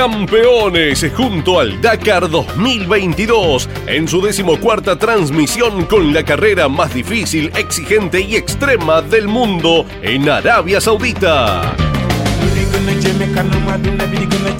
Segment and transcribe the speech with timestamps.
[0.00, 8.22] Campeones junto al Dakar 2022 en su decimocuarta transmisión con la carrera más difícil, exigente
[8.22, 11.76] y extrema del mundo en Arabia Saudita.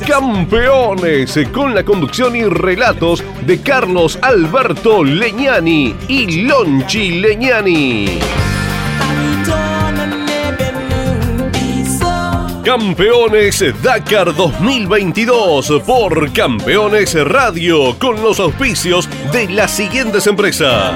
[0.06, 8.49] Campeones con la conducción y relatos de Carlos Alberto Leñani y Lonchi Leñani.
[12.64, 20.94] Campeones Dakar 2022 por Campeones Radio con los auspicios de las siguientes empresas.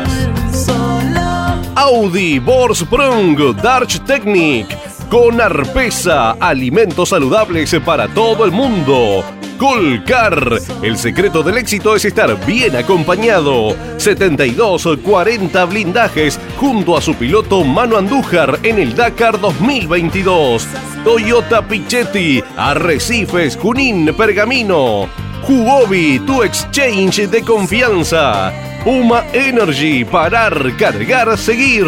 [1.74, 4.66] Audi, Borsprung, Darch Technic,
[5.08, 9.24] con Arpesa, alimentos saludables para todo el mundo.
[9.58, 13.70] Colcar, el secreto del éxito es estar bien acompañado.
[13.98, 20.66] 72-40 blindajes junto a su piloto Mano Andújar en el Dakar 2022.
[21.04, 25.08] Toyota Pichetti, Arrecifes, Junín, Pergamino.
[25.46, 28.52] Huobi, tu exchange de confianza.
[28.82, 31.86] Puma Energy, parar, cargar, seguir.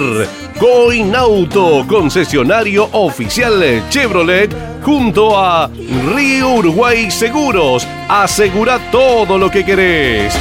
[0.58, 4.50] Coinauto, concesionario oficial Chevrolet,
[4.82, 5.68] junto a
[6.14, 7.86] Río Uruguay Seguros.
[8.08, 10.34] Asegura todo lo que querés.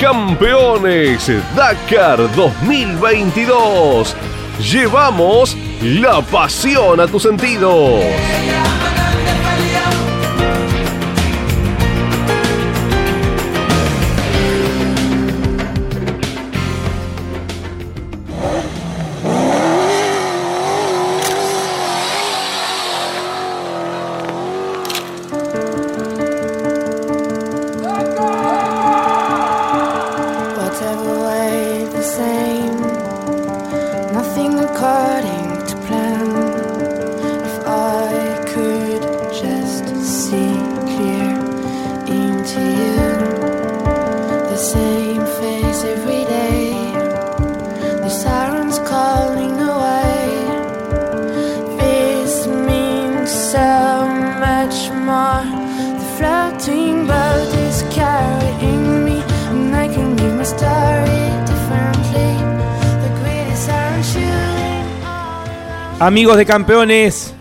[0.00, 4.16] Campeones Dakar 2022.
[4.72, 8.02] Llevamos la pasión a tus sentidos.
[66.10, 67.32] Amigos de campeones,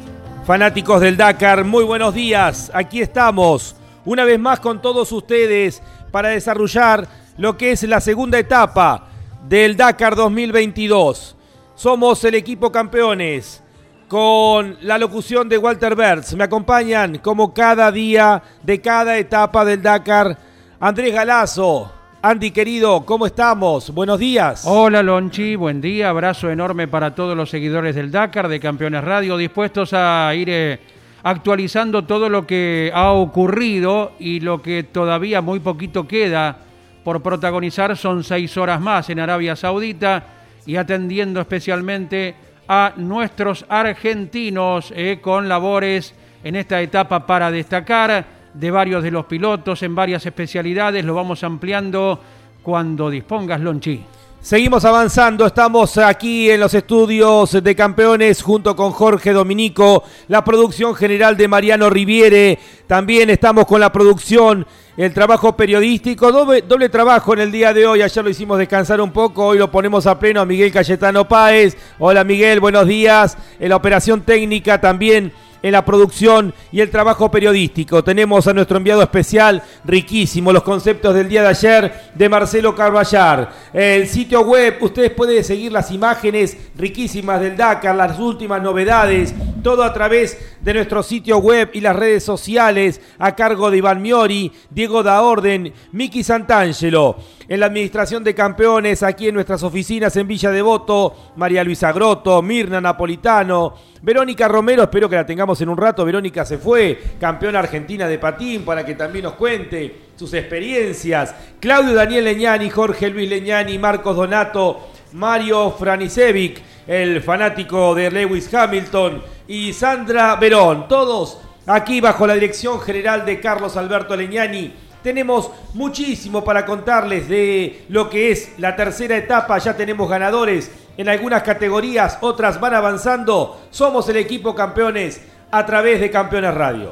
[0.45, 2.69] fanáticos del Dakar, muy buenos días.
[2.71, 3.75] Aquí estamos,
[4.05, 5.81] una vez más con todos ustedes
[6.11, 9.07] para desarrollar lo que es la segunda etapa
[9.47, 11.35] del Dakar 2022.
[11.73, 13.63] Somos el equipo campeones
[14.07, 16.35] con la locución de Walter Bertz.
[16.35, 20.37] Me acompañan como cada día de cada etapa del Dakar
[20.79, 21.91] Andrés Galazo,
[22.21, 23.93] Andy querido, ¿cómo estamos?
[23.93, 24.63] Buenos días.
[24.65, 29.37] Hola Lonchi, buen día, abrazo enorme para todos los seguidores del Dakar, de Campeones Radio,
[29.37, 30.79] dispuestos a ir eh,
[31.23, 36.57] actualizando todo lo que ha ocurrido y lo que todavía muy poquito queda
[37.05, 37.95] por protagonizar.
[37.95, 40.25] Son seis horas más en Arabia Saudita
[40.65, 42.35] y atendiendo especialmente
[42.67, 46.13] a nuestros argentinos eh, con labores
[46.43, 51.05] en esta etapa para destacar de varios de los pilotos en varias especialidades.
[51.05, 52.19] Lo vamos ampliando
[52.61, 54.03] cuando dispongas, Lonchi.
[54.41, 60.95] Seguimos avanzando, estamos aquí en los estudios de campeones junto con Jorge Dominico, la producción
[60.95, 64.65] general de Mariano Riviere, también estamos con la producción,
[64.95, 69.01] el trabajo periodístico, doble, doble, trabajo en el día de hoy, ayer lo hicimos descansar
[69.01, 73.37] un poco, hoy lo ponemos a pleno a Miguel Cayetano Páez, hola Miguel, buenos días,
[73.59, 78.03] en la operación técnica también en la producción y el trabajo periodístico.
[78.03, 83.51] Tenemos a nuestro enviado especial, riquísimo, los conceptos del día de ayer de Marcelo Carballar.
[83.73, 89.33] El sitio web, ustedes pueden seguir las imágenes riquísimas del Dakar, las últimas novedades,
[89.63, 94.01] todo a través de nuestro sitio web y las redes sociales a cargo de Iván
[94.01, 97.17] Miori, Diego Da Orden, Miki Santangelo.
[97.49, 102.43] En la administración de campeones, aquí en nuestras oficinas en Villa Devoto, María Luisa Groto,
[102.43, 103.73] Mirna Napolitano,
[104.03, 106.05] Verónica Romero, espero que la tengamos en un rato.
[106.05, 111.33] Verónica se fue, campeona argentina de patín, para que también nos cuente sus experiencias.
[111.59, 119.23] Claudio Daniel Leñani, Jorge Luis Leñani, Marcos Donato, Mario Franisevic, el fanático de Lewis Hamilton,
[119.47, 120.87] y Sandra Verón.
[120.87, 124.71] Todos aquí bajo la dirección general de Carlos Alberto Leñani.
[125.03, 129.57] Tenemos muchísimo para contarles de lo que es la tercera etapa.
[129.57, 133.61] Ya tenemos ganadores en algunas categorías, otras van avanzando.
[133.71, 136.91] Somos el equipo campeones a través de Campeones Radio.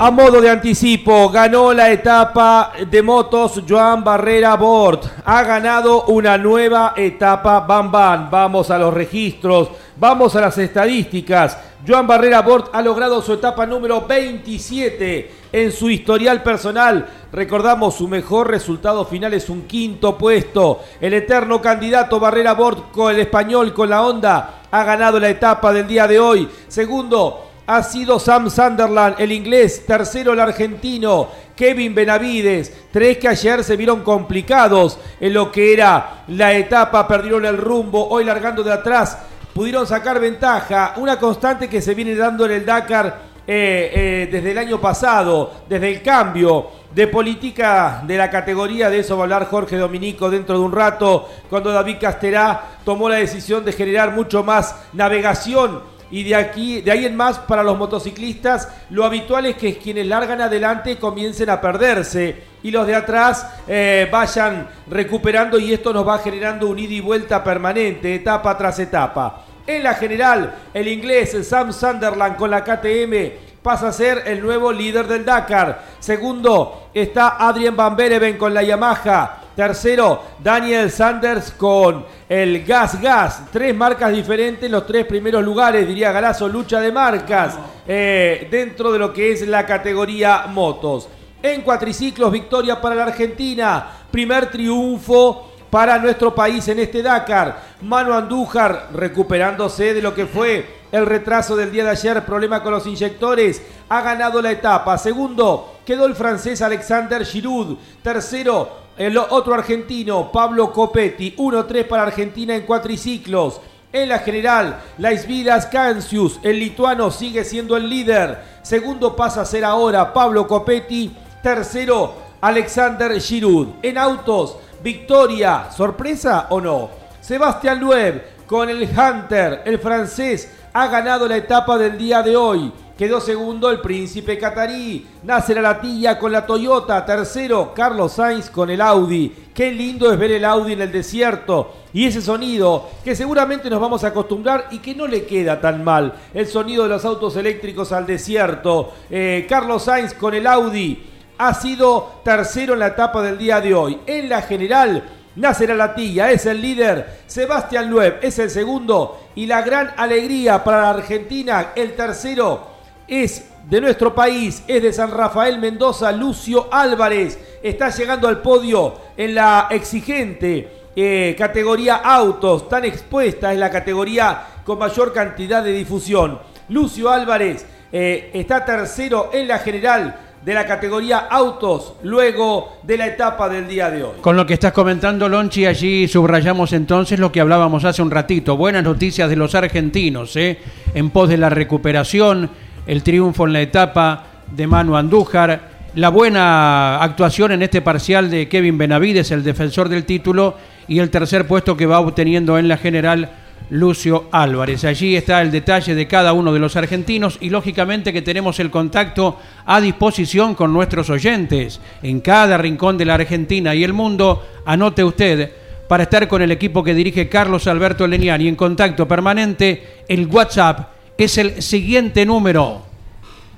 [0.00, 5.04] A modo de anticipo, ganó la etapa de motos Joan Barrera Bort.
[5.24, 8.30] Ha ganado una nueva etapa Bam Bam.
[8.30, 11.58] Vamos a los registros, vamos a las estadísticas.
[11.86, 17.06] Joan Barrera Bort ha logrado su etapa número 27 en su historial personal.
[17.32, 20.80] Recordamos, su mejor resultado final es un quinto puesto.
[21.00, 25.72] El eterno candidato Barrera Bort con el español, con la onda, ha ganado la etapa
[25.72, 26.48] del día de hoy.
[26.68, 33.62] Segundo, ha sido Sam Sunderland, el inglés, tercero el argentino, Kevin Benavides, tres que ayer
[33.62, 38.72] se vieron complicados en lo que era la etapa, perdieron el rumbo, hoy largando de
[38.72, 39.18] atrás,
[39.58, 44.52] pudieron sacar ventaja, una constante que se viene dando en el Dakar eh, eh, desde
[44.52, 49.24] el año pasado, desde el cambio de política de la categoría, de eso va a
[49.24, 54.12] hablar Jorge Dominico dentro de un rato, cuando David Casterá tomó la decisión de generar
[54.12, 55.80] mucho más navegación.
[56.08, 60.06] Y de aquí de ahí en más para los motociclistas lo habitual es que quienes
[60.06, 66.08] largan adelante comiencen a perderse y los de atrás eh, vayan recuperando y esto nos
[66.08, 71.36] va generando un ida y vuelta permanente etapa tras etapa en la general el inglés
[71.46, 77.36] Sam Sunderland con la KTM pasa a ser el nuevo líder del Dakar segundo está
[77.38, 83.42] Adrien Van Bereven con la Yamaha Tercero, Daniel Sanders con el Gas Gas.
[83.50, 88.92] Tres marcas diferentes en los tres primeros lugares, diría Galazo, lucha de marcas eh, dentro
[88.92, 91.08] de lo que es la categoría motos.
[91.42, 93.84] En cuatriciclos, victoria para la Argentina.
[94.12, 97.60] Primer triunfo para nuestro país en este Dakar.
[97.82, 102.72] Manu Andújar recuperándose de lo que fue el retraso del día de ayer, problema con
[102.72, 104.96] los inyectores, ha ganado la etapa.
[104.96, 107.76] Segundo, quedó el francés Alexander Giroud.
[108.02, 113.60] Tercero, el otro argentino, Pablo Copetti, 1-3 para Argentina en cuatriciclos.
[113.92, 118.38] En la general, Laisvidas Cancius, el lituano, sigue siendo el líder.
[118.62, 121.14] Segundo pasa a ser ahora Pablo Copetti.
[121.42, 123.68] Tercero, Alexander Giroud.
[123.82, 126.90] En autos, victoria, sorpresa o no.
[127.20, 132.72] Sebastián Loeb con el Hunter, el francés, ha ganado la etapa del día de hoy.
[132.98, 135.06] Quedó segundo el príncipe catarí.
[135.22, 137.06] Nasser Alatilla con la Toyota.
[137.06, 139.32] Tercero, Carlos Sainz con el Audi.
[139.54, 141.74] Qué lindo es ver el Audi en el desierto.
[141.92, 145.84] Y ese sonido que seguramente nos vamos a acostumbrar y que no le queda tan
[145.84, 146.12] mal.
[146.34, 148.92] El sonido de los autos eléctricos al desierto.
[149.08, 151.00] Eh, Carlos Sainz con el Audi
[151.38, 154.00] ha sido tercero en la etapa del día de hoy.
[154.06, 155.04] En la general,
[155.36, 160.82] Nasser Alatilla es el líder, Sebastián Loeb es el segundo y la gran alegría para
[160.82, 162.66] la Argentina, el tercero
[163.06, 167.38] es de nuestro país, es de San Rafael Mendoza, Lucio Álvarez.
[167.62, 174.42] Está llegando al podio en la exigente eh, categoría autos, tan expuesta es la categoría
[174.64, 176.40] con mayor cantidad de difusión.
[176.68, 183.06] Lucio Álvarez eh, está tercero en la general de la categoría autos luego de la
[183.06, 184.14] etapa del día de hoy.
[184.22, 188.56] Con lo que estás comentando, Lonchi, allí subrayamos entonces lo que hablábamos hace un ratito.
[188.56, 190.58] Buenas noticias de los argentinos, ¿eh?
[190.94, 192.48] en pos de la recuperación
[192.86, 195.60] el triunfo en la etapa de Manu Andújar,
[195.94, 200.56] la buena actuación en este parcial de Kevin Benavides, el defensor del título,
[200.86, 203.28] y el tercer puesto que va obteniendo en la general
[203.70, 204.84] Lucio Álvarez.
[204.84, 208.70] Allí está el detalle de cada uno de los argentinos y lógicamente que tenemos el
[208.70, 214.46] contacto a disposición con nuestros oyentes en cada rincón de la Argentina y el mundo.
[214.64, 215.52] Anote usted
[215.88, 220.90] para estar con el equipo que dirige Carlos Alberto Leniani en contacto permanente el WhatsApp
[221.16, 222.82] es el siguiente número.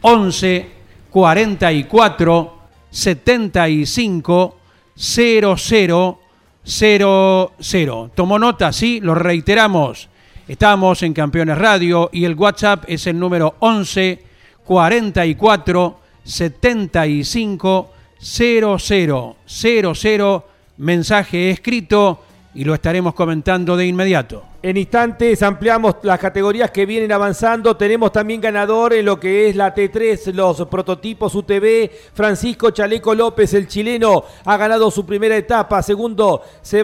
[0.03, 0.69] 11
[1.11, 2.59] 44
[2.91, 4.57] 75
[4.97, 6.21] 00
[6.65, 8.11] 00.
[8.15, 10.09] Tomó nota, sí, lo reiteramos.
[10.49, 14.23] Estamos en Campeones Radio y el WhatsApp es el número 11
[14.65, 17.91] 44 75
[18.21, 20.45] 00 00.
[20.79, 22.25] Mensaje escrito
[22.55, 24.50] y lo estaremos comentando de inmediato.
[24.63, 27.79] En instantes ampliamos las categorías que vienen avanzando.
[27.79, 31.91] Tenemos también ganador en lo que es la T3, los prototipos UTV.
[32.13, 35.83] Francisco Chaleco López, el chileno, ha ganado su primera etapa.
[35.83, 36.43] Segundo,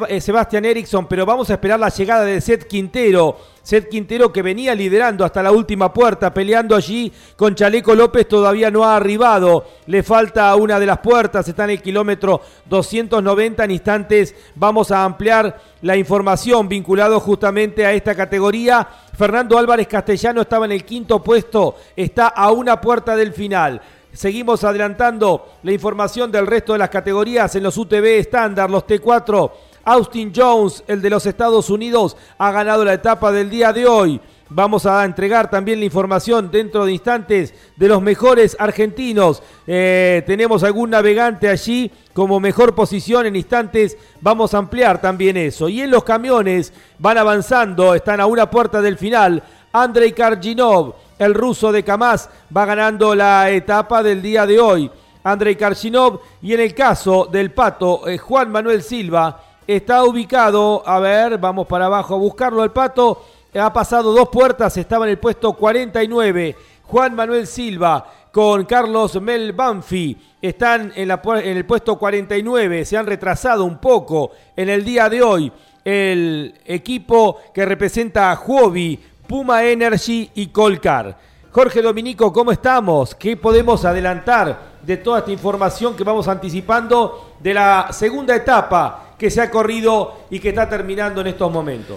[0.08, 3.36] eh, Sebastián Eriksson, pero vamos a esperar la llegada de Seth Quintero
[3.66, 8.70] Seth Quintero que venía liderando hasta la última puerta, peleando allí con Chaleco López, todavía
[8.70, 9.66] no ha arribado.
[9.86, 13.64] Le falta una de las puertas, está en el kilómetro 290.
[13.64, 18.86] En instantes vamos a ampliar la información vinculado justamente a esta categoría.
[19.18, 23.82] Fernando Álvarez Castellano estaba en el quinto puesto, está a una puerta del final.
[24.12, 29.50] Seguimos adelantando la información del resto de las categorías en los UTV estándar, los T4
[29.86, 34.20] Austin Jones, el de los Estados Unidos, ha ganado la etapa del día de hoy.
[34.48, 39.44] Vamos a entregar también la información dentro de instantes de los mejores argentinos.
[39.64, 43.96] Eh, tenemos algún navegante allí como mejor posición en instantes.
[44.20, 45.68] Vamos a ampliar también eso.
[45.68, 49.40] Y en los camiones van avanzando, están a una puerta del final.
[49.72, 54.90] Andrei Karginov, el ruso de Kamaz, va ganando la etapa del día de hoy.
[55.22, 61.00] Andrei Karginov y en el caso del pato, eh, Juan Manuel Silva está ubicado, a
[61.00, 63.22] ver, vamos para abajo a buscarlo al pato
[63.58, 66.56] ha pasado dos puertas, estaba en el puesto 49.
[66.84, 73.06] Juan Manuel Silva con Carlos Mel Banfi están en, en, el puesto 49, se han
[73.06, 75.52] retrasado un poco en el día de hoy.
[75.84, 81.16] El equipo que representa a Huobi, Puma Energy y Colcar.
[81.50, 83.14] Jorge Dominico, ¿cómo estamos?
[83.14, 89.30] ¿Qué podemos adelantar de toda esta información que vamos anticipando de la segunda etapa que
[89.30, 91.96] se ha corrido y que está terminando en estos momentos?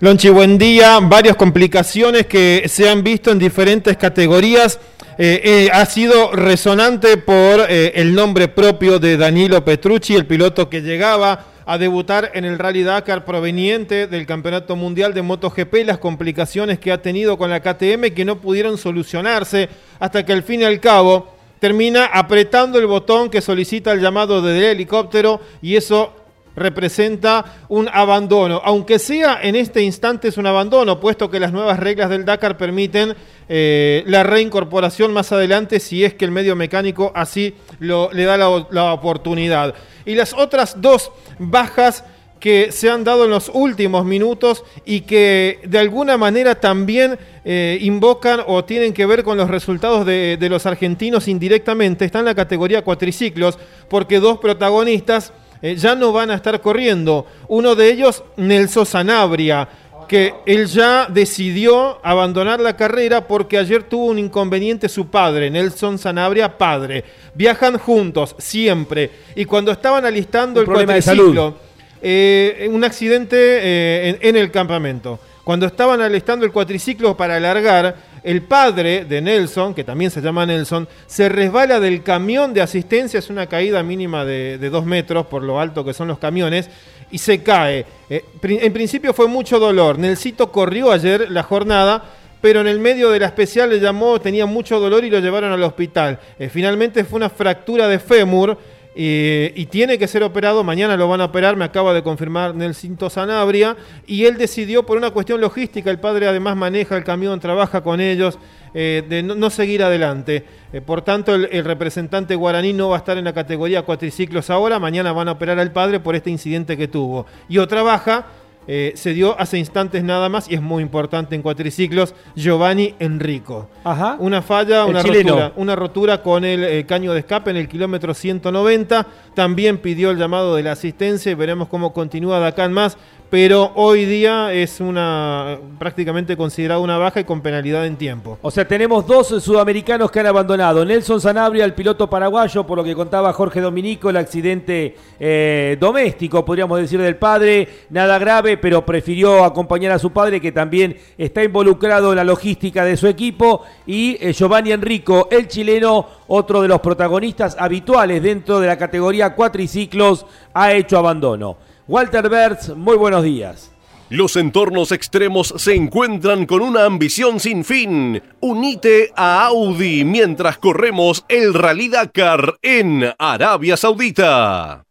[0.00, 0.98] Lonchi, buen día.
[1.00, 4.78] Varias complicaciones que se han visto en diferentes categorías.
[5.16, 10.68] Eh, eh, ha sido resonante por eh, el nombre propio de Danilo Petrucci, el piloto
[10.68, 15.98] que llegaba a debutar en el Rally Dakar proveniente del Campeonato Mundial de MotoGP, las
[15.98, 19.68] complicaciones que ha tenido con la KTM que no pudieron solucionarse
[20.00, 24.42] hasta que al fin y al cabo termina apretando el botón que solicita el llamado
[24.42, 26.23] del helicóptero y eso
[26.56, 31.80] representa un abandono, aunque sea en este instante es un abandono, puesto que las nuevas
[31.80, 33.14] reglas del Dakar permiten
[33.48, 38.36] eh, la reincorporación más adelante si es que el medio mecánico así lo, le da
[38.36, 39.74] la, oportunidad.
[40.04, 42.04] Y las otras dos bajas
[42.38, 47.78] que se han dado en los últimos minutos y que de alguna manera también eh,
[47.80, 52.26] invocan o tienen que ver con los resultados de, de los argentinos indirectamente, está en
[52.26, 53.58] la categoría cuatriciclos,
[53.88, 55.32] porque dos protagonistas
[55.64, 57.26] eh, ya no van a estar corriendo.
[57.48, 59.66] Uno de ellos, Nelson Sanabria,
[60.06, 65.96] que él ya decidió abandonar la carrera porque ayer tuvo un inconveniente su padre, Nelson
[65.96, 67.02] Sanabria, padre.
[67.32, 69.10] Viajan juntos, siempre.
[69.34, 71.54] Y cuando estaban alistando el cuatriciclo,
[72.02, 75.18] eh, un accidente eh, en el campamento.
[75.44, 80.46] Cuando estaban alistando el cuatriciclo para alargar, el padre de Nelson, que también se llama
[80.46, 85.42] Nelson, se resbala del camión de asistencia, es una caída mínima de, dos metros por
[85.42, 86.70] lo alto que son los camiones,
[87.10, 87.84] y se cae.
[88.08, 89.98] Eh, en principio fue mucho dolor.
[89.98, 92.02] Nelsito corrió ayer la jornada,
[92.40, 95.52] pero en el medio de la especial le llamó, tenía mucho dolor y lo llevaron
[95.52, 96.18] al hospital.
[96.38, 98.58] Eh, finalmente fue una fractura de fémur
[98.96, 103.10] y tiene que ser operado, mañana lo van a operar, me acaba de confirmar Nelsinto
[103.10, 107.82] Sanabria, y él decidió por una cuestión logística, el padre además maneja el camión, trabaja
[107.82, 108.38] con ellos,
[108.76, 110.44] eh, de no, seguir adelante.
[110.72, 114.50] Eh, por tanto, el, el, representante guaraní no va a estar en la categoría cuatriciclos
[114.50, 117.26] ahora, mañana van a operar al padre por este incidente que tuvo.
[117.48, 118.26] Y otra baja
[118.66, 123.68] eh, se dio hace instantes nada más y es muy importante en cuatriciclos, Giovanni Enrico.
[123.84, 124.16] Ajá.
[124.18, 128.14] Una falla, una rotura, una rotura con el, eh, caño de escape en el kilómetro
[128.14, 129.06] 190.
[129.34, 132.96] También pidió el llamado de la asistencia y veremos cómo continúa de acá en más
[133.30, 138.38] pero hoy día es una prácticamente considerada una baja y con penalidad en tiempo.
[138.42, 140.84] O sea, tenemos dos sudamericanos que han abandonado.
[140.84, 146.44] Nelson Sanabria, el piloto paraguayo, por lo que contaba Jorge Dominico, el accidente eh, doméstico,
[146.44, 151.42] podríamos decir, del padre, nada grave, pero prefirió acompañar a su padre, que también está
[151.42, 156.68] involucrado en la logística de su equipo, y eh, Giovanni Enrico, el chileno, otro de
[156.68, 161.56] los protagonistas habituales dentro de la categoría cuatriciclos, ha hecho abandono.
[161.86, 163.70] Walter Bertz, muy buenos días.
[164.08, 168.22] Los entornos extremos se encuentran con una ambición sin fin.
[168.40, 174.84] Unite a Audi mientras corremos el Rally Dakar en Arabia Saudita.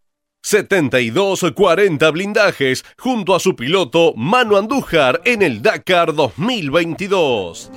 [0.45, 7.71] 72-40 blindajes junto a su piloto Manu Andújar en el Dakar 2022.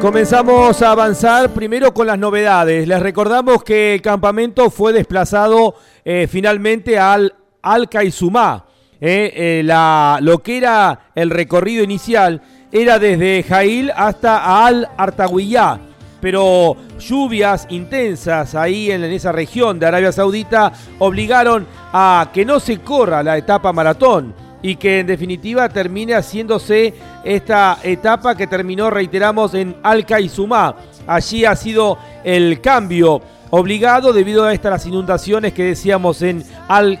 [0.00, 2.86] Comenzamos a avanzar primero con las novedades.
[2.86, 5.74] Les recordamos que el campamento fue desplazado
[6.10, 8.64] eh, finalmente al Al Kaizumá.
[8.98, 12.40] Eh, eh, lo que era el recorrido inicial
[12.72, 15.78] era desde Jail hasta Al Artaguiyá.
[16.18, 22.78] Pero lluvias intensas ahí en, esa región de Arabia Saudita obligaron a que no se
[22.78, 29.52] corra la etapa maratón y que en definitiva termine haciéndose esta etapa que terminó, reiteramos,
[29.52, 30.74] en Alcaizumá.
[31.06, 37.00] Allí ha sido el cambio obligado debido a estas inundaciones que decíamos en Al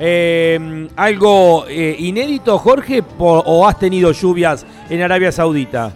[0.00, 5.92] Eh, ¿Algo inédito, Jorge, o has tenido lluvias en Arabia Saudita?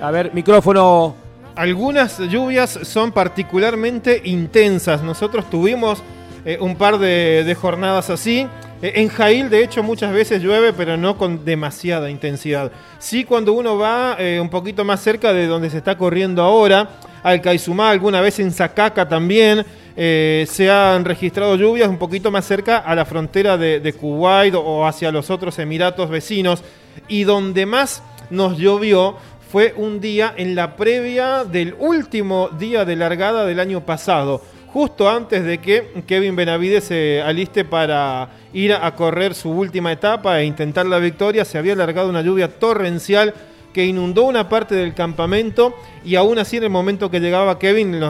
[0.00, 1.14] A ver, micrófono.
[1.54, 5.02] Algunas lluvias son particularmente intensas.
[5.02, 6.02] Nosotros tuvimos
[6.44, 8.46] eh, un par de, jornadas así.
[8.80, 12.72] Eh, En Jail, de hecho, muchas veces llueve, pero no con demasiada intensidad.
[12.98, 16.88] Sí, cuando uno va eh, un poquito más cerca de donde se está corriendo ahora,
[17.22, 19.64] al Caizumá, alguna vez en Zacaca también,
[19.96, 24.54] eh, se han registrado lluvias un poquito más cerca a la frontera de, de Kuwait
[24.54, 26.62] o hacia los otros emiratos vecinos.
[27.08, 29.16] Y donde más nos llovió
[29.50, 35.08] fue un día en la previa del último día de largada del año pasado justo
[35.08, 40.44] antes de que Kevin Benavides se aliste para ir a correr su última etapa e
[40.44, 43.34] intentar la victoria, se había alargado una lluvia torrencial
[43.72, 45.74] que inundó una parte del campamento
[46.04, 48.00] y aún así en el momento que llegaba Kevin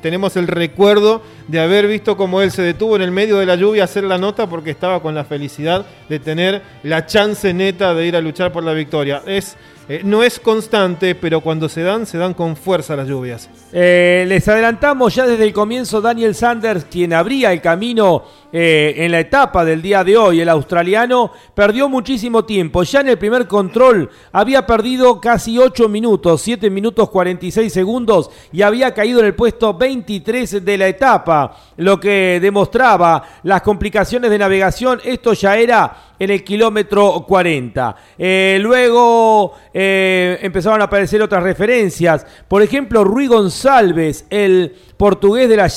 [0.00, 3.56] tenemos el recuerdo de haber visto cómo él se detuvo en el medio de la
[3.56, 7.94] lluvia a hacer la nota porque estaba con la felicidad de tener la chance neta
[7.94, 9.22] de ir a luchar por la victoria.
[9.26, 9.56] Es
[9.90, 13.50] eh, no es constante, pero cuando se dan, se dan con fuerza las lluvias.
[13.72, 19.12] Eh, les adelantamos ya desde el comienzo Daniel Sanders, quien abría el camino eh, en
[19.12, 20.40] la etapa del día de hoy.
[20.40, 22.82] El australiano perdió muchísimo tiempo.
[22.82, 28.62] Ya en el primer control había perdido casi 8 minutos, 7 minutos 46 segundos y
[28.62, 34.38] había caído en el puesto 23 de la etapa, lo que demostraba las complicaciones de
[34.38, 35.00] navegación.
[35.04, 37.96] Esto ya era en el kilómetro 40.
[38.18, 42.26] Eh, luego eh, empezaron a aparecer otras referencias.
[42.46, 45.70] Por ejemplo, Rui González, el portugués de la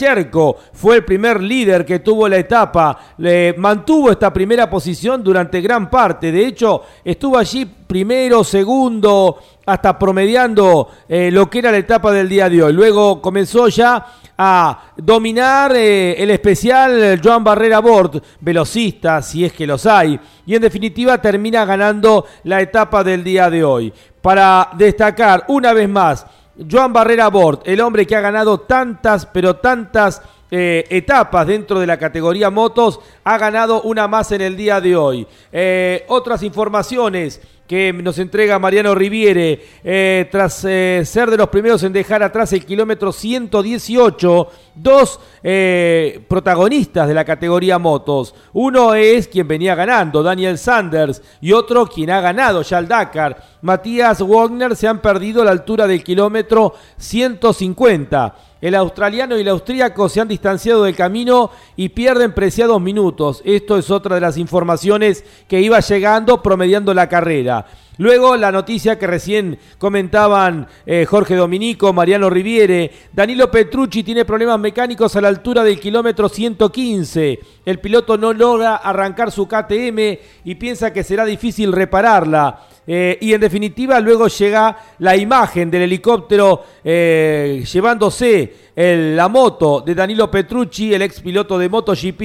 [0.73, 3.13] fue el primer líder que tuvo la etapa.
[3.19, 6.29] Le mantuvo esta primera posición durante gran parte.
[6.29, 12.27] De hecho, estuvo allí primero, segundo, hasta promediando eh, lo que era la etapa del
[12.27, 12.73] día de hoy.
[12.73, 14.05] Luego comenzó ya
[14.37, 20.53] a dominar eh, el especial Joan Barrera Bort, velocista, si es que los hay, y
[20.53, 23.93] en definitiva termina ganando la etapa del día de hoy.
[24.21, 26.25] Para destacar una vez más,
[26.69, 31.87] Joan Barrera Bort, el hombre que ha ganado tantas, pero tantas eh, etapas dentro de
[31.87, 35.27] la categoría motos, ha ganado una más en el día de hoy.
[35.51, 41.81] Eh, otras informaciones que nos entrega Mariano Riviere, eh, tras eh, ser de los primeros
[41.83, 48.35] en dejar atrás el kilómetro 118, dos eh, protagonistas de la categoría motos.
[48.51, 53.41] Uno es quien venía ganando, Daniel Sanders, y otro quien ha ganado ya el Dakar.
[53.61, 58.35] Matías Wagner se han perdido a la altura del kilómetro 150.
[58.63, 63.41] El australiano y el austríaco se han distanciado del camino y pierden preciados minutos.
[63.43, 67.52] Esto es otra de las informaciones que iba llegando promediando la carrera.
[67.97, 74.59] Luego la noticia que recién comentaban eh, Jorge Dominico, Mariano Riviere, Danilo Petrucci tiene problemas
[74.59, 77.39] mecánicos a la altura del kilómetro 115.
[77.65, 82.67] El piloto no logra arrancar su KTM y piensa que será difícil repararla.
[82.85, 89.79] Eh, y en definitiva luego llega la imagen del helicóptero eh, llevándose el, la moto
[89.79, 92.21] de Danilo Petrucci, el ex piloto de MotoGP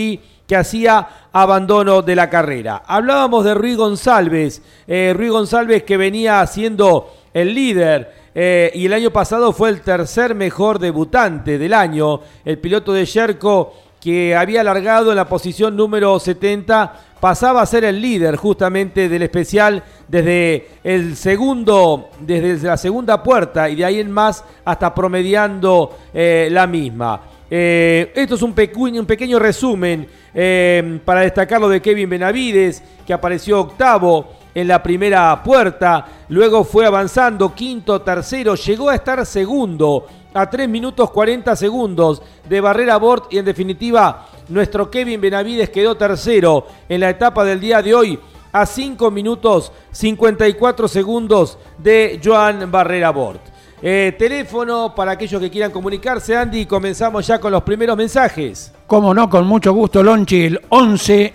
[0.48, 2.82] que hacía abandono de la carrera.
[2.86, 8.94] Hablábamos de Rui González, eh, Rui González que venía siendo el líder eh, y el
[8.94, 14.62] año pasado fue el tercer mejor debutante del año, el piloto de Sherco que había
[14.62, 20.68] alargado en la posición número 70, pasaba a ser el líder justamente del especial desde
[20.82, 26.66] el segundo, desde la segunda puerta y de ahí en más hasta promediando eh, la
[26.66, 27.20] misma.
[27.50, 33.60] Eh, esto es un, pequeño, resumen eh, para destacar lo de Kevin Benavides, que apareció
[33.60, 40.50] octavo en la primera puerta, luego fue avanzando, quinto, tercero, llegó a estar segundo a
[40.50, 46.66] 3 minutos 40 segundos de Barrera Bort y en definitiva nuestro Kevin Benavides quedó tercero
[46.88, 48.18] en la etapa del día de hoy
[48.52, 53.40] a 5 minutos 54 segundos de Joan Barrera Bort.
[53.80, 58.72] Eh, teléfono para aquellos que quieran comunicarse, Andy, comenzamos ya con los primeros mensajes.
[58.86, 61.34] Cómo no, con mucho gusto, Lonchi, el 11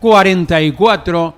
[0.00, 1.34] 44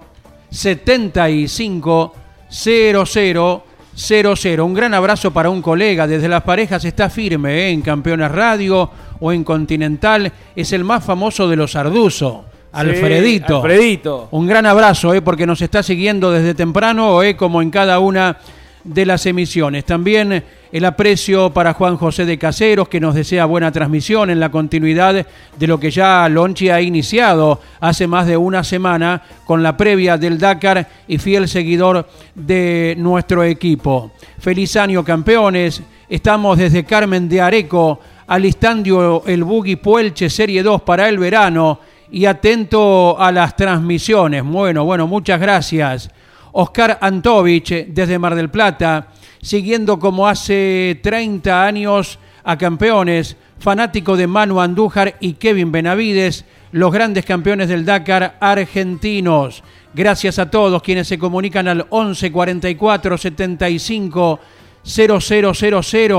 [0.51, 2.15] 75
[2.49, 4.65] 00 00.
[4.65, 6.07] Un gran abrazo para un colega.
[6.07, 7.71] Desde las parejas está firme ¿eh?
[7.71, 10.33] en Campeones Radio o en Continental.
[10.57, 12.47] Es el más famoso de los Arduzo.
[12.73, 13.57] Alfredito.
[13.57, 14.29] Alfredito.
[14.31, 15.21] Un gran abrazo, ¿eh?
[15.21, 17.37] porque nos está siguiendo desde temprano, ¿eh?
[17.37, 18.39] como en cada una
[18.85, 19.85] de las emisiones.
[19.85, 20.43] También
[20.73, 25.27] el aprecio para Juan José de Caseros, que nos desea buena transmisión en la continuidad
[25.59, 30.17] de lo que ya Lonchi ha iniciado hace más de una semana con la previa
[30.17, 34.13] del Dakar y fiel seguidor de nuestro equipo.
[34.39, 35.83] Feliz año, campeones.
[36.09, 42.27] Estamos desde Carmen de Areco, alistando el Buggy Puelche Serie 2 para el verano y
[42.27, 44.45] atento a las transmisiones.
[44.45, 46.11] Bueno, bueno, muchas gracias.
[46.53, 49.09] Oscar Antovich desde Mar del Plata,
[49.41, 56.93] siguiendo como hace 30 años a campeones, fanático de Manu Andújar y Kevin Benavides, los
[56.93, 59.63] grandes campeones del Dakar argentinos.
[59.95, 64.41] Gracias a todos quienes se comunican al 11 44 75
[64.83, 66.15] 0000.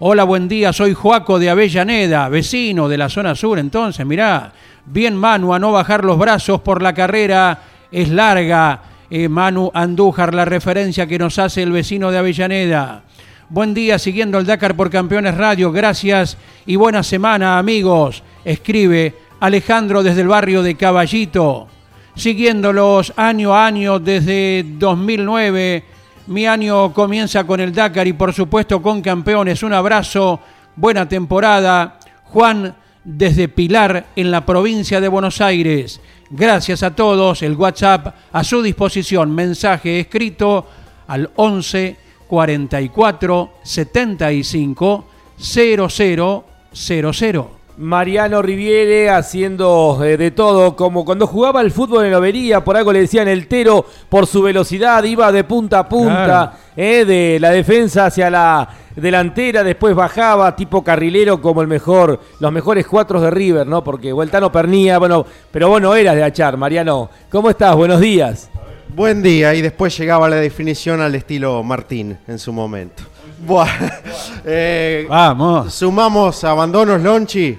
[0.00, 3.58] Hola, buen día, soy Joaco de Avellaneda, vecino de la zona sur.
[3.58, 4.52] Entonces, mirá,
[4.84, 8.93] bien Manu a no bajar los brazos por la carrera, es larga.
[9.16, 13.04] Eh, Manu Andújar, la referencia que nos hace el vecino de Avellaneda.
[13.48, 15.70] Buen día, siguiendo el Dakar por Campeones Radio.
[15.70, 18.24] Gracias y buena semana, amigos.
[18.44, 21.68] Escribe Alejandro desde el barrio de Caballito.
[22.16, 25.84] Siguiéndolos año a año desde 2009.
[26.26, 29.62] Mi año comienza con el Dakar y por supuesto con campeones.
[29.62, 30.40] Un abrazo,
[30.74, 32.00] buena temporada.
[32.24, 36.00] Juan desde Pilar en la provincia de Buenos Aires.
[36.30, 37.42] Gracias a todos.
[37.42, 39.34] El WhatsApp a su disposición.
[39.34, 40.66] Mensaje escrito
[41.06, 47.63] al 11 44 75 0000.
[47.76, 52.92] Mariano Riviere haciendo eh, de todo, como cuando jugaba el fútbol en Lobería, por algo
[52.92, 57.50] le decían el Tero, por su velocidad, iba de punta a punta, eh, de la
[57.50, 63.30] defensa hacia la delantera, después bajaba tipo carrilero como el mejor, los mejores cuatro de
[63.30, 63.82] River, ¿no?
[63.82, 67.10] Porque Vueltano pernía, bueno, pero vos no eras de achar, Mariano.
[67.28, 67.74] ¿Cómo estás?
[67.74, 68.50] Buenos días.
[68.94, 73.02] Buen día, y después llegaba la definición al estilo Martín en su momento.
[73.46, 73.68] Buah.
[74.46, 75.72] Eh, Vamos.
[75.72, 77.58] Sumamos abandonos, Lonchi.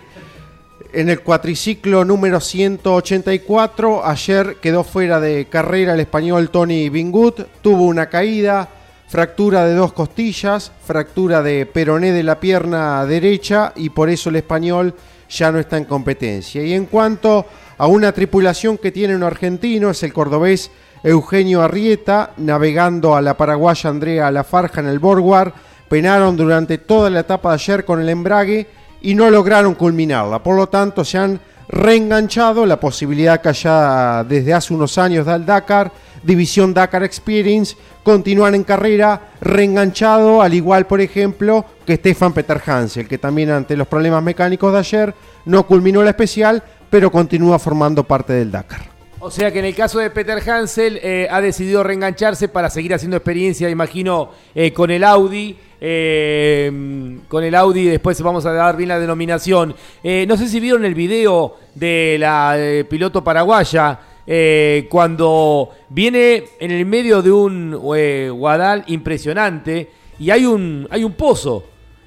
[0.94, 7.86] En el cuatriciclo número 184, ayer quedó fuera de carrera el español Tony Bingut, tuvo
[7.86, 8.70] una caída,
[9.08, 14.38] fractura de dos costillas, fractura de peroné de la pierna derecha y por eso el
[14.38, 14.94] español
[15.28, 16.64] ya no está en competencia.
[16.64, 17.46] Y en cuanto
[17.78, 20.70] a una tripulación que tiene un argentino, es el cordobés
[21.04, 25.54] Eugenio Arrieta, navegando a la paraguaya Andrea Lafarja en el Borguar,
[25.88, 28.68] penaron durante toda la etapa de ayer con el embrague
[29.02, 30.42] y no lograron culminarla.
[30.42, 35.36] Por lo tanto, se han reenganchado la posibilidad que ya desde hace unos años da
[35.36, 35.92] el Dakar,
[36.24, 43.08] División Dakar Experience, continúan en carrera reenganchado, al igual, por ejemplo, que Stefan Peter Hansel,
[43.08, 45.14] que también ante los problemas mecánicos de ayer
[45.46, 48.96] no culminó la especial, pero continúa formando parte del Dakar.
[49.20, 52.94] O sea que en el caso de Peter Hansel eh, ha decidido reengancharse para seguir
[52.94, 55.58] haciendo experiencia, imagino, eh, con el Audi.
[55.88, 59.76] Eh, con el Audi, después vamos a dar bien la denominación.
[60.04, 64.00] Eh, no sé si vieron el video de la eh, piloto paraguaya.
[64.28, 71.14] eh, cuando viene en el medio de un guadal impresionante y hay un, hay un
[71.14, 71.64] pozo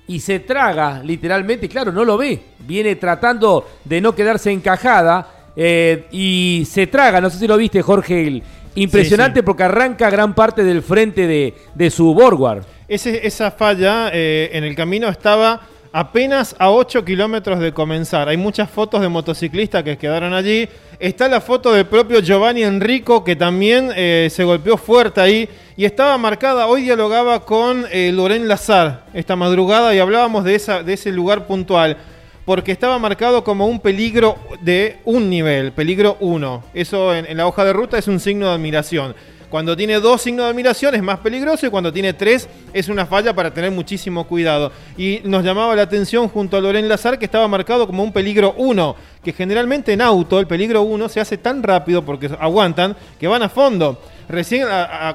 [0.08, 5.52] y se traga literalmente, claro, no lo ve, viene tratando de no quedarse encajada
[6.10, 8.42] y se traga, no sé si lo viste Jorge, el-
[8.74, 9.46] impresionante Sí, sí.
[9.46, 12.64] porque arranca gran parte del frente de, de su Borgward.
[12.88, 15.60] Ese- esa falla eh, en el camino estaba
[15.92, 18.28] apenas a 8 kilómetros de comenzar.
[18.28, 20.68] Hay muchas fotos de motociclistas que quedaron allí.
[20.98, 25.84] Está la foto del propio Giovanni Enrico que también eh, se golpeó fuerte ahí y
[25.84, 26.66] estaba marcada.
[26.66, 31.46] Hoy dialogaba con eh, Loren Lazar esta madrugada y hablábamos de, esa, de ese lugar
[31.46, 31.96] puntual.
[32.44, 36.64] Porque estaba marcado como un peligro de un nivel, peligro 1.
[36.72, 39.14] Eso en, en la hoja de ruta es un signo de admiración.
[39.50, 43.06] Cuando tiene dos signos de admiración es más peligroso y cuando tiene tres es una
[43.06, 44.72] falla para tener muchísimo cuidado.
[44.98, 48.54] Y nos llamaba la atención junto a Loren Lazar que estaba marcado como un peligro
[48.58, 48.96] 1,
[49.28, 53.42] que generalmente en auto el peligro 1 se hace tan rápido porque aguantan que van
[53.42, 54.00] a fondo.
[54.26, 54.66] Recién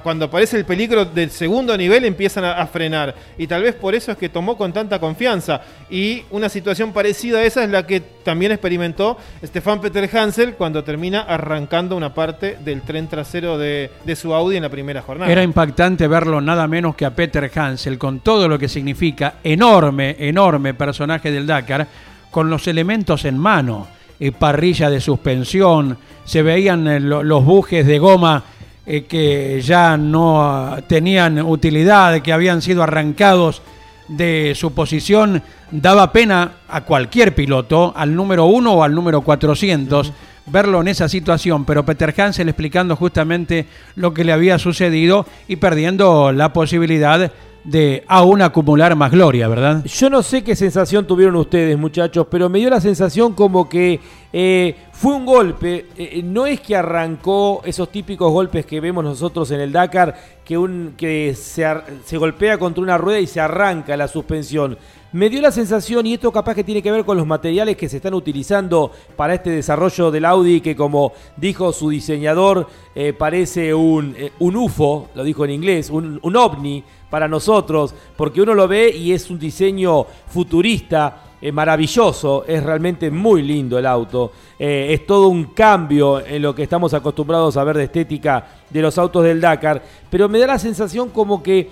[0.03, 3.15] cuando aparece el peligro del segundo nivel empiezan a, frenar.
[3.39, 5.61] Y tal vez por eso es que tomó con tanta confianza.
[5.89, 10.83] Y una situación parecida a esa es la que también experimentó Stefan Peter Hansel cuando
[10.83, 15.31] termina arrancando una parte del tren trasero de, de su Audi en la primera jornada.
[15.31, 20.15] Era impactante verlo nada menos que a Peter Hansel, con todo lo que significa, enorme,
[20.19, 21.87] enorme personaje del Dakar,
[22.29, 23.87] con los elementos en mano,
[24.31, 28.43] parrilla de suspensión, se veían eh, lo- los bujes de goma
[28.85, 33.61] eh, que ya no ah, tenían utilidad, que habían sido arrancados
[34.07, 40.11] de su posición, daba pena a cualquier piloto, al número uno o al número 400,
[40.47, 45.55] verlo en esa situación, pero Peter Hansel explicando justamente lo que le había sucedido y
[45.55, 47.31] perdiendo la posibilidad
[47.63, 49.83] de aún acumular más gloria, ¿verdad?
[49.85, 53.99] Yo no sé qué sensación tuvieron ustedes, muchachos, pero me dio la sensación como que
[54.33, 55.85] eh, fue un golpe.
[55.97, 60.57] eh, no es que arrancó esos típicos golpes que vemos nosotros en el Dakar, que,
[60.57, 61.65] un, que se,
[62.03, 64.77] se golpea contra una rueda y se arranca la suspensión.
[65.13, 67.87] Me dio la sensación, y esto capaz que tiene que ver con los materiales que
[67.87, 73.75] se están utilizando para este desarrollo del Audi, que como dijo su diseñador, eh, parece
[73.75, 78.55] un, eh, un UFO, lo dijo en inglés, un, un ovni para nosotros, porque uno
[78.55, 81.19] lo ve y es un diseño futurista.
[81.39, 86.63] eh, maravilloso, es realmente muy lindo el auto, es todo un cambio en lo que
[86.63, 90.57] estamos acostumbrados a ver de estética de los autos del Dakar, pero me da la
[90.57, 91.69] sensación como que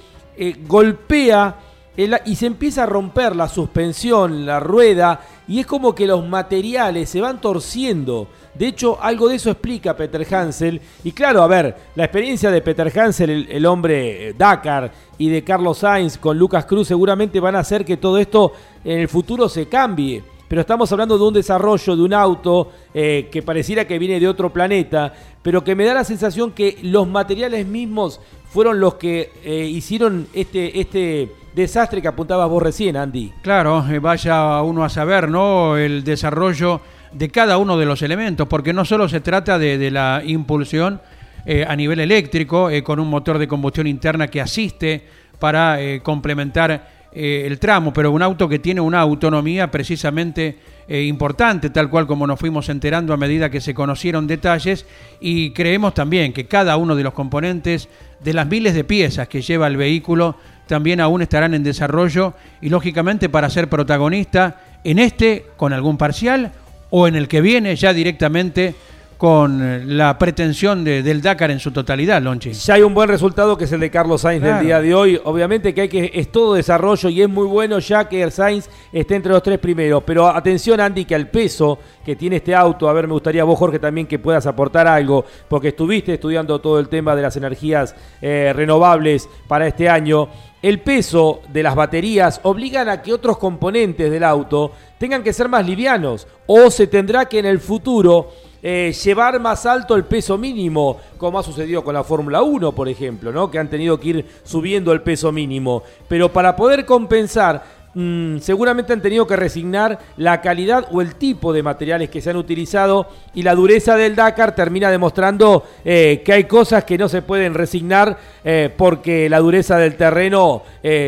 [0.68, 6.26] golpea y se empieza a romper la suspensión, la rueda, y es como que los
[6.26, 8.28] materiales se van torciendo.
[8.54, 10.80] De hecho, algo de eso explica Peter Hansel.
[11.04, 15.44] Y claro, a ver, la experiencia de Peter Hansel, el, hombre eh, Dakar, y de
[15.44, 19.50] Carlos Sainz con Lucas Cruz seguramente van a hacer que todo esto en el futuro
[19.50, 20.24] se cambie.
[20.48, 24.28] Pero estamos hablando de un desarrollo de un auto eh, que pareciera que viene de
[24.28, 29.32] otro planeta, pero que me da la sensación que los materiales mismos fueron los que
[29.46, 33.32] eh, hicieron este, este desastre que apuntabas vos recién, Andy.
[33.42, 35.78] Claro, vaya uno a saber, ¿no?
[35.78, 40.22] El desarrollo de cada uno de los elementos, porque no solo se trata de, la
[40.26, 41.02] impulsión
[41.46, 45.04] eh, a nivel eléctrico, eh, con un motor de combustión interna que asiste
[45.40, 51.90] para eh, complementar el tramo, pero un auto que tiene una autonomía precisamente importante, tal
[51.90, 54.86] cual como nos fuimos enterando a medida que se conocieron detalles,
[55.20, 57.90] y creemos también que cada uno de los componentes
[58.22, 60.38] de las miles de piezas que lleva el vehículo
[60.72, 64.56] también aún estarán en desarrollo y lógicamente para ser protagonista
[64.86, 66.54] en este con algún parcial
[66.92, 68.74] o en el que viene ya directamente
[69.22, 72.54] con eh, la pretensión de, del Dakar en su totalidad, Lonchi.
[72.54, 75.22] Ya hay un buen resultado que es el de Carlos Sainz del día de hoy.
[75.26, 78.68] Obviamente que hay que es todo desarrollo y es muy bueno ya que el Sainz
[78.92, 80.02] esté entre los tres primeros.
[80.08, 83.60] Pero atención, Andy, que al peso que tiene este auto, a ver, me gustaría vos,
[83.60, 87.94] Jorge, también que puedas aportar algo, porque estuviste estudiando todo el tema de las energías
[88.24, 90.30] eh, renovables para este año.
[90.62, 95.50] El peso de las baterías obligan a que otros componentes del auto tengan que ser
[95.50, 98.30] más livianos o se tendrá que en el futuro
[98.62, 102.88] eh, llevar más alto el peso mínimo, como ha sucedido con la Fórmula 1, por
[102.88, 103.50] ejemplo, ¿no?
[103.50, 105.82] que han tenido que ir subiendo el peso mínimo.
[106.08, 111.54] Pero para poder compensar, mm, seguramente han tenido que resignar la calidad o el tipo
[111.54, 116.34] de materiales que se han utilizado y la dureza del Dakar termina demostrando eh, que
[116.34, 120.64] hay cosas que no se pueden resignar eh, porque la dureza del terreno,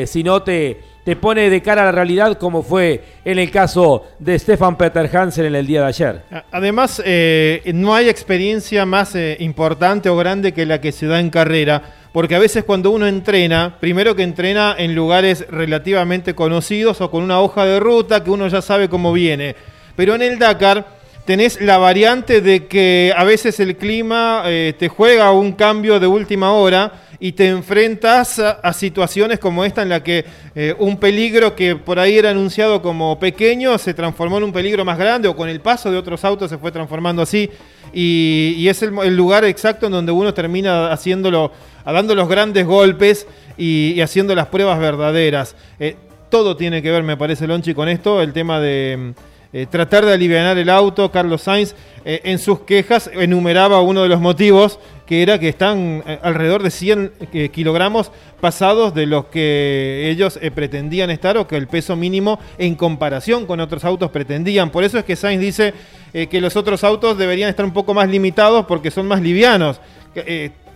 [0.06, 4.06] si no te te pone de cara a la realidad como fue en el caso
[4.20, 6.22] de Stefan Peter Hansen en el día de ayer.
[6.52, 11.20] Además, eh, no hay experiencia más eh, importante o grande que la que se da
[11.20, 17.02] en carrera, porque a veces cuando uno entrena, primero que entrena en lugares relativamente conocidos
[17.02, 19.56] o con una hoja de ruta que uno ya sabe cómo viene,
[19.96, 20.86] pero en el Dakar
[21.26, 26.08] tenés la variante de que a veces el clima eh, te juega un cambio de
[26.08, 31.56] última hora y te enfrentas a, situaciones como esta en la que eh, un peligro
[31.56, 35.36] que por ahí era anunciado como pequeño se transformó en un peligro más grande o
[35.36, 37.50] con el paso de otros autos se fue transformando así.
[37.94, 41.54] Y, es el, lugar exacto en donde uno termina haciéndolo,
[41.92, 45.56] dando los grandes golpes y, haciendo las pruebas verdaderas.
[45.80, 45.96] Eh,
[46.30, 49.14] todo tiene que ver, me parece, Lonchi, con esto, el tema de
[49.52, 51.12] eh, tratar de aliviar el auto.
[51.12, 56.02] Carlos Sainz eh, en sus quejas enumeraba uno de los motivos que era que están
[56.22, 57.12] alrededor de 100
[57.52, 63.46] kilogramos pasados de los que ellos pretendían estar o que el peso mínimo en comparación
[63.46, 64.70] con otros autos pretendían.
[64.70, 65.74] Por eso es que Sainz dice
[66.14, 69.82] que los otros autos deberían estar un poco más limitados porque son más livianos.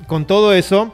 [0.06, 0.94] Con todo eso,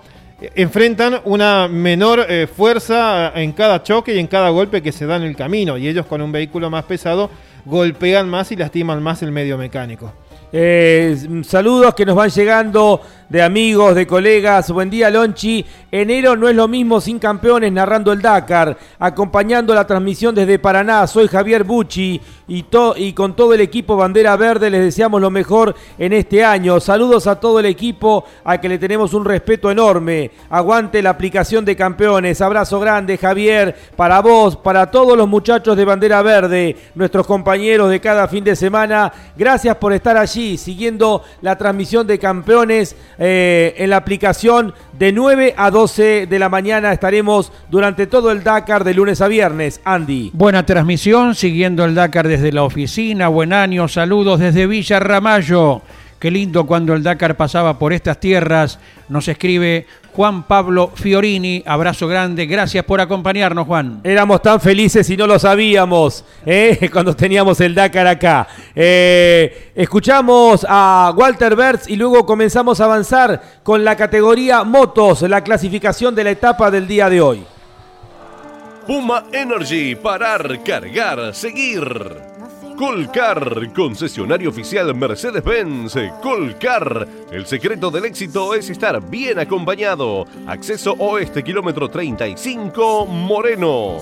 [0.56, 5.24] enfrentan una menor fuerza en cada choque y en cada golpe que se da en
[5.24, 5.78] el camino.
[5.78, 7.30] Y ellos con un vehículo más pesado
[7.66, 10.12] golpean más y lastiman más el medio mecánico.
[10.56, 13.02] Eh, saludos que nos van llegando
[13.34, 14.69] de amigos, de colegas.
[14.69, 15.65] Buen día, Lonchi.
[15.91, 18.78] Enero no es lo mismo sin campeones narrando el Dakar.
[19.00, 21.08] Acompañando la transmisión desde Paraná.
[21.08, 22.65] Soy Javier Bucci y,
[22.98, 26.80] y con todo el equipo Bandera Verde les deseamos lo mejor en este año.
[26.80, 30.30] Saludos a todo el equipo a que le tenemos un respeto enorme.
[30.52, 32.39] Aguante la aplicación de campeones.
[32.39, 38.00] Abrazo grande, Javier, para vos, para todos los muchachos de Bandera Verde, nuestros compañeros de
[38.00, 39.12] cada fin de semana.
[39.36, 45.53] Gracias por estar allí siguiendo la transmisión de campeones eh, en la aplicación de 9
[45.55, 46.91] a 12 de la mañana.
[46.91, 49.79] Estaremos durante todo el Dakar de lunes a viernes.
[49.86, 50.31] Andy.
[50.33, 53.29] Buena transmisión, siguiendo el Dakar desde la oficina.
[53.29, 55.81] Buen año, saludos desde Villa Ramallo.
[56.23, 58.79] Qué lindo cuando el Dakar pasaba por estas tierras.
[59.09, 61.62] Nos escribe Juan Pablo Fiorini.
[61.65, 62.45] Abrazo grande.
[62.45, 63.99] Gracias por acompañarnos, Juan.
[64.05, 66.89] Éramos tan felices y no lo sabíamos ¿eh?
[66.93, 68.47] cuando teníamos el Dakar acá.
[68.73, 75.43] Eh, escuchamos a Walter Bertz y luego comenzamos a avanzar con la categoría motos, la
[75.43, 77.43] clasificación de la etapa del día de hoy.
[78.88, 82.33] Puma Energy, parar, cargar, seguir.
[82.77, 85.95] Colcar, concesionario oficial Mercedes-Benz.
[86.21, 90.25] Colcar, el secreto del éxito es estar bien acompañado.
[90.47, 93.97] Acceso oeste, kilómetro 35, Moreno.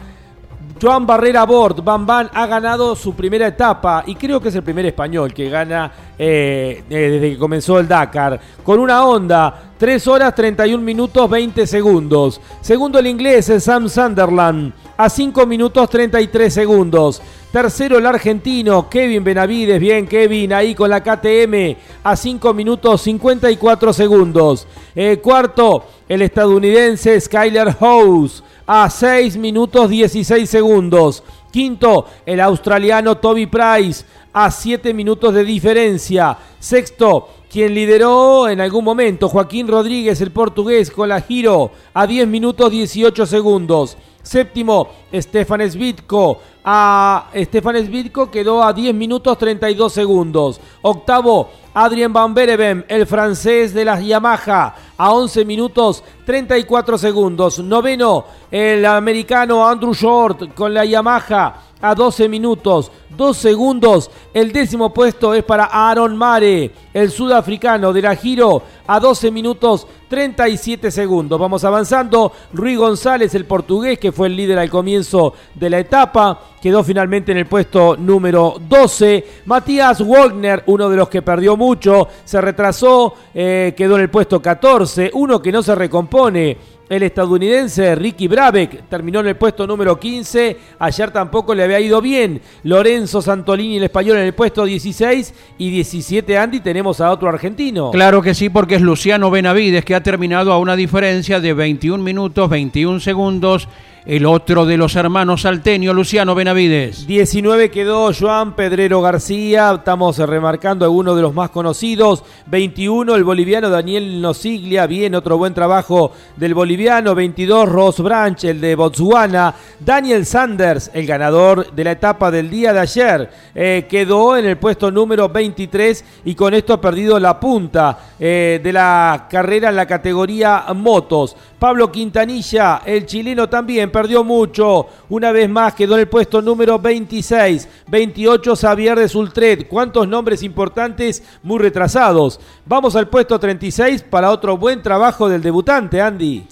[0.82, 4.64] Joan Barrera Bord, Van Van ha ganado su primera etapa y creo que es el
[4.64, 8.40] primer español que gana eh, eh, desde que comenzó el Dakar.
[8.64, 12.42] Con una onda, 3 horas 31 minutos 20 segundos.
[12.62, 17.22] Segundo el inglés, Sam Sunderland, a 5 minutos 33 segundos.
[17.52, 23.94] Tercero el argentino Kevin Benavides, bien Kevin, ahí con la KTM a 5 minutos 54
[23.94, 24.68] segundos.
[24.94, 31.24] Eh, cuarto el estadounidense Skyler House a 6 minutos 16 segundos.
[31.52, 36.38] Quinto el australiano Toby Price a 7 minutos de diferencia.
[36.60, 42.28] Sexto quien lideró en algún momento Joaquín Rodríguez, el portugués, con la Giro a 10
[42.28, 43.98] minutos 18 segundos.
[44.28, 46.40] Séptimo, Stefan Svitko.
[46.70, 50.60] A Stefan Svitko quedó a 10 minutos 32 segundos.
[50.82, 57.60] Octavo, Adrien Van Bereven, el francés de las Yamaha, a 11 minutos 34 segundos.
[57.60, 64.12] Noveno, el americano Andrew Short con la Yamaha a 12 minutos, 2 segundos.
[64.34, 69.88] El décimo puesto es para Aaron Mare, el sudafricano de la Giro, a 12 minutos
[70.08, 71.40] 37 segundos.
[71.40, 72.32] Vamos avanzando.
[72.54, 77.32] Rui González, el portugués, que fue el líder al comienzo de la etapa, quedó finalmente
[77.32, 79.26] en el puesto número 12.
[79.46, 84.42] Matías Wagner, uno de los que perdió mucho, se retrasó, eh, quedó en el puesto
[84.42, 85.12] 14.
[85.14, 86.58] Uno que no se recompone
[86.90, 90.58] el estadounidense Ricky Brabeck terminó en el puesto número 15.
[90.80, 92.42] Ayer tampoco le había ido bien.
[92.64, 95.34] Lorenzo Santolini, el español, en el puesto 16.
[95.58, 97.92] Y 17, Andy, tenemos a otro argentino.
[97.92, 102.04] Claro que sí, porque es Luciano Benavides, que ha terminado a una diferencia de 21
[102.04, 103.68] minutos, 21 segundos
[104.08, 107.06] el otro de los hermanos salteño, Luciano Benavides.
[107.08, 112.24] 19 quedó Joan Pedrero García, estamos remarcando a uno de los más conocidos.
[112.46, 117.16] 21 el boliviano Daniel Nosiglia, bien, otro buen trabajo del boliviano.
[117.16, 119.54] 22 Ross Branch, el de Botswana.
[119.78, 124.56] Daniel Sanders, el ganador de la etapa del día de ayer, eh, quedó en el
[124.56, 129.76] puesto número 23 y con esto ha perdido la punta eh, de la carrera en
[129.76, 131.36] la categoría motos.
[131.60, 134.86] Pablo Quintanilla, el chileno también perdió mucho.
[135.10, 137.68] Una vez más quedó en el puesto número 26.
[137.88, 139.68] 28 Xavier de Sultret.
[139.68, 142.40] ¿Cuántos nombres importantes muy retrasados?
[142.64, 146.46] Vamos al puesto 36 para otro buen trabajo del debutante, Andy.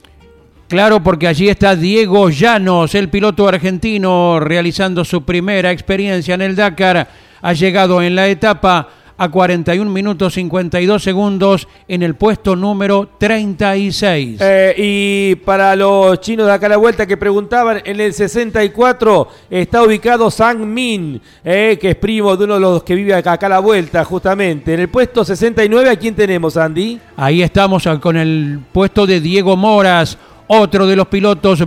[0.67, 6.55] Claro, porque allí está Diego Llanos, el piloto argentino, realizando su primera experiencia en el
[6.55, 7.07] Dakar.
[7.43, 14.39] Ha llegado en la etapa a 41 minutos 52 segundos en el puesto número 36.
[14.41, 19.27] Eh, y para los chinos de acá a la vuelta que preguntaban, en el 64
[19.49, 23.33] está ubicado Sang Min, eh, que es primo de uno de los que vive acá,
[23.33, 24.73] acá a la vuelta, justamente.
[24.73, 26.99] En el puesto 69, ¿a quién tenemos, Andy?
[27.17, 31.63] Ahí estamos con el puesto de Diego Moras, otro de los pilotos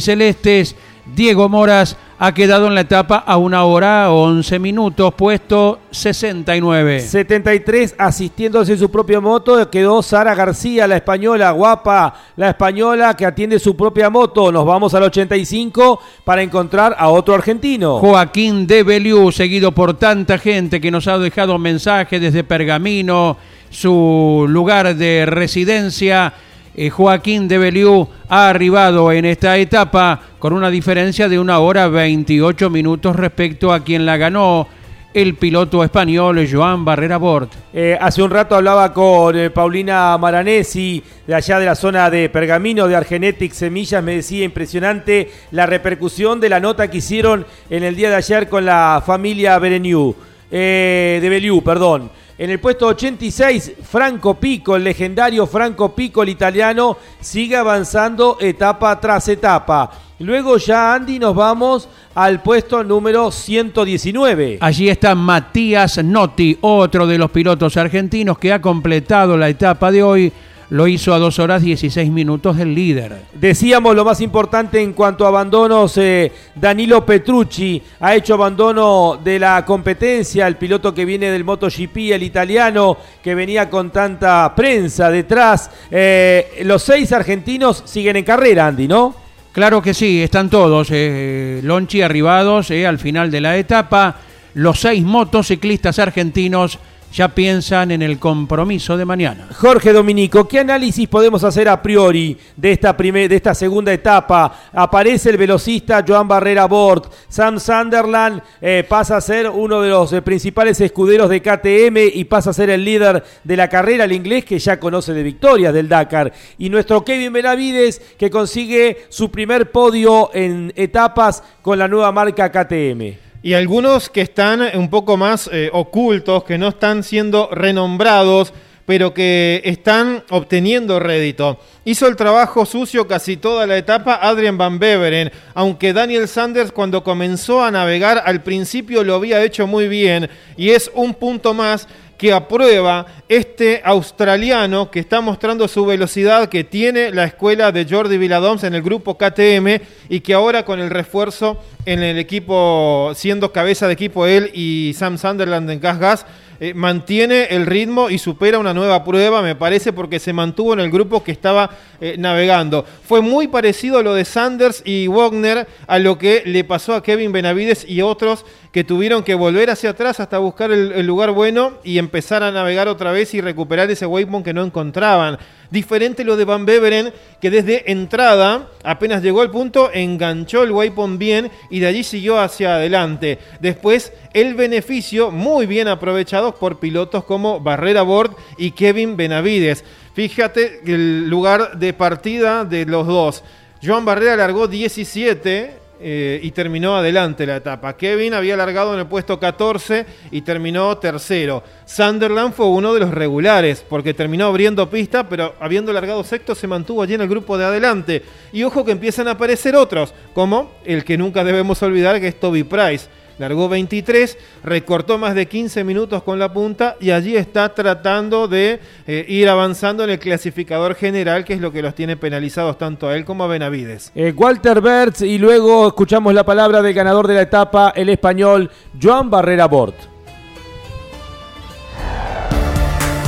[0.00, 0.76] celestes
[1.14, 7.00] Diego Moras ha quedado en la etapa a una hora 11 minutos, puesto 69.
[7.00, 13.26] 73 asistiéndose en su propia moto, quedó Sara García, la española, guapa, la española que
[13.26, 14.52] atiende su propia moto.
[14.52, 17.98] Nos vamos al 85 para encontrar a otro argentino.
[17.98, 23.36] Joaquín de Beliú, seguido por tanta gente que nos ha dejado mensajes desde Pergamino,
[23.68, 26.32] su lugar de residencia
[26.74, 31.88] eh, Joaquín de Beliú ha arribado en esta etapa con una diferencia de una hora
[31.88, 34.66] 28 minutos respecto a quien la ganó
[35.12, 37.52] el piloto español Joan Barrera Bort.
[37.74, 42.30] Eh, hace un rato hablaba con eh, Paulina Maranesi, de allá de la zona de
[42.30, 47.84] Pergamino, de Argenetic Semillas, me decía impresionante la repercusión de la nota que hicieron en
[47.84, 50.16] el día de ayer con la familia Bereniu,
[50.50, 52.10] de Beliú, perdón.
[52.38, 58.98] En el puesto 86, Franco Pico, el legendario Franco Pico, el italiano, sigue avanzando etapa
[58.98, 59.90] tras etapa.
[60.18, 64.58] Luego ya, Andy, nos vamos al puesto número 119.
[64.60, 70.02] Allí está Matías Notti, otro de los pilotos argentinos que ha completado la etapa de
[70.02, 70.32] hoy
[70.72, 73.24] lo hizo a 2 horas 16 minutos el líder.
[73.34, 79.38] Decíamos lo más importante en cuanto a abandonos, eh, Danilo Petrucci ha hecho abandono de
[79.38, 85.10] la competencia, el piloto que viene del MotoGP, el italiano, que venía con tanta prensa
[85.10, 85.70] detrás.
[85.90, 89.14] Eh, los seis argentinos siguen en carrera, Andy, ¿no?
[89.52, 94.16] Claro que sí, están todos, eh, Lonchi arribados al final de la etapa.
[94.54, 96.78] Los seis motociclistas argentinos
[97.12, 99.48] ya piensan en el compromiso de mañana.
[99.54, 104.60] Jorge Dominico, ¿qué análisis podemos hacer a priori de esta, de esta segunda etapa?
[104.72, 110.12] Aparece el velocista Joan Barrera Bort, Sam Sunderland eh, pasa a ser uno de los
[110.12, 114.12] eh, principales escuderos de KTM y pasa a ser el líder de la carrera, el
[114.12, 116.32] inglés que ya conoce de victorias del Dakar.
[116.58, 122.50] Y nuestro Kevin Benavides que consigue su primer podio en etapas con la nueva marca
[122.50, 128.52] KTM y algunos que están un poco más eh, ocultos, que no están siendo renombrados,
[128.86, 131.58] pero que están obteniendo rédito.
[131.84, 137.02] Hizo el trabajo sucio casi toda la etapa Adrian Van Beveren, aunque Daniel Sanders cuando
[137.02, 141.88] comenzó a navegar al principio lo había hecho muy bien y es un punto más
[142.22, 148.16] que aprueba este australiano que está mostrando su velocidad que tiene la escuela de Jordi
[148.16, 153.50] Villadoms en el grupo KTM y que ahora con el refuerzo en el equipo, siendo
[153.50, 156.26] cabeza de equipo él y Sam Sunderland en Gas Gas,
[156.60, 160.78] eh, mantiene el ritmo y supera una nueva prueba, me parece, porque se mantuvo en
[160.78, 161.70] el grupo que estaba
[162.00, 162.84] eh, navegando.
[163.04, 167.02] Fue muy parecido a lo de Sanders y Wagner, a lo que le pasó a
[167.02, 171.74] Kevin Benavides y otros que tuvieron que volver hacia atrás hasta buscar el, lugar bueno
[171.84, 175.38] y empezar a navegar otra vez y recuperar ese waypoint que no encontraban.
[175.70, 181.18] Diferente lo de Van Beveren, que desde entrada, apenas llegó al punto, enganchó el waypoint
[181.18, 183.38] bien y de allí siguió hacia adelante.
[183.60, 189.84] Después, el beneficio muy bien aprovechado por pilotos como Barrera Bord y Kevin Benavides.
[190.14, 193.44] Fíjate el lugar de partida de los dos.
[193.84, 197.96] Joan Barrera largó 17, eh, y terminó adelante la etapa.
[197.96, 201.62] Kevin había largado en el puesto 14 y terminó tercero.
[201.84, 206.66] Sunderland fue uno de los regulares porque terminó abriendo pista, pero habiendo largado sexto se
[206.66, 208.22] mantuvo allí en el grupo de adelante.
[208.52, 212.40] Y ojo que empiezan a aparecer otros, como el que nunca debemos olvidar que es
[212.40, 217.74] Toby Price largó 23, recortó más de 15 minutos con la punta y allí está
[217.74, 222.16] tratando de eh, ir avanzando en el clasificador general, que es lo que los tiene
[222.16, 224.12] penalizados tanto a él como a Benavides.
[224.14, 228.70] Eh, Walter Bertz y luego escuchamos la palabra del ganador de la etapa, el español
[229.00, 229.94] Joan Barrera Bort.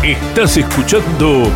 [0.02, 1.50] Estás escuchando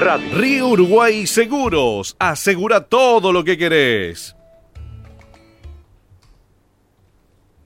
[0.00, 2.16] Río Uruguay Seguros.
[2.18, 4.34] Asegura todo lo que querés.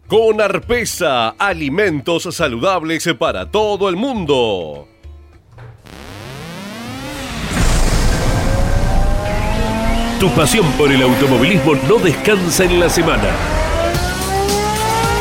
[0.09, 4.89] Con Arpesa, alimentos saludables para todo el mundo.
[10.21, 13.31] Tu pasión por el automovilismo no descansa en la semana.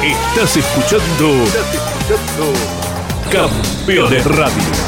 [0.03, 2.53] Estás escuchando, Estás escuchando
[3.32, 4.82] Campeones Radio.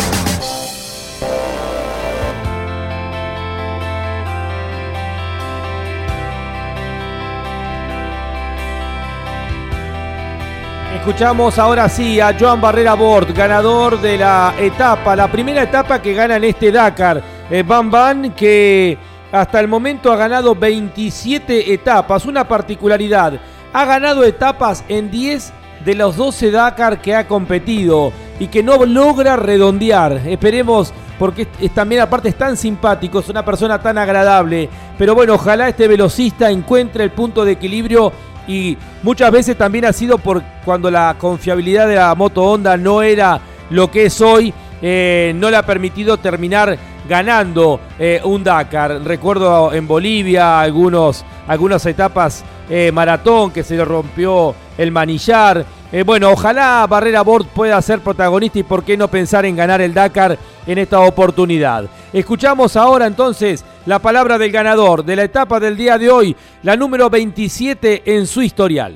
[11.06, 16.16] Escuchamos ahora sí a Joan Barrera Bort, ganador de la etapa, la primera etapa que
[16.16, 17.22] gana en este Dakar.
[17.48, 18.98] Eh, Van Van que
[19.32, 23.40] hasta el momento ha ganado 27 etapas, una particularidad.
[23.72, 25.54] Ha ganado etapas en 10
[25.86, 30.24] de los 12 Dakar que ha competido y que no logra redondear.
[30.26, 31.46] Esperemos porque
[31.76, 34.70] también aparte es tan simpático, es una persona tan agradable.
[34.98, 38.12] Pero bueno, ojalá este velocista encuentre el punto de equilibrio
[38.48, 43.02] y muchas veces también ha sido por cuando la confiabilidad de la moto Honda no
[43.02, 43.40] era
[43.70, 46.78] lo que es hoy, eh, no le ha permitido terminar
[47.08, 49.02] ganando eh, un Dakar.
[49.04, 55.66] Recuerdo en Bolivia algunos, algunas etapas eh, maratón que se le rompió el manillar.
[56.06, 59.94] bueno, ojalá Barrera Bord pueda ser protagonista y por qué no pensar en ganar el
[59.94, 60.38] Dakar
[60.68, 61.86] en esta oportunidad.
[62.12, 66.76] Escuchamos ahora entonces la palabra del ganador de la etapa del día de hoy, la
[66.76, 68.96] número 27 en su historial.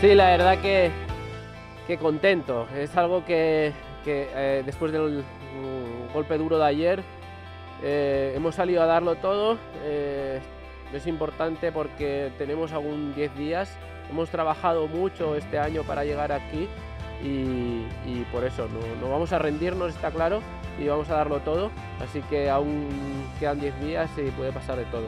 [0.00, 0.90] Sí, la verdad que,
[1.86, 2.66] que contento.
[2.76, 3.72] Es algo que,
[4.06, 7.04] eh, después del mm, golpe duro de ayer
[7.82, 9.58] eh, hemos salido a darlo todo.
[9.84, 10.40] Eh,
[10.92, 13.70] es importante porque tenemos aún 10 días,
[14.10, 16.68] hemos trabajado mucho este año para llegar aquí
[17.24, 20.40] y, y por eso no, no, vamos a rendirnos, está claro,
[20.78, 21.70] y vamos a darlo todo,
[22.02, 22.88] así que aún
[23.40, 25.06] quedan 10 días y puede pasar de todo.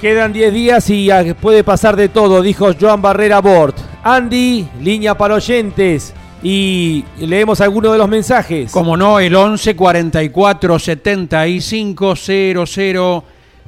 [0.00, 1.10] Quedan 10 días y
[1.40, 3.76] puede pasar de todo, dijo Joan Barrera Bort.
[4.04, 6.14] Andy, línea para oyentes.
[6.48, 8.70] Y leemos algunos de los mensajes.
[8.70, 13.24] Como no, el 11 44 75 00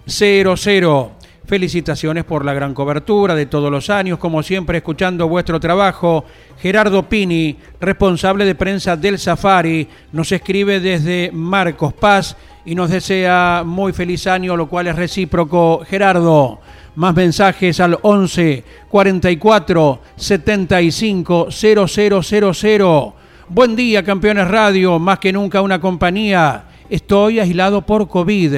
[0.06, 1.12] 00.
[1.44, 6.24] Felicitaciones por la gran cobertura de todos los años, como siempre escuchando vuestro trabajo.
[6.60, 12.36] Gerardo Pini, responsable de prensa del Safari, nos escribe desde Marcos Paz
[12.68, 15.80] y nos desea muy feliz año, lo cual es recíproco.
[15.88, 16.60] Gerardo,
[16.96, 23.12] más mensajes al 11 44 75 0000.
[23.48, 26.64] Buen día, campeones radio, más que nunca una compañía.
[26.90, 28.54] Estoy aislado por COVID.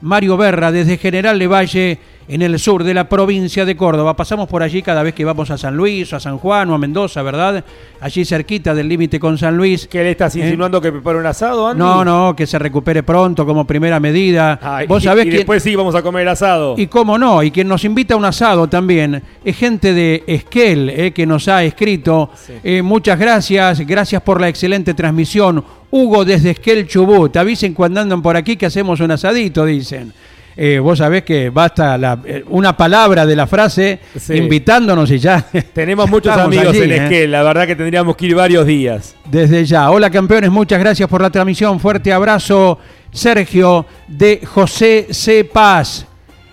[0.00, 1.98] Mario Berra, desde General Levalle
[2.30, 4.14] en el sur de la provincia de Córdoba.
[4.14, 6.74] Pasamos por allí cada vez que vamos a San Luis, o a San Juan o
[6.74, 7.64] a Mendoza, ¿verdad?
[8.00, 9.88] Allí cerquita del límite con San Luis.
[9.88, 10.40] ¿Qué le estás ¿Eh?
[10.40, 11.80] insinuando que prepare un asado, Andy?
[11.80, 14.86] No, no, que se recupere pronto como primera medida.
[14.86, 16.76] Vos sabés y, después sí vamos a comer asado.
[16.78, 20.88] Y cómo no, y quien nos invita a un asado también es gente de Esquel,
[20.88, 22.30] eh, que nos ha escrito.
[22.62, 25.64] Eh, muchas gracias, gracias por la excelente transmisión.
[25.90, 30.12] Hugo desde Esquel Chubut, avisen cuando andan por aquí que hacemos un asadito, dicen.
[30.56, 35.44] Eh, vos sabés que basta eh, una palabra de la frase invitándonos y ya.
[35.72, 36.96] Tenemos muchos amigos en ¿eh?
[36.96, 39.14] Esquel, la verdad que tendríamos que ir varios días.
[39.30, 39.90] Desde ya.
[39.90, 41.78] Hola campeones, muchas gracias por la transmisión.
[41.80, 42.78] Fuerte abrazo,
[43.12, 45.44] Sergio de José C.
[45.44, 46.06] Paz.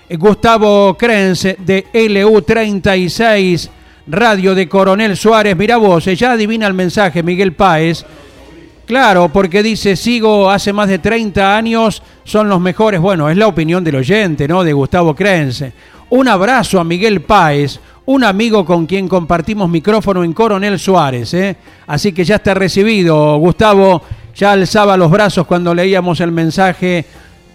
[0.10, 3.70] Gustavo Krenz de LU36,
[4.08, 5.58] Radio de Coronel Suárez.
[5.58, 8.06] Mira vos, ya adivina el mensaje, Miguel Páez.
[8.88, 13.02] Claro, porque dice, sigo hace más de 30 años, son los mejores.
[13.02, 14.64] Bueno, es la opinión del oyente, ¿no?
[14.64, 15.74] De Gustavo Crense.
[16.10, 21.58] Un abrazo a Miguel Páez, un amigo con quien compartimos micrófono en Coronel Suárez, ¿eh?
[21.86, 23.36] Así que ya está recibido.
[23.40, 27.06] Gustavo ya alzaba los brazos cuando leíamos el mensaje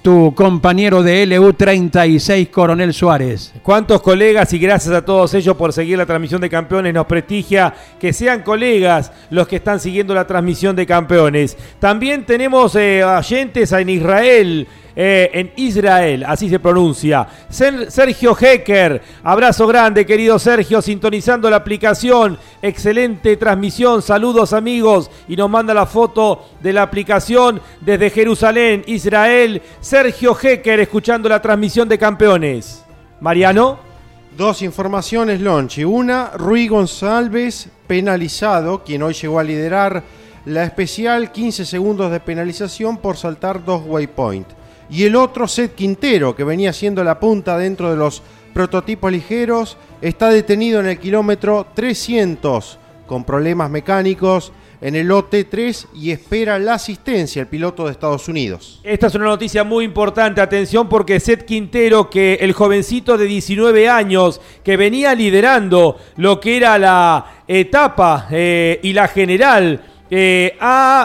[0.02, 3.54] tu compañero de LU36, Coronel Suárez.
[3.62, 6.92] ¿Cuántos colegas y gracias a todos ellos por seguir la transmisión de campeones?
[6.92, 11.56] Nos prestigia que sean colegas los que están siguiendo la transmisión de campeones.
[11.78, 14.66] También tenemos eh, oyentes en Israel.
[14.94, 17.26] Eh, en Israel, así se pronuncia.
[17.48, 22.38] Sergio Hecker, abrazo grande, querido Sergio, sintonizando la aplicación.
[22.60, 25.10] Excelente transmisión, saludos amigos.
[25.28, 29.62] Y nos manda la foto de la aplicación desde Jerusalén, Israel.
[29.80, 32.84] Sergio Hecker, escuchando la transmisión de campeones.
[33.20, 33.92] Mariano.
[34.36, 35.84] Dos informaciones, Lonchi.
[35.84, 40.02] Una, Rui González, penalizado, quien hoy llegó a liderar
[40.46, 44.61] la especial 15 segundos de penalización por saltar dos waypoints
[44.92, 48.22] y el otro Seth Quintero, que venía siendo la punta dentro de los
[48.52, 56.10] prototipos ligeros, está detenido en el kilómetro 300 con problemas mecánicos en el OT3 y
[56.10, 58.80] espera la asistencia el piloto de Estados Unidos.
[58.82, 63.88] Esta es una noticia muy importante, atención porque Seth Quintero, que el jovencito de 19
[63.88, 69.80] años que venía liderando lo que era la etapa eh, y la general
[70.14, 70.58] eh,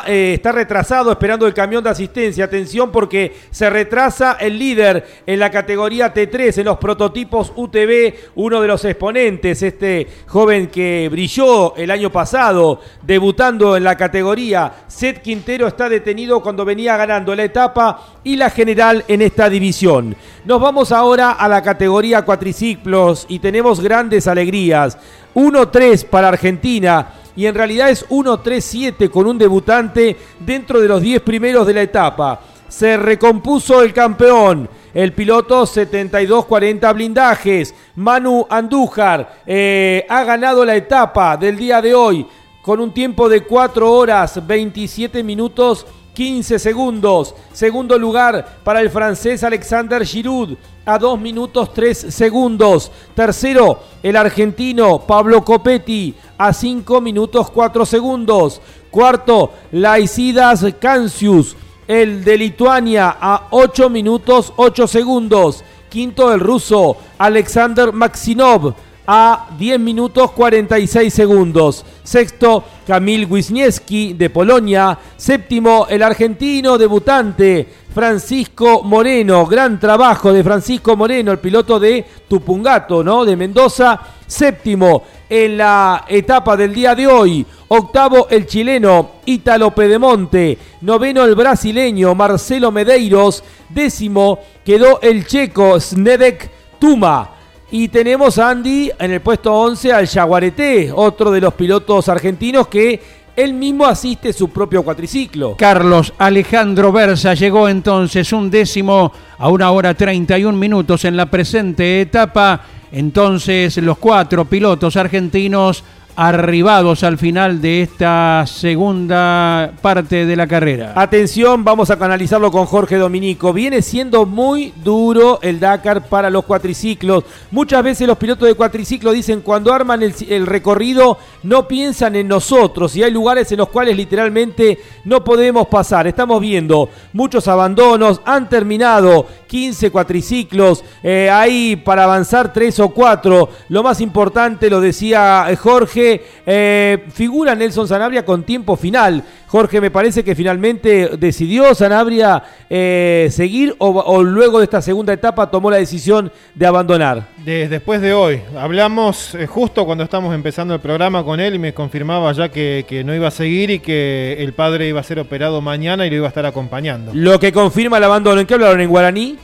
[0.05, 2.43] eh, está retrasado esperando el camión de asistencia.
[2.43, 8.60] Atención porque se retrasa el líder en la categoría T3 en los prototipos UTV, uno
[8.60, 14.74] de los exponentes, este joven que brilló el año pasado debutando en la categoría.
[14.88, 20.18] Seth Quintero está detenido cuando venía ganando la etapa y la general en esta división.
[20.43, 24.97] Nos vamos ahora a la categoría cuatriciclos y tenemos grandes alegrías.
[25.34, 31.22] 1-3 para Argentina y en realidad es 1-3-7 con un debutante dentro de los 10
[31.22, 32.42] primeros de la etapa.
[32.68, 34.68] Se recompuso el campeón.
[34.92, 37.76] El piloto 72-40 blindajes.
[37.96, 42.26] Manu Andújar eh, ha ganado la etapa del día de hoy
[42.64, 45.86] con un tiempo de 4 horas 27 minutos
[46.18, 47.36] 15 segundos.
[47.53, 52.91] Segundo lugar para el francés Alexander Giroud a 2 minutos 3 segundos.
[53.13, 58.59] Tercero, el argentino Pablo Copetti a 5 minutos 4 segundos.
[58.89, 61.55] Cuarto, Laicidas Cancius,
[61.88, 65.63] el de Lituania a 8 minutos 8 segundos.
[65.88, 68.74] Quinto, el ruso Alexander Maxinov
[69.08, 71.86] a 10 minutos 46 segundos.
[72.03, 74.99] Sexto, Kamil Wisniewski de Polonia.
[75.16, 79.45] Séptimo, el argentino debutante Francisco Moreno.
[79.45, 83.24] Gran trabajo de Francisco Moreno, el piloto de Tupungato, ¿no?
[83.24, 83.99] De Mendoza.
[84.28, 87.45] Séptimo, en la etapa del día de hoy.
[87.70, 96.49] Octavo el chileno Ítalo Pedemonte, noveno el brasileño Marcelo Medeiros, décimo quedó el checo Snedek
[96.80, 97.37] Tuma.
[97.70, 102.70] Y tenemos a Andy en el puesto 11 al Jaguarete, otro de los pilotos argentinos
[102.70, 103.01] que
[103.36, 105.57] él mismo asiste su propio cuatriciclo.
[105.57, 111.99] Carlos Alejandro Versa llegó entonces un décimo a una hora 31 minutos en la presente
[111.99, 112.61] etapa.
[112.89, 115.84] Entonces los cuatro pilotos argentinos
[116.20, 120.93] arribados al final de esta segunda parte de la carrera.
[120.95, 123.53] Atención, vamos a canalizarlo con Jorge Dominico.
[123.53, 127.24] Viene siendo muy duro el Dakar para los cuatriciclos.
[127.51, 132.28] Muchas veces los pilotos de cuatriciclo dicen cuando arman el, el recorrido no piensan en
[132.28, 136.07] nosotros y hay lugares en los cuales literalmente no podemos pasar.
[136.07, 143.50] Estamos viendo muchos abandonos, han terminado 15 cuatriciclos, eh, ahí para avanzar 3 o 4.
[143.70, 149.24] Lo más importante, lo decía Jorge, eh, figura Nelson Sanabria con tiempo final.
[149.48, 155.50] Jorge, me parece que finalmente decidió Sanabria eh, seguir o, luego de esta segunda etapa
[155.50, 157.30] tomó la decisión de abandonar.
[157.45, 161.74] después de hoy, hablamos eh, justo cuando estamos empezando el programa con él y me
[161.74, 165.62] confirmaba ya que, no iba a seguir y que el padre iba a ser operado
[165.62, 167.12] mañana y lo iba a estar acompañando.
[167.14, 168.41] Lo que confirma el abandono.
[168.41, 168.82] ¿En qué hablaron?
[168.82, 169.37] ¿En guaraní?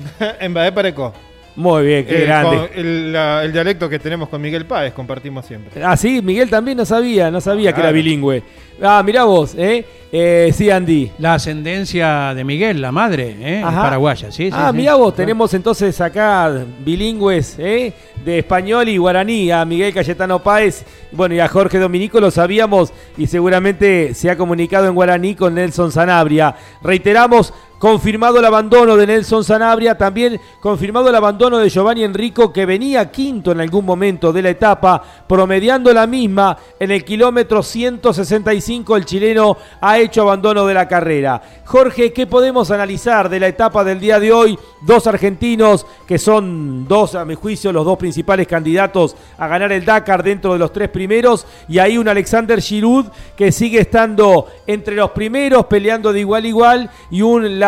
[0.40, 1.12] en Baepareco.
[1.54, 2.70] Muy bien, qué eh, grande.
[2.74, 5.84] El, dialecto que tenemos con Miguel Páez, compartimos siempre.
[5.84, 8.42] Ah, sí, Miguel también no sabía, no sabía que era bilingüe.
[8.80, 9.84] Ah, mirá vos, ¿eh?
[10.10, 10.50] ¿eh?
[10.54, 11.12] Sí, Andy.
[11.18, 13.60] La ascendencia de Miguel, la madre, ¿eh?
[13.62, 17.92] paraguaya, sí, Ah, mirá vos, tenemos entonces acá bilingües, ¿eh?
[18.24, 22.92] De español y guaraní, a Miguel Cayetano Páez, bueno, y a Jorge Dominico lo sabíamos
[23.18, 26.56] y seguramente se ha comunicado en guaraní con Nelson Sanabria.
[26.82, 32.64] Reiteramos, confirmado el abandono de Nelson Sanabria, también confirmado el abandono de Giovanni Enrico, que
[32.64, 38.96] venía quinto en algún momento de la etapa, promediando la misma en el kilómetro 165,
[38.96, 41.42] el chileno ha hecho abandono de la carrera.
[41.64, 44.56] Jorge, ¿qué podemos analizar de la etapa del día de hoy?
[44.82, 49.84] Dos argentinos que son dos, a mi juicio, los dos principales candidatos a ganar el
[49.84, 53.06] Dakar dentro de los tres primeros, y hay un Alexander Giroud
[53.36, 57.58] que sigue estando entre los primeros, peleando de igual a igual, y un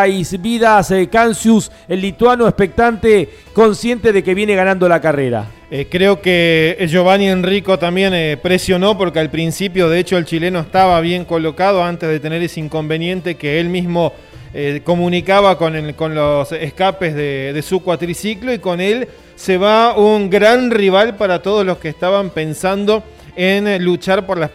[0.40, 5.46] Vidas eh, Cancius, el lituano expectante, consciente de que viene ganando la carrera.
[5.70, 10.60] Eh, creo que Giovanni Enrico también eh, presionó porque al principio, de hecho, el chileno
[10.60, 14.12] estaba bien colocado antes de tener ese inconveniente que él mismo
[14.84, 15.74] comunicaba con,
[16.14, 21.66] los escapes de su cuatriciclo y con él se va un gran rival para todos
[21.66, 23.02] los que estaban pensando
[23.36, 24.50] en luchar por las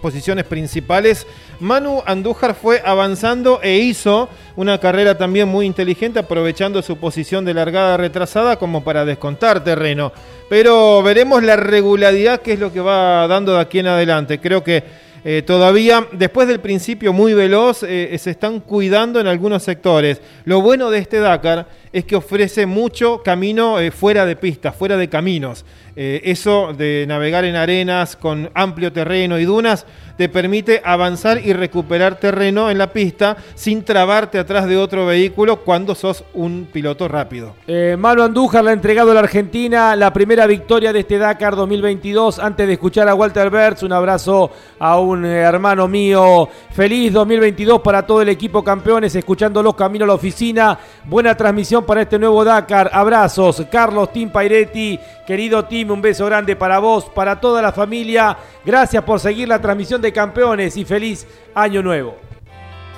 [0.00, 1.26] posiciones principales.
[1.60, 7.54] Manu Andújar fue avanzando e hizo una carrera también muy inteligente, aprovechando su posición de
[7.54, 10.12] largada retrasada como para descontar terreno.
[10.48, 14.40] Pero veremos la regularidad que es lo que va dando de aquí en adelante.
[14.40, 14.84] Creo que
[15.26, 20.20] eh, todavía, después del principio muy veloz, eh, se están cuidando en algunos sectores.
[20.44, 24.98] Lo bueno de este Dakar es que ofrece mucho camino eh, fuera de pistas, fuera
[24.98, 25.64] de caminos.
[25.96, 29.86] Eso de navegar en arenas con amplio terreno y dunas
[30.16, 35.60] te permite avanzar y recuperar terreno en la pista sin trabarte atrás de otro vehículo
[35.60, 37.54] cuando sos un piloto rápido.
[37.66, 41.56] Eh, Manu Andújar le ha entregado a la Argentina la primera victoria de este Dakar
[41.56, 42.38] 2022.
[42.38, 46.48] Antes de escuchar a Walter Bertz, un abrazo a un eh, hermano mío.
[46.70, 50.78] Feliz 2022 para todo el equipo campeones, escuchando los caminos a la oficina.
[51.04, 52.90] Buena transmisión para este nuevo Dakar.
[52.92, 58.36] Abrazos, Carlos Tim Pairetti, querido Tim, un beso grande para vos, para toda la familia.
[58.64, 62.16] Gracias por seguir la transmisión de campeones y feliz año nuevo.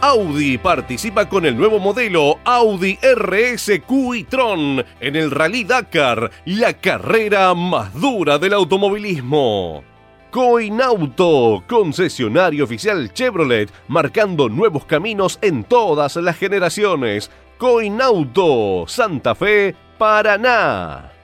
[0.01, 6.75] Audi participa con el nuevo modelo Audi RSQ y Tron en el Rally Dakar, la
[6.75, 9.83] carrera más dura del automovilismo.
[10.31, 17.31] Coinauto, concesionario oficial Chevrolet, marcando nuevos caminos en todas las generaciones.
[17.57, 21.16] Coinauto, Santa Fe, Paraná.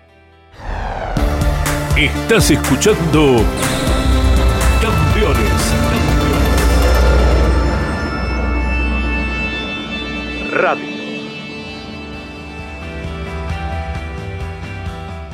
[1.97, 3.37] Estás escuchando
[10.53, 10.93] Radio.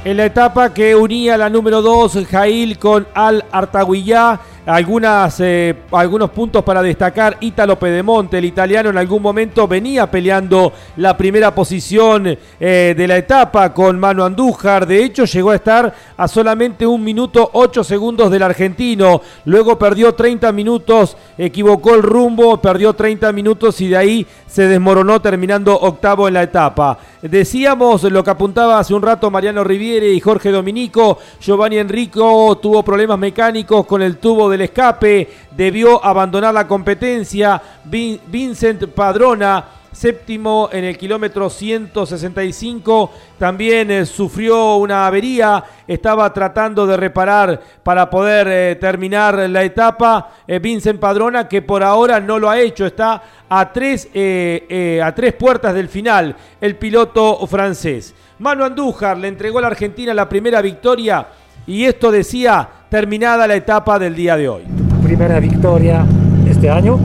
[0.04, 6.30] En la etapa que unía la número 2, Jail con Al Artaguillá, algunas, eh, algunos
[6.30, 7.38] puntos para destacar.
[7.40, 13.16] Ítalo Pedemonte, el italiano, en algún momento venía peleando la primera posición eh, de la
[13.16, 14.86] etapa con Mano Andújar.
[14.86, 19.22] De hecho, llegó a estar a solamente un minuto ocho segundos del argentino.
[19.46, 25.20] Luego perdió 30 minutos, equivocó el rumbo, perdió 30 minutos y de ahí se desmoronó
[25.20, 26.98] terminando octavo en la etapa.
[27.22, 31.18] Decíamos lo que apuntaba hace un rato Mariano Riviere y Jorge Dominico.
[31.40, 37.60] Giovanni Enrico tuvo problemas mecánicos con el tubo escape, debió abandonar la competencia.
[37.84, 39.64] Vincent Padrona
[39.98, 43.10] séptimo en el kilómetro 165.
[43.38, 50.30] También eh, sufrió una avería, estaba tratando de reparar para poder eh, terminar la etapa.
[50.46, 55.32] Eh, Vincent Padrona, que por ahora no lo ha hecho, está a tres, a tres
[55.34, 58.14] puertas del final, el piloto francés.
[58.38, 61.26] Manu Andújar le entregó a la Argentina la primera victoria
[61.66, 64.62] y esto decía terminada la etapa del día de hoy.
[65.02, 66.04] Primera victoria
[66.48, 66.98] este año.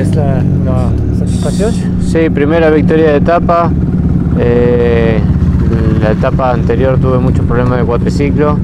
[0.00, 0.42] es la,
[2.00, 3.70] Sí, primera victoria de etapa.
[4.38, 5.20] Eh,
[6.02, 8.58] la etapa anterior tuve muchos problemas de cuatriciclo.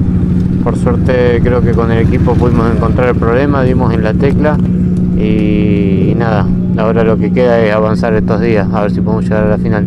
[0.64, 4.58] Por suerte creo que con el equipo pudimos encontrar el problema, dimos en la tecla
[5.16, 6.46] y, nada,
[6.76, 9.58] ahora lo que queda es avanzar estos días, a ver si podemos llegar a la
[9.58, 9.86] final.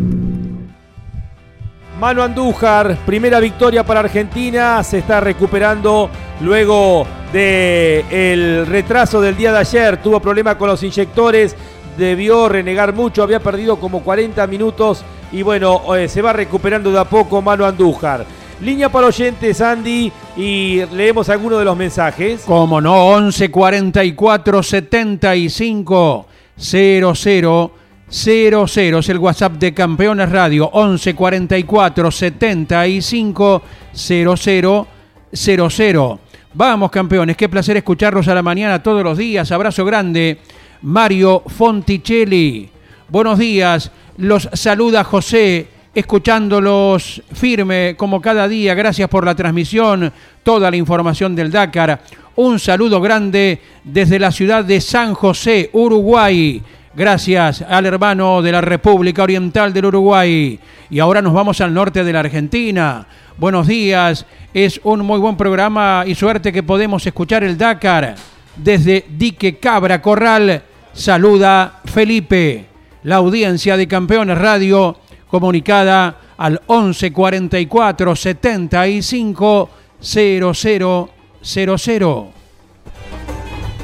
[2.04, 6.10] Mano Andújar, primera victoria para Argentina, se está recuperando
[6.42, 11.56] luego del retraso del día de ayer, tuvo problema con los inyectores,
[11.98, 15.02] debió renegar mucho, había perdido como 40 minutos
[15.32, 18.26] y bueno, eh, se va recuperando de a poco Mano Andújar.
[18.60, 22.42] Línea para oyentes, Andy, y leemos algunos de los mensajes.
[22.42, 26.26] Como no, 11 44 75
[26.58, 27.72] 00
[28.14, 34.88] 00 es el WhatsApp de Campeones Radio 11 44 75 00
[35.32, 36.20] 00.
[36.54, 39.52] Vamos, campeones, qué placer escucharlos a la mañana todos los días.
[39.52, 40.38] Abrazo grande.
[40.84, 42.70] Mario Fonticelli.
[43.10, 48.76] Buenos días, los saluda José, escuchándolos firme como cada día.
[48.76, 52.00] Gracias por la transmisión, toda la información del Dakar.
[52.36, 56.62] Un saludo grande desde la ciudad de San José, Uruguay.
[56.96, 60.60] Gracias al hermano de la República Oriental del Uruguay.
[60.92, 63.08] Y ahora nos vamos al norte de la Argentina.
[63.36, 68.14] Buenos días, es un muy buen programa y suerte que podemos escuchar el Dakar
[68.56, 70.62] desde Dique Cabra Corral
[70.94, 72.68] saluda Felipe.
[73.04, 74.96] La audiencia de Campeones Radio
[75.28, 79.70] comunicada al 11 44 75
[80.00, 82.43] 0000.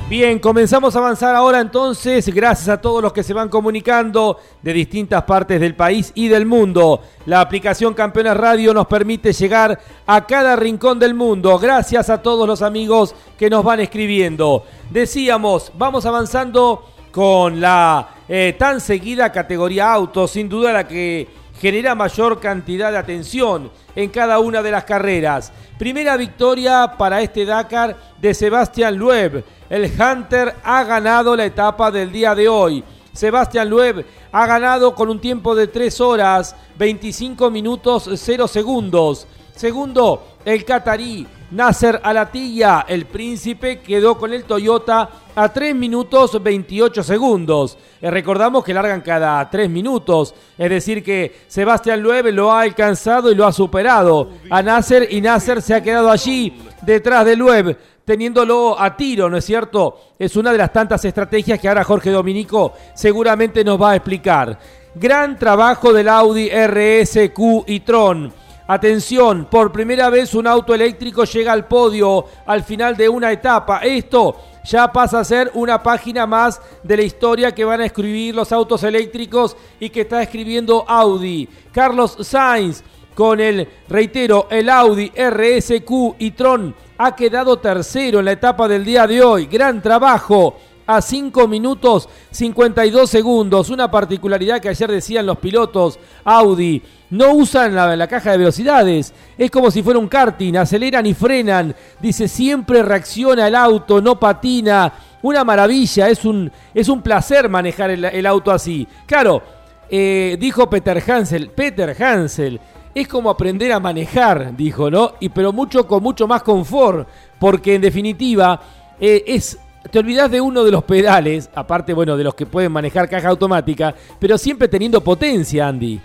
[0.10, 4.74] Bien, comenzamos a avanzar ahora entonces, gracias a todos los que se van comunicando de
[4.74, 7.03] distintas partes del país y del mundo.
[7.28, 12.47] La aplicación Campeones Radio nos permite llegar a cada rincón del mundo, gracias a todos
[12.47, 14.66] los amigos que nos van escribiendo.
[14.89, 21.28] Decíamos, vamos avanzando con la eh, tan seguida categoría auto, sin duda la que
[21.62, 25.51] genera mayor cantidad de atención en cada una de las carreras.
[25.78, 29.43] Primera victoria para este Dakar de Sebastián Loeb.
[29.70, 32.84] El Hunter ha ganado la etapa del día de hoy.
[33.13, 39.28] Sebastián Loeb ha ganado con un tiempo de 3 horas 25 minutos 0 segundos.
[39.55, 47.03] Segundo, el catarí Nasser Alatilla, el príncipe, quedó con el Toyota a 3 minutos 28
[47.03, 47.78] segundos.
[48.01, 53.32] Eh, recordamos que largan cada 3 minutos, es decir que Sebastián Loeb lo ha alcanzado
[53.32, 57.77] y lo ha superado a Nasser y Nasser se ha quedado allí detrás de Loeb
[58.05, 59.99] teniéndolo a tiro, ¿no es cierto?
[60.17, 64.57] Es una de las tantas estrategias que ahora Jorge Dominico seguramente nos va a explicar.
[64.95, 68.34] Gran trabajo del Audi RSQ y Tron
[68.71, 73.80] Atención, por primera vez un auto eléctrico llega al podio al final de una etapa.
[73.80, 78.36] Esto ya pasa a ser una página más de la historia que van a escribir
[78.36, 81.49] los autos eléctricos y que está escribiendo Audi.
[81.71, 82.84] Carlos Sainz
[83.20, 88.86] con el, reitero, el Audi RSQ y Tron ha quedado tercero en la etapa del
[88.86, 89.47] día de hoy.
[89.47, 90.55] Gran trabajo
[90.88, 93.70] a 5 minutos 52 segundos.
[93.72, 99.13] Una particularidad que ayer decían los pilotos Audi no usan la, caja de velocidades.
[99.38, 101.76] Es como si fuera un karting, aceleran y frenan.
[101.99, 104.93] Dice, siempre reacciona el auto, no patina.
[105.24, 108.88] Una maravilla, es un, es un placer manejar el, auto así.
[109.05, 109.43] Claro,
[109.89, 112.61] eh, dijo Peter Hansel, Peter Hansel,
[112.94, 115.14] es como aprender a manejar, dijo, ¿no?
[115.20, 117.08] Y pero mucho con mucho más confort,
[117.40, 118.60] porque en definitiva
[119.00, 119.58] eh, es
[119.92, 123.30] te olvidas de uno de los pedales, aparte, bueno, de los que pueden manejar caja
[123.30, 126.00] automática, pero siempre teniendo potencia, Andy.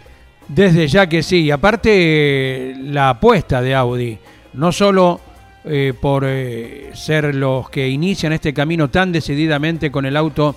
[0.46, 4.18] Desde ya que sí, aparte la apuesta de Audi,
[4.52, 5.20] no solo
[5.64, 10.54] eh, por eh, ser los que inician este camino tan decididamente con el auto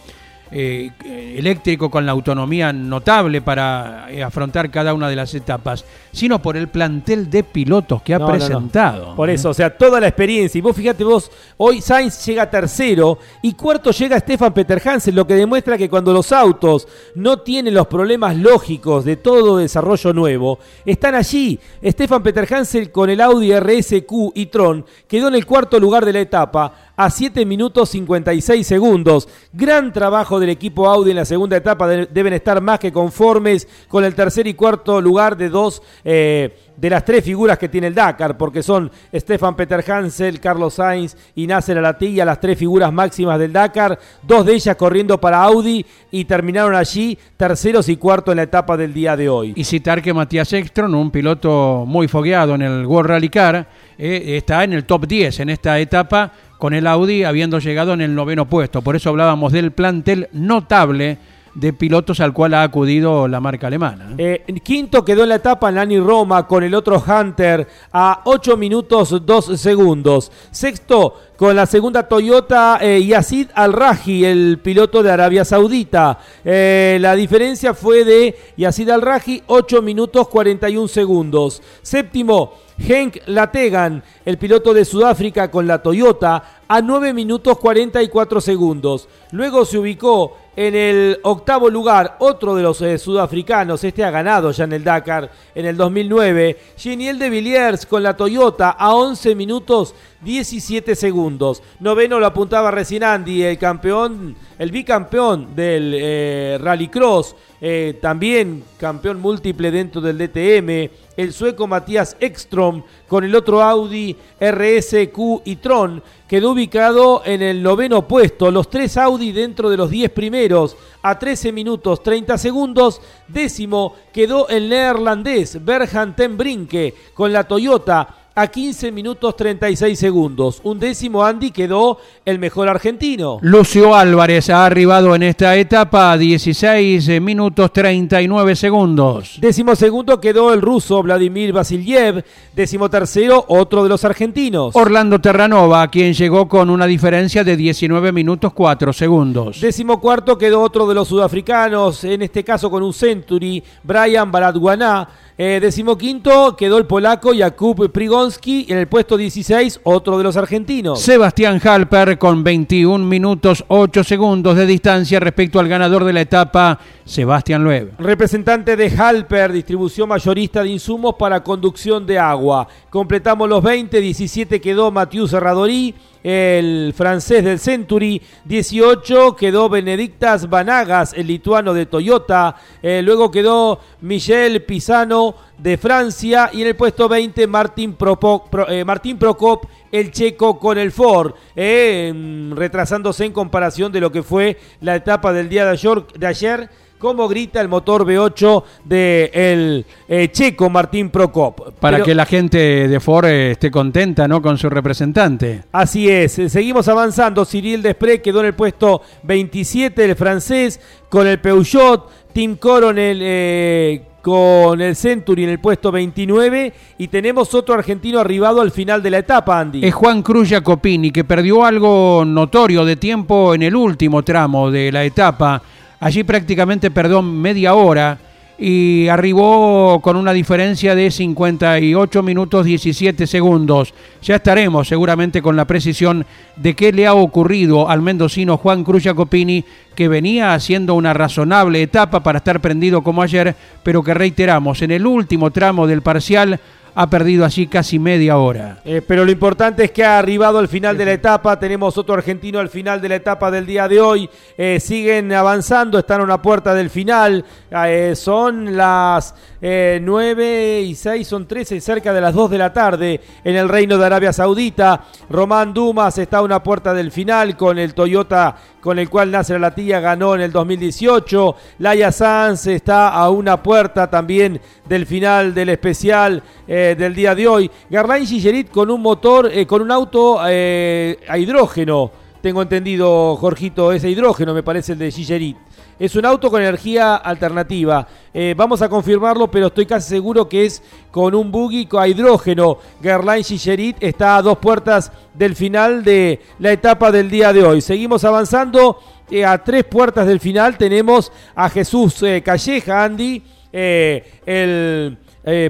[0.49, 5.83] eléctrico con la autonomía notable para afrontar cada una de las etapas,
[6.17, 8.37] sino por el plantel de pilotos que ha No, no, no.
[8.37, 9.15] presentado.
[9.15, 10.57] Por eso, o sea, toda la experiencia.
[10.57, 15.27] Y vos fíjate vos, hoy Sainz llega tercero y cuarto llega Stefan Peter Hansen, lo
[15.27, 20.59] que demuestra que cuando los autos no tienen los problemas lógicos de todo desarrollo nuevo,
[20.85, 21.59] están allí.
[21.85, 26.13] Stefan Peter Hansen con el Audi RSQ y Tron quedó en el cuarto lugar de
[26.13, 29.27] la etapa a 7 minutos 56 segundos.
[29.53, 31.87] Gran trabajo del equipo Audi en la segunda etapa.
[31.87, 36.55] De- deben estar más que conformes con el tercer y cuarto lugar de dos eh,
[36.77, 41.17] de las tres figuras que tiene el Dakar, porque son Stefan Peter Hansel, Carlos Sainz
[41.35, 43.99] y Nasser Alatilla, las tres figuras máximas del Dakar.
[44.23, 48.77] Dos de ellas corriendo para Audi y terminaron allí terceros y cuartos en la etapa
[48.77, 49.51] del día de hoy.
[49.57, 54.37] Y citar que Matías Ekstrom, un piloto muy fogueado en el World Rally Car, eh,
[54.37, 58.15] está en el top 10 en esta etapa con el Audi habiendo llegado en el
[58.15, 58.81] noveno puesto.
[58.81, 61.17] Por eso hablábamos del plantel notable
[61.57, 64.13] de pilotos al cual ha acudido la marca alemana.
[64.19, 69.25] Eh, quinto quedó en la etapa Nani Roma con el otro Hunter a 8 minutos
[69.25, 70.31] 2 segundos.
[70.51, 76.19] Sexto con la segunda Toyota eh, Yazid Al-Raji, el piloto de Arabia Saudita.
[76.45, 81.63] Eh, la diferencia fue de Yazid Al-Raji 8 minutos 41 segundos.
[81.81, 89.07] Séptimo Henk Lategan, el piloto de Sudáfrica con la Toyota, a 9 minutos 44 segundos.
[89.31, 94.49] Luego se ubicó en el octavo lugar otro de los eh, sudafricanos, este ha ganado
[94.49, 99.35] ya en el Dakar en el 2009, Geniel de Villiers con la Toyota a 11
[99.35, 101.61] minutos 17 segundos.
[101.79, 109.19] Noveno lo apuntaba recién Andy, el campeón, el bicampeón del eh, Rallycross, eh, también campeón
[109.19, 116.03] múltiple dentro del DTM, el sueco Matías Ekstrom con el otro Audi RSQ y Tron
[116.27, 121.17] quedó ubicado en el noveno puesto, los tres Audi dentro de los 10 primeros a
[121.17, 128.45] 13 minutos 30 segundos, décimo quedó el neerlandés Berhan ten Brinke con la Toyota a
[128.45, 130.61] 15 minutos 36 segundos.
[130.63, 133.39] Un décimo Andy quedó el mejor argentino.
[133.41, 139.37] Lucio Álvarez ha arribado en esta etapa a 16 minutos 39 segundos.
[139.41, 142.23] Décimo segundo quedó el ruso Vladimir Vasiliev.
[142.55, 144.75] Décimo tercero, otro de los argentinos.
[144.75, 149.59] Orlando Terranova, quien llegó con una diferencia de 19 minutos 4 segundos.
[149.61, 155.09] Décimo cuarto quedó otro de los sudafricanos, en este caso con un Century, Brian Baradwaná.
[155.39, 158.65] Eh, décimo quinto quedó el polaco Jakub Prigonski.
[158.69, 160.99] En el puesto 16, otro de los argentinos.
[160.99, 166.79] Sebastián Halper con 21 minutos 8 segundos de distancia respecto al ganador de la etapa,
[167.05, 167.91] Sebastián Loeb.
[167.99, 172.67] Representante de Halper, distribución mayorista de insumos para conducción de agua.
[172.89, 178.21] Completamos los 20, 17 quedó Mathieu Serradori, el francés del Century.
[178.45, 182.55] 18 quedó Benedictas Vanagas, el lituano de Toyota.
[182.81, 186.49] Eh, luego quedó Michel Pisano de Francia.
[186.53, 191.33] Y en el puesto 20, Martín, Pro- eh, Martín Prokop, el checo con el Ford.
[191.55, 195.77] eh, mm, retrasándose en comparación de lo que fue la etapa del día de.
[196.17, 199.85] De ayer cómo grita el motor V8 del
[200.31, 201.73] checo Martín Prokop.
[201.79, 204.41] Para Pero- que la gente de Ford eh, esté contenta ¿no?
[204.41, 205.63] con su representante.
[205.71, 207.45] Así es, eh, seguimos avanzando.
[207.45, 210.79] Cyril Desprez quedó en el puesto 27, el francés,
[211.09, 212.09] con el Peugeot.
[212.33, 216.73] Tim Coronel eh, con el Century en el puesto 29.
[216.99, 219.83] Y tenemos otro argentino arribado al final de la etapa, Andy.
[219.85, 224.91] Es Juan Cruz Jacopini, que perdió algo notorio de tiempo en el último tramo de
[224.91, 225.61] la etapa.
[225.99, 228.19] Allí prácticamente perdió media hora
[228.59, 233.93] y arribó con una diferencia de 58 minutos 17 segundos.
[234.21, 236.25] Ya estaremos seguramente con la precisión
[236.55, 239.63] de qué le ha ocurrido al mendocino Juan Cruz Jacopini,
[239.95, 244.91] que venía haciendo una razonable etapa para estar prendido como ayer, pero que reiteramos, en
[244.91, 246.59] el último tramo del parcial
[246.99, 248.79] ha perdido allí casi media hora.
[248.83, 251.59] Eh, pero lo importante es que ha arribado al final de la etapa.
[251.59, 254.27] Tenemos otro argentino al final de la etapa del día de hoy.
[254.57, 257.45] Eh, siguen avanzando, están a una puerta del final.
[257.69, 262.73] Eh, son las eh, 9 y 6, son 13, cerca de las 2 de la
[262.73, 265.05] tarde en el Reino de Arabia Saudita.
[265.29, 268.55] Román Dumas está a una puerta del final con el Toyota
[268.87, 271.55] con el cual Nasser Latilla ganó en el 2018.
[271.79, 277.47] Laia Sanz está a una puerta también del final del especial eh, del día de
[277.47, 277.71] hoy.
[277.89, 282.11] Garlain Gillerit con un motor, eh, con un auto eh, a hidrógeno.
[282.41, 285.57] Tengo entendido, Jorgito, ese hidrógeno me parece el de Gillerit.
[285.99, 288.07] es un auto con energía alternativa.
[288.33, 290.81] Eh, vamos a confirmarlo, pero estoy casi seguro que es
[291.11, 292.77] con un buggy a hidrógeno.
[293.01, 297.81] Gerlain Gigerit está a dos puertas del final de la etapa del día de hoy.
[297.81, 298.99] Seguimos avanzando.
[299.45, 305.17] A tres puertas del final tenemos a Jesús Calleja, Andy, el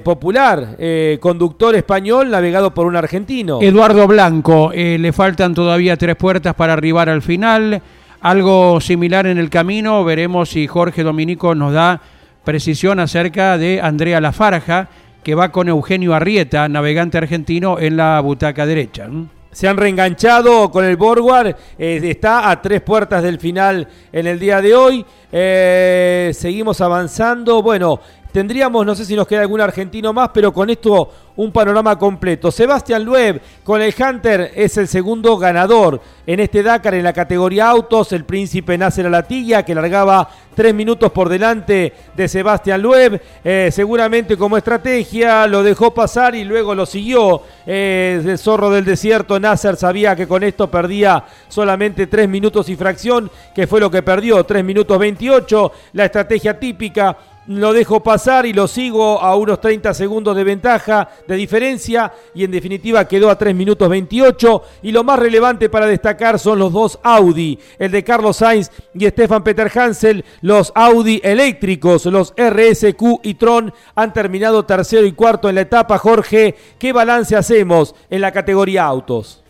[0.03, 0.77] popular
[1.19, 3.59] conductor español navegado por un argentino.
[3.61, 7.81] Eduardo Blanco, le faltan todavía tres puertas para arribar al final.
[8.21, 12.01] Algo similar en el camino, veremos si Jorge Dominico nos da
[12.43, 14.89] precisión acerca de Andrea Lafarja,
[15.21, 19.07] que va con Eugenio Arrieta, navegante argentino, en la butaca derecha.
[19.51, 24.39] Se han reenganchado con el Borgward, eh, está a tres puertas del final en el
[24.39, 25.05] día de hoy.
[25.31, 27.61] Eh, seguimos avanzando.
[27.61, 27.99] Bueno,
[28.37, 32.51] Tendríamos, no sé si nos queda algún argentino más, pero con esto un panorama completo.
[32.51, 37.67] Sebastián Lueb con el Hunter es el segundo ganador en este Dakar en la categoría
[37.67, 38.11] autos.
[38.11, 43.19] El príncipe Nasser Alatilla que largaba tres minutos por delante de Sebastián Lueb.
[43.43, 47.41] Eh, seguramente como estrategia lo dejó pasar y luego lo siguió.
[47.65, 52.75] Eh, el zorro del desierto Nasser sabía que con esto perdía solamente tres minutos y
[52.75, 55.71] fracción, que fue lo que perdió, tres minutos 28.
[55.93, 57.17] La estrategia típica
[57.47, 62.43] lo dejo pasar y lo sigo a unos 30 segundos de ventaja, de diferencia, y
[62.43, 64.63] en definitiva quedó a 3 minutos 28.
[64.83, 69.07] Y lo más relevante para destacar son los dos Audi, el de Carlos Sainz y
[69.07, 75.49] Stefan Peter Hansel, los Audi eléctricos, los RSQ y Tron han terminado tercero y cuarto
[75.49, 75.97] en la etapa.
[75.97, 79.43] Jorge, ¿qué balance hacemos en la categoría autos?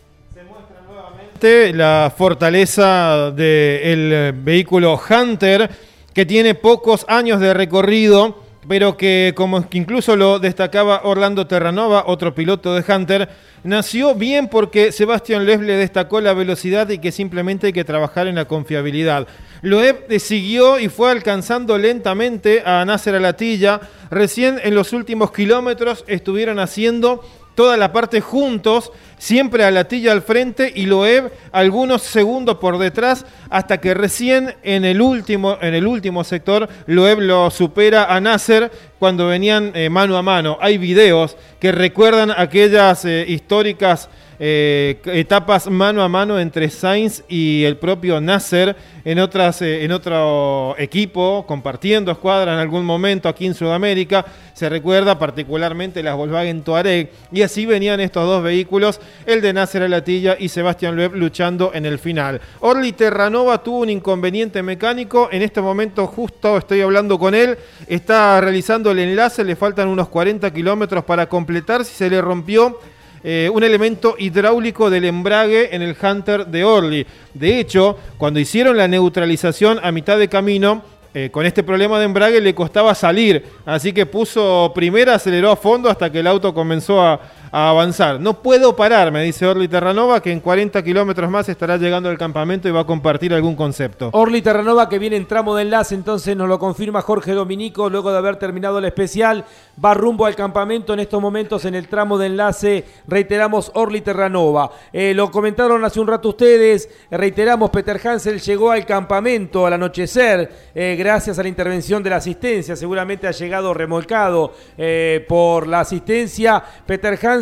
[1.40, 5.70] La fortaleza del vehículo Hunter
[6.18, 12.34] que tiene pocos años de recorrido, pero que como incluso lo destacaba Orlando Terranova, otro
[12.34, 13.28] piloto de Hunter,
[13.62, 18.26] nació bien porque Sebastián Loeb le destacó la velocidad y que simplemente hay que trabajar
[18.26, 19.28] en la confiabilidad.
[19.62, 23.80] Loeb siguió y fue alcanzando lentamente a Nasser Alatilla.
[24.10, 27.22] Recién en los últimos kilómetros estuvieron haciendo
[27.54, 33.26] toda la parte juntos, siempre a Latilla al frente y Loeb algunos segundos por detrás,
[33.50, 38.70] hasta que recién en el último, en el último sector Loeb lo supera a Nasser
[38.98, 40.58] cuando venían eh, mano a mano.
[40.60, 44.08] Hay videos que recuerdan aquellas eh, históricas
[44.40, 49.90] eh, etapas mano a mano entre Sainz y el propio Nasser en, otras, eh, en
[49.90, 54.24] otro equipo, compartiendo escuadra en algún momento aquí en Sudamérica.
[54.54, 57.10] Se recuerda particularmente las Volkswagen Touareg.
[57.32, 61.86] Y así venían estos dos vehículos, el de Nasser Alatilla y Sebastián Loeb luchando en
[61.86, 62.40] el final.
[62.60, 65.28] Orly Terranova tuvo un inconveniente mecánico.
[65.32, 67.58] En este momento justo estoy hablando con él.
[67.86, 71.84] Está realizando el enlace, le faltan unos 40 kilómetros para completar.
[71.84, 72.78] Si se le rompió
[73.24, 77.06] eh, un elemento hidráulico del embrague en el Hunter de Orly.
[77.34, 80.82] De hecho, cuando hicieron la neutralización a mitad de camino,
[81.14, 85.56] eh, con este problema de embrague le costaba salir, así que puso primera, aceleró a
[85.56, 88.20] fondo hasta que el auto comenzó a, a avanzar.
[88.20, 92.18] No puedo parar, me dice Orly Terranova, que en 40 kilómetros más estará llegando al
[92.18, 94.10] campamento y va a compartir algún concepto.
[94.12, 98.12] Orly Terranova que viene en tramo de enlace, entonces nos lo confirma Jorge Dominico, luego
[98.12, 99.44] de haber terminado el especial,
[99.82, 104.70] va rumbo al campamento en estos momentos en el tramo de enlace, reiteramos Orly Terranova.
[104.92, 110.50] Eh, lo comentaron hace un rato ustedes, reiteramos, Peter Hansel llegó al campamento al anochecer,
[110.74, 115.80] eh, gracias a la intervención de la asistencia, seguramente ha llegado remolcado eh, por la
[115.80, 116.62] asistencia.
[116.86, 117.37] Peter Hansel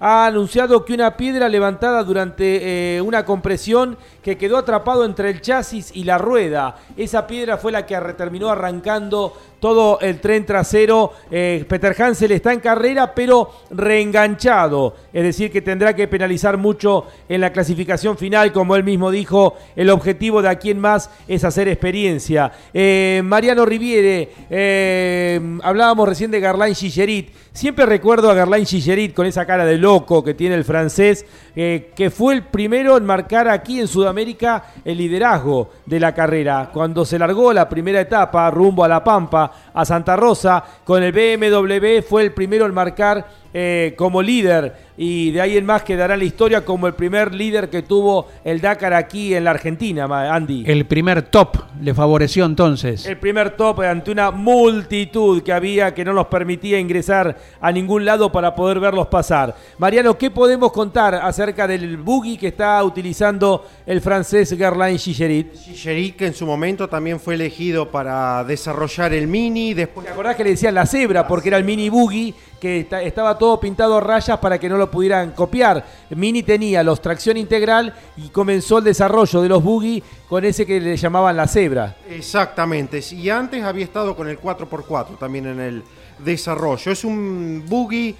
[0.00, 5.40] ha anunciado que una piedra levantada durante eh, una compresión que quedó atrapado entre el
[5.40, 11.12] chasis y la rueda, esa piedra fue la que terminó arrancando todo el tren trasero.
[11.30, 14.94] Eh, Peter Hansel está en carrera, pero reenganchado.
[15.12, 18.52] Es decir, que tendrá que penalizar mucho en la clasificación final.
[18.52, 22.52] Como él mismo dijo, el objetivo de aquí en más es hacer experiencia.
[22.72, 27.30] Eh, Mariano Riviere, eh, hablábamos recién de Garlain Gigerit.
[27.52, 32.12] Siempre recuerdo a Garlain Gigerit con esa cara de loco que tiene el francés, que
[32.14, 36.68] fue el primero en marcar aquí en Sudamérica el liderazgo de la carrera.
[36.70, 40.62] Cuando se largó la primera etapa rumbo a La Pampa, a Santa Rosa.
[40.84, 43.26] Con el BMW fue el primero en marcar
[43.58, 47.70] eh, como líder y de ahí en más quedará la historia como el primer líder
[47.70, 50.64] que tuvo el Dakar aquí en la Argentina, Andy.
[50.66, 53.06] El primer top le favoreció entonces.
[53.06, 58.04] El primer top ante una multitud que había que no nos permitía ingresar a ningún
[58.04, 59.54] lado para poder verlos pasar.
[59.78, 65.54] Mariano, ¿qué podemos contar acerca del buggy que está utilizando el francés Gerlain Gigerit?
[65.54, 69.72] Gigerit que en su momento también fue elegido para desarrollar el Mini.
[69.72, 70.06] Después...
[70.06, 73.36] ¿Te acordás que le decían la cebra porque era el Mini Buggy que esta- estaba
[73.36, 75.84] todo pintado a rayas para que no lo pudieran copiar.
[76.10, 80.80] Mini tenía los tracción integral y comenzó el desarrollo de los buggy con ese que
[80.80, 81.96] le llamaban la cebra.
[82.08, 83.00] Exactamente.
[83.12, 85.82] Y antes había estado con el 4x4 también en el
[86.18, 86.90] desarrollo.
[86.92, 88.14] Es un buggy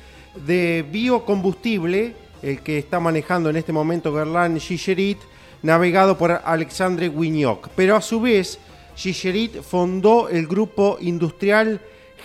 [0.45, 5.19] de biocombustible, el que está manejando en este momento Gerland Gigerit,
[5.63, 7.69] navegado por Alexandre Guignoc.
[7.75, 8.59] Pero a su vez,
[8.95, 11.81] Gigerit fundó el grupo industrial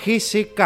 [0.06, 0.60] GCK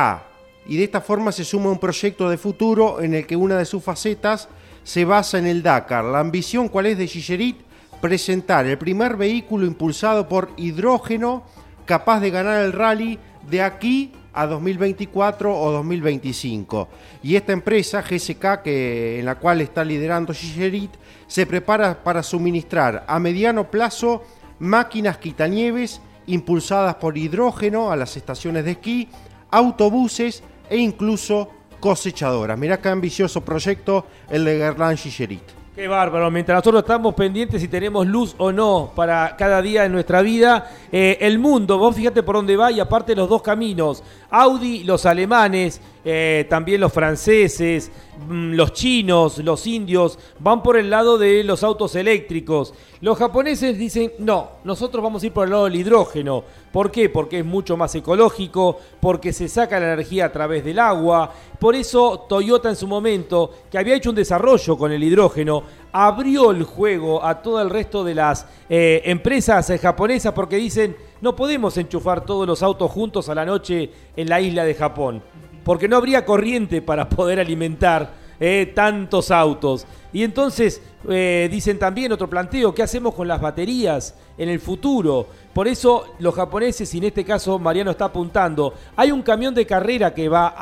[0.68, 3.66] y de esta forma se suma un proyecto de futuro en el que una de
[3.66, 4.50] sus facetas
[4.84, 6.04] se basa en el Dakar.
[6.06, 7.58] La ambición, ¿cuál es de Gigerit?
[8.02, 11.44] Presentar el primer vehículo impulsado por hidrógeno
[11.86, 16.90] capaz de ganar el rally de aquí a 2024 o 2025.
[17.24, 20.92] Y esta empresa, GSK, que, en la cual está liderando Gigerit,
[21.28, 24.24] se prepara para suministrar a mediano plazo
[24.60, 29.10] máquinas quitanieves impulsadas por hidrógeno a las estaciones de esquí,
[29.52, 31.50] autobuses e incluso
[31.80, 32.58] cosechadoras.
[32.58, 35.66] Mirá qué ambicioso proyecto el de Gerland Gigerit.
[35.76, 39.92] Qué bárbaro, mientras nosotros estamos pendientes si tenemos luz o no para cada día en
[39.92, 44.02] nuestra vida, eh, el mundo, vos fíjate por dónde va y aparte los dos caminos,
[44.42, 47.90] Audi, los alemanes, eh, también los franceses,
[48.28, 52.74] mm, los chinos, los indios, van por el lado de los autos eléctricos.
[53.00, 56.44] Los japoneses dicen, no, nosotros vamos a ir por el lado del hidrógeno.
[56.74, 57.08] ¿Por qué?
[57.08, 61.32] Porque es mucho más ecológico, porque se saca la energía a través del agua.
[61.58, 65.64] Por eso Toyota en su momento, que había hecho un desarrollo con el hidrógeno,
[65.98, 70.94] abrió el juego a todo el resto de las eh, empresas eh, japonesas porque dicen,
[71.22, 75.24] no podemos enchufar todos los autos juntos a la noche en la isla de Japón,
[75.64, 79.88] porque no habría corriente para poder alimentar eh, tantos autos.
[80.12, 80.82] Y entonces
[81.50, 85.28] dicen también otro planteo, ¿qué hacemos con las baterías en el futuro?
[85.54, 89.66] Por eso los japoneses, y en este caso Mariano está apuntando, hay un camión de
[89.66, 90.56] carrera que va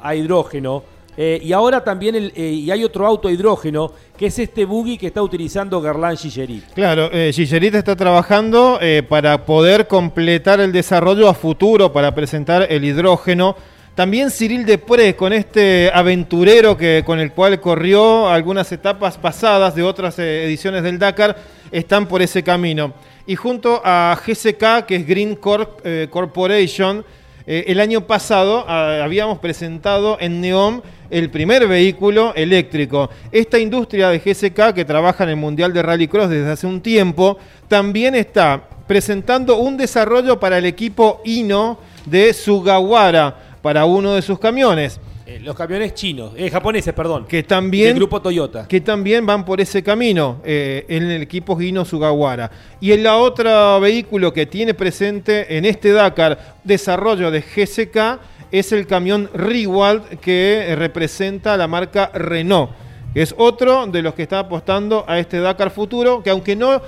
[0.00, 0.93] a hidrógeno.
[1.16, 5.08] Eh, y ahora también eh, y hay otro auto hidrógeno, que es este buggy que
[5.08, 6.64] está utilizando Garland Gigerit.
[6.74, 12.66] Claro, eh, Gigerit está trabajando eh, para poder completar el desarrollo a futuro, para presentar
[12.68, 13.56] el hidrógeno.
[13.94, 19.84] También Cyril Depré, con este aventurero que, con el cual corrió algunas etapas pasadas de
[19.84, 21.36] otras ediciones del Dakar,
[21.70, 22.92] están por ese camino.
[23.24, 27.04] Y junto a GSK, que es Green Corp, Corporation,
[27.46, 30.80] eh, el año pasado ah, habíamos presentado en Neom
[31.10, 33.10] el primer vehículo eléctrico.
[33.30, 37.38] Esta industria de GSK que trabaja en el Mundial de Rallycross desde hace un tiempo,
[37.68, 44.38] también está presentando un desarrollo para el equipo Ino de Sugawara, para uno de sus
[44.38, 44.98] camiones.
[45.26, 47.24] Eh, los camiones chinos, eh, japoneses, perdón.
[47.26, 48.68] Que también, Del grupo Toyota.
[48.68, 52.50] que también van por ese camino eh, en el equipo Hino Sugawara.
[52.78, 58.20] Y el otro vehículo que tiene presente en este Dakar desarrollo de GSK
[58.52, 62.70] es el camión Rewald que eh, representa la marca Renault.
[63.14, 66.82] Es otro de los que está apostando a este Dakar futuro, que aunque no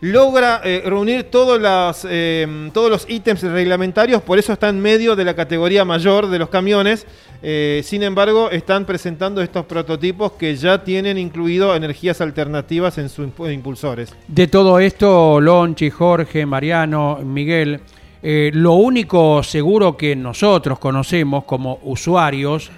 [0.00, 5.24] logra eh, reunir todos, eh, todos los ítems reglamentarios, por eso está en medio de
[5.24, 7.06] la categoría mayor de los camiones.
[7.42, 13.26] Eh, sin embargo, están presentando estos prototipos que ya tienen incluido energías alternativas en sus
[13.28, 14.14] impu- impulsores.
[14.28, 17.80] De todo esto, Lonchi, Jorge, Mariano, Miguel,
[18.22, 22.70] lo único seguro que nosotros conocemos como usuarios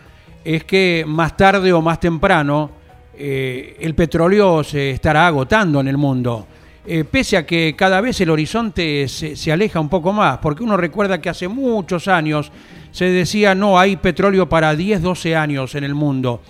[0.45, 2.71] es que más tarde o más temprano
[3.19, 6.47] el petróleo se estará agotando en el mundo.
[6.85, 10.65] Eh, pese a que cada vez el horizonte se, se aleja un poco más, porque
[10.65, 12.51] uno recuerda que hace muchos años
[12.91, 16.41] se decía no hay petróleo para 10, 12 años en el mundo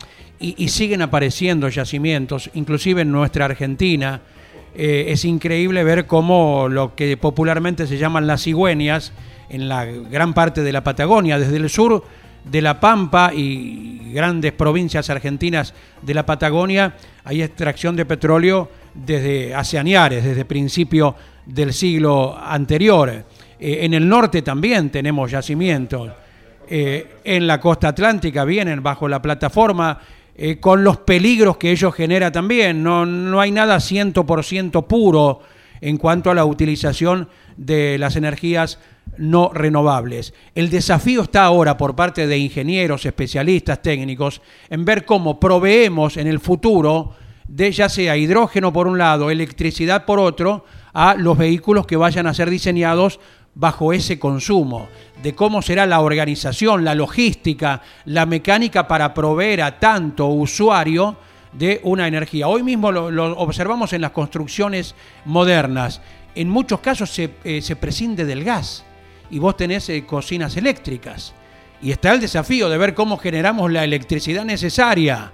[0.43, 4.21] y, siguen apareciendo yacimientos, inclusive en nuestra Argentina.
[4.75, 9.13] Eh, es increíble ver cómo lo que popularmente se llaman las cigüeñas
[9.51, 12.05] en la gran parte de la Patagonia, desde el sur
[12.45, 19.55] de La Pampa y grandes provincias argentinas de la Patagonia, hay extracción de petróleo desde
[19.55, 21.15] hace añares, desde principio
[21.47, 23.11] del siglo anterior.
[23.11, 23.25] Eh,
[23.59, 26.11] en el norte también tenemos yacimientos.
[26.69, 29.99] Eh, en la costa atlántica vienen bajo la plataforma
[30.35, 32.83] eh, con los peligros que ello genera también.
[32.83, 35.41] No, no hay nada 100% puro
[35.81, 38.79] en cuanto a la utilización de las energías
[39.19, 40.33] no renovables.
[40.55, 44.41] El desafío está ahora por parte de ingenieros, especialistas, técnicos,
[44.71, 47.15] en ver cómo proveemos en el futuro
[47.53, 52.27] de ya sea hidrógeno por un lado, electricidad por otro, a los vehículos que vayan
[52.27, 53.21] a ser diseñados
[53.55, 54.89] bajo ese consumo,
[55.23, 61.19] de cómo será la organización, la logística, la mecánica para proveer a tanto usuario
[61.53, 62.49] de una energía.
[62.49, 64.95] Hoy mismo lo, observamos en las construcciones
[65.27, 66.01] modernas.
[66.35, 68.83] En muchos casos se, eh, se prescinde del gas
[69.31, 71.35] y vos tenés eh, cocinas eléctricas.
[71.83, 75.33] Y está el desafío de ver cómo generamos la electricidad necesaria.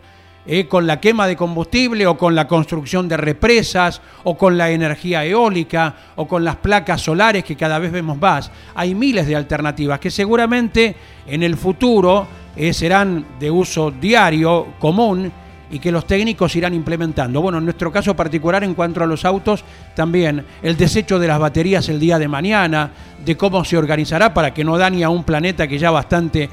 [0.51, 4.71] Eh, con la quema de combustible o con la construcción de represas o con la
[4.71, 8.51] energía eólica o con las placas solares que cada vez vemos más.
[8.75, 10.97] Hay miles de alternativas que seguramente
[11.27, 12.27] en el futuro
[12.57, 15.31] eh, serán de uso diario, común
[15.71, 17.43] y que los técnicos irán implementando.
[17.43, 19.63] Bueno, en nuestro caso particular en cuanto a los autos,
[19.95, 22.91] también el desecho de las baterías el día de mañana,
[23.23, 26.49] de cómo se organizará para que no dañe a un planeta que ya bastante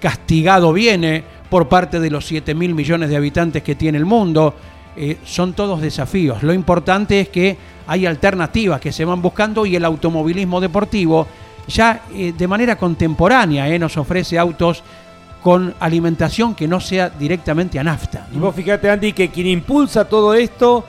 [0.00, 4.54] castigado viene por parte de los 7 mil millones de habitantes que tiene el mundo.
[4.96, 6.42] Eh, son todos desafíos.
[6.42, 7.56] Lo importante es que
[7.86, 11.26] hay alternativas que se van buscando y el automovilismo deportivo
[11.68, 14.82] ya eh, de manera contemporánea eh, nos ofrece autos
[15.42, 18.26] con alimentación que no sea directamente a nafta.
[18.34, 20.84] Y vos fíjate, Andy, que quien impulsa todo esto,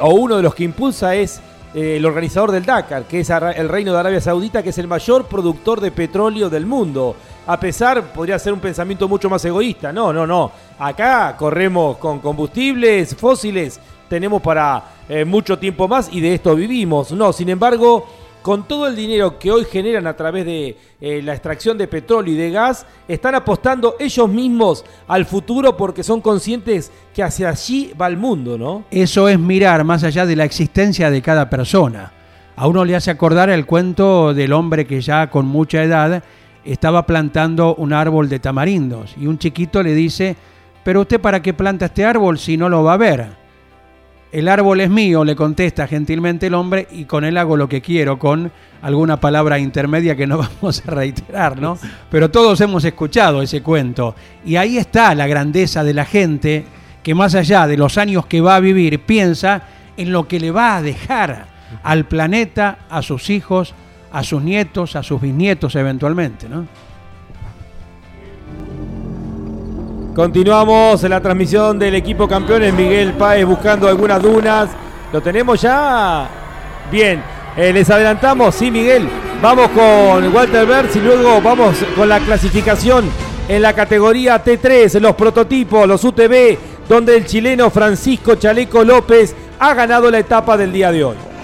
[0.00, 1.40] o uno de los que impulsa es
[1.74, 5.26] el organizador del Dakar, que es el Reino de Arabia Saudita, que es el mayor
[5.26, 7.16] productor de petróleo del mundo.
[7.46, 9.92] A pesar, podría ser un pensamiento mucho más egoísta.
[9.92, 10.50] No, no, no.
[10.78, 17.12] Acá corremos con combustibles fósiles, tenemos para eh, mucho tiempo más y de esto vivimos.
[17.12, 18.04] No, sin embargo,
[18.42, 22.34] con todo el dinero que hoy generan a través de eh, la extracción de petróleo
[22.34, 27.92] y de gas, están apostando ellos mismos al futuro porque son conscientes que hacia allí
[28.00, 28.84] va el mundo, ¿no?
[28.90, 32.12] Eso es mirar más allá de la existencia de cada persona.
[32.56, 36.22] A uno le hace acordar el cuento del hombre que ya con mucha edad
[36.66, 40.36] estaba plantando un árbol de tamarindos y un chiquito le dice,
[40.84, 43.26] pero usted para qué planta este árbol si no lo va a ver?
[44.32, 47.80] El árbol es mío, le contesta gentilmente el hombre, y con él hago lo que
[47.80, 48.50] quiero, con
[48.82, 51.78] alguna palabra intermedia que no vamos a reiterar, ¿no?
[52.10, 54.14] Pero todos hemos escuchado ese cuento.
[54.44, 56.66] Y ahí está la grandeza de la gente
[57.02, 59.62] que más allá de los años que va a vivir, piensa
[59.96, 61.46] en lo que le va a dejar
[61.82, 63.74] al planeta, a sus hijos,
[64.16, 66.66] a sus nietos, a sus bisnietos eventualmente, ¿no?
[70.14, 72.72] Continuamos en la transmisión del equipo campeones.
[72.72, 74.70] Miguel Páez buscando algunas dunas.
[75.12, 76.26] ¿Lo tenemos ya?
[76.90, 77.22] Bien.
[77.58, 79.06] Eh, les adelantamos, sí, Miguel.
[79.42, 83.10] Vamos con Walter Berz y luego vamos con la clasificación
[83.46, 86.56] en la categoría T3, los prototipos, los UTV,
[86.88, 91.35] donde el chileno Francisco Chaleco López ha ganado la etapa del día de hoy.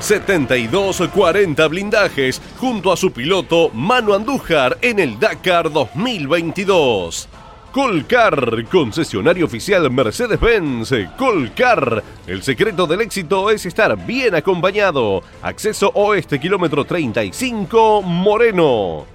[0.00, 7.28] 72-40 blindajes junto a su piloto Manu Andújar en el Dakar 2022.
[7.72, 10.92] Colcar, concesionario oficial Mercedes-Benz.
[11.16, 15.22] Colcar, el secreto del éxito es estar bien acompañado.
[15.40, 19.06] Acceso oeste, kilómetro 35, Moreno.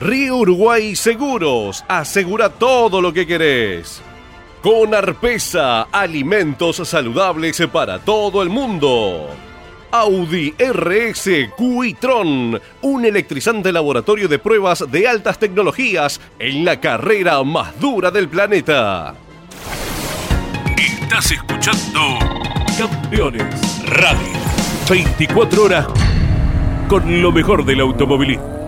[0.00, 4.00] Río Uruguay Seguros, asegura todo lo que querés.
[4.62, 9.28] Con Arpesa, alimentos saludables para todo el mundo.
[9.90, 17.78] Audi RS Quitron, un electrizante laboratorio de pruebas de altas tecnologías en la carrera más
[17.80, 19.14] dura del planeta.
[20.76, 22.18] Estás escuchando
[22.78, 24.38] Campeones Radio.
[24.88, 25.86] 24 horas
[26.88, 28.58] con lo mejor del automovilismo.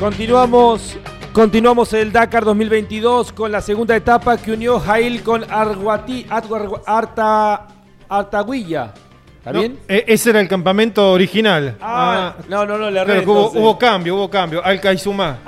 [0.00, 0.98] Continuamos,
[1.34, 7.66] continuamos el Dakar 2022 con la segunda etapa que unió Jail con Arguati, Argu- Arta,
[8.08, 8.94] Artaguilla.
[9.38, 9.80] ¿Está No, bien?
[9.88, 11.76] e- ese era el campamento original.
[11.80, 14.64] Ah, no, no, no, le claro hubo, cambio, hubo cambio.
[14.64, 15.40] Alcaizumá.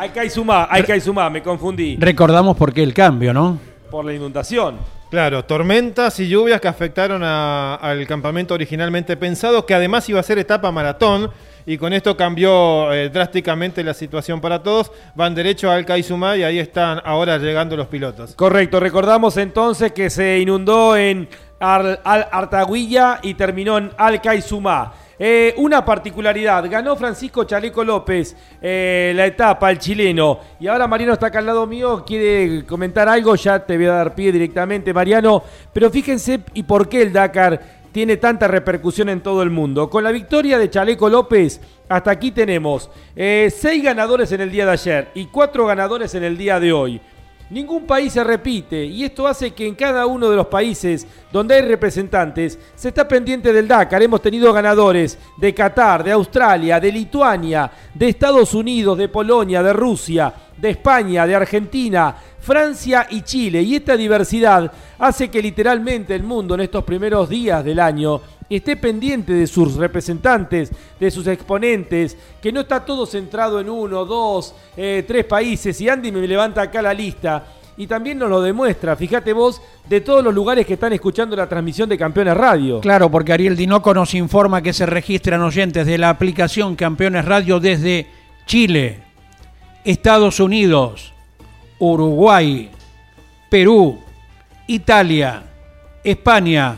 [0.85, 1.97] Que sumar, me confundí.
[1.99, 3.57] Recordamos por qué el cambio, ¿no?
[3.89, 4.79] Por la inundación.
[5.09, 10.25] Claro, tormentas y lluvias que afectaron a- al campamento originalmente pensado, que además iba a
[10.25, 11.31] ser etapa maratón,
[11.67, 14.93] y con esto cambió eh, drásticamente la situación para todos.
[15.17, 18.35] Van derecho a Alcaizumá y ahí están ahora llegando los pilotos.
[18.37, 21.29] Correcto, recordamos entonces que se inundó en
[21.59, 24.93] Al Artaguilla y terminó en Alcaizumá.
[25.19, 30.41] Eh, una particularidad, ganó Francisco Chaleco López eh, la etapa, el chileno.
[30.61, 33.93] Y ahora Mariano está acá al lado mío, quiere comentar algo, ya te voy a
[33.93, 35.43] dar pie directamente, Mariano.
[35.73, 39.89] Pero fíjense y por qué el Dakar tiene tanta repercusión en todo el mundo.
[39.89, 44.67] Con la victoria de Chaleco López, hasta aquí tenemos eh, seis ganadores en el día
[44.67, 47.01] de ayer y cuatro ganadores en el día de hoy.
[47.49, 51.55] Ningún país se repite y esto hace que en cada uno de los países donde
[51.55, 54.03] hay representantes se está pendiente del Dakar.
[54.03, 59.73] Hemos tenido ganadores de Qatar, de Australia, de Lituania, de Estados Unidos, de Polonia, de
[59.73, 62.15] Rusia, de España, de Argentina,
[62.47, 63.61] Francia y Chile.
[63.61, 64.71] Y esta diversidad
[65.01, 69.75] hace que literalmente el mundo en estos primeros días del año esté pendiente de sus
[69.75, 70.71] representantes,
[71.01, 75.81] de sus exponentes, que no está todo centrado en uno, dos, eh, tres países.
[75.81, 77.49] Y Andy me levanta acá la lista.
[77.79, 81.47] y también nos lo demuestra, fíjate vos, de todos los lugares que están escuchando la
[81.47, 82.81] transmisión de Campeones Radio.
[82.81, 87.61] Claro, porque Ariel Dinoco nos informa que se registran oyentes de la aplicación Campeones Radio
[87.61, 88.07] desde
[88.47, 89.03] Chile,
[89.85, 91.13] Estados Unidos,
[91.79, 92.71] Uruguay,
[93.49, 94.01] Perú,
[94.67, 95.43] Italia,
[96.03, 96.77] España,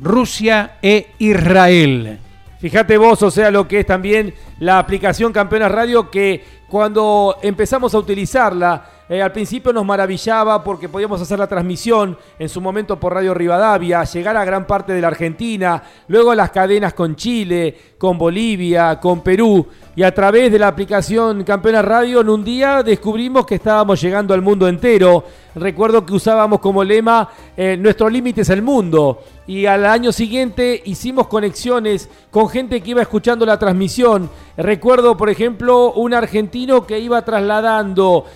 [0.00, 2.18] Rusia e Israel.
[2.58, 7.94] Fíjate vos, o sea, lo que es también la aplicación Campeones Radio, que cuando empezamos
[7.94, 12.98] a utilizarla, eh, al principio nos maravillaba porque podíamos hacer la transmisión en su momento
[12.98, 17.76] por Radio Rivadavia, llegar a gran parte de la Argentina, luego las cadenas con Chile,
[17.98, 22.82] con Bolivia, con Perú, y a través de la aplicación Campeones Radio en un día
[22.82, 25.24] descubrimos que estábamos llegando al mundo entero.
[25.54, 30.82] Recuerdo que usábamos como lema eh, nuestro límite es el mundo y al año siguiente
[30.84, 34.28] hicimos conexiones con gente que iba escuchando la transmisión.
[34.56, 38.26] Recuerdo, por ejemplo, un argentino que iba trasladando,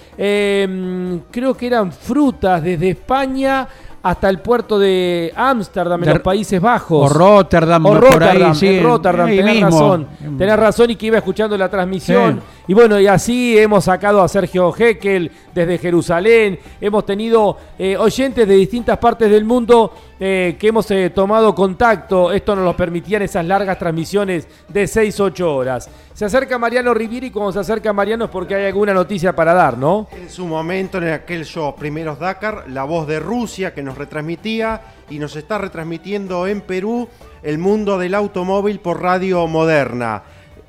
[0.64, 3.66] em, creo que eran frutas desde España
[4.02, 7.10] hasta el puerto de Ámsterdam, en De- los Países Bajos.
[7.10, 8.66] O Rotterdam, O por Rotterdam, ahí, sí.
[8.78, 9.66] en Rotterdam, tenés mismo.
[9.70, 10.06] razón.
[10.38, 12.40] Tenés razón y que iba escuchando la transmisión.
[12.66, 16.58] Y bueno, y así hemos sacado a Sergio Heckel desde Jerusalén.
[16.80, 22.32] Hemos tenido eh, oyentes de distintas partes del mundo eh, que hemos eh, tomado contacto.
[22.32, 25.90] Esto nos lo permitían esas largas transmisiones de 6-8 horas.
[26.20, 29.54] Se acerca Mariano Rivieri y cuando se acerca Mariano es porque hay alguna noticia para
[29.54, 30.06] dar, ¿no?
[30.12, 34.82] En su momento, en aquel show Primeros Dakar, la voz de Rusia que nos retransmitía
[35.08, 37.08] y nos está retransmitiendo en Perú
[37.42, 40.22] el mundo del automóvil por radio moderna.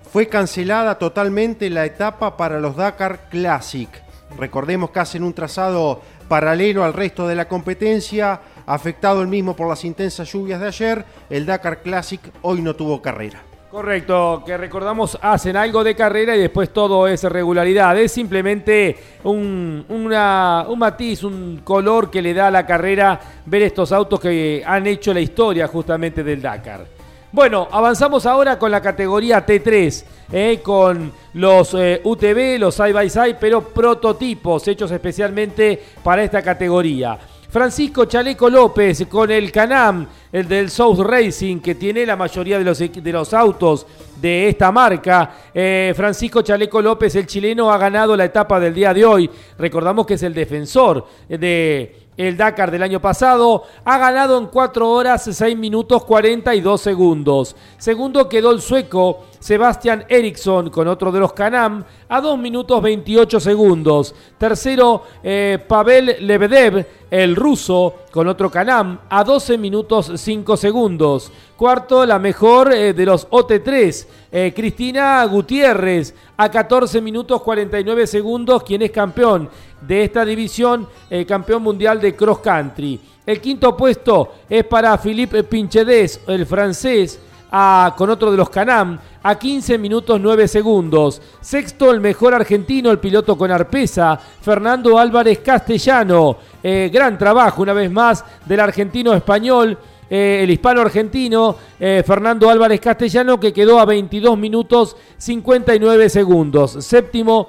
[0.09, 3.89] Fue cancelada totalmente la etapa para los Dakar Classic.
[4.37, 5.99] Recordemos que hacen un trazado
[6.29, 11.05] paralelo al resto de la competencia, afectado el mismo por las intensas lluvias de ayer.
[11.29, 13.50] El Dakar Classic hoy no tuvo carrera.
[13.71, 17.97] Correcto, que recordamos hacen algo de carrera y después todo es regularidad.
[17.97, 23.61] Es simplemente un, una- un matiz, un color que le da a la carrera ver
[23.61, 26.85] estos autos que han hecho la historia justamente del Dakar.
[27.31, 30.03] Bueno, avanzamos ahora con la categoría T3,
[30.33, 36.41] eh, con los eh, UTV, los side by side, pero prototipos hechos especialmente para esta
[36.41, 37.17] categoría.
[37.51, 42.63] Francisco Chaleco López con el Canam, el del South Racing, que tiene la mayoría de
[42.63, 43.85] los, de los autos
[44.21, 45.35] de esta marca.
[45.53, 49.29] Eh, Francisco Chaleco López, el chileno, ha ganado la etapa del día de hoy.
[49.57, 53.63] Recordamos que es el defensor de el Dakar del año pasado.
[53.83, 57.57] Ha ganado en 4 horas 6 minutos 42 segundos.
[57.77, 63.39] Segundo quedó el sueco Sebastian Eriksson con otro de los Canam a 2 minutos 28
[63.39, 64.13] segundos.
[64.37, 71.31] Tercero, eh, Pavel Lebedev, el ruso, con otro Canam a 12 minutos 5 segundos.
[71.57, 78.61] Cuarto, la mejor eh, de los OT3, eh, Cristina Gutiérrez, a 14 minutos 49 segundos,
[78.61, 79.49] quien es campeón
[79.81, 80.87] de esta división,
[81.27, 82.99] campeón mundial de cross country.
[83.25, 87.19] El quinto puesto es para Philippe Pinchedes, el francés,
[87.51, 91.21] a- con otro de los Canam, a 15 minutos 9 segundos.
[91.41, 96.37] Sexto, el mejor argentino, el piloto con arpesa, Fernando Álvarez Castellano.
[96.63, 99.77] Eh, gran trabajo, una vez más, del argentino español.
[100.13, 106.71] eh, el hispano argentino eh, Fernando Álvarez Castellano que quedó a 22 minutos 59 segundos.
[106.83, 107.47] Séptimo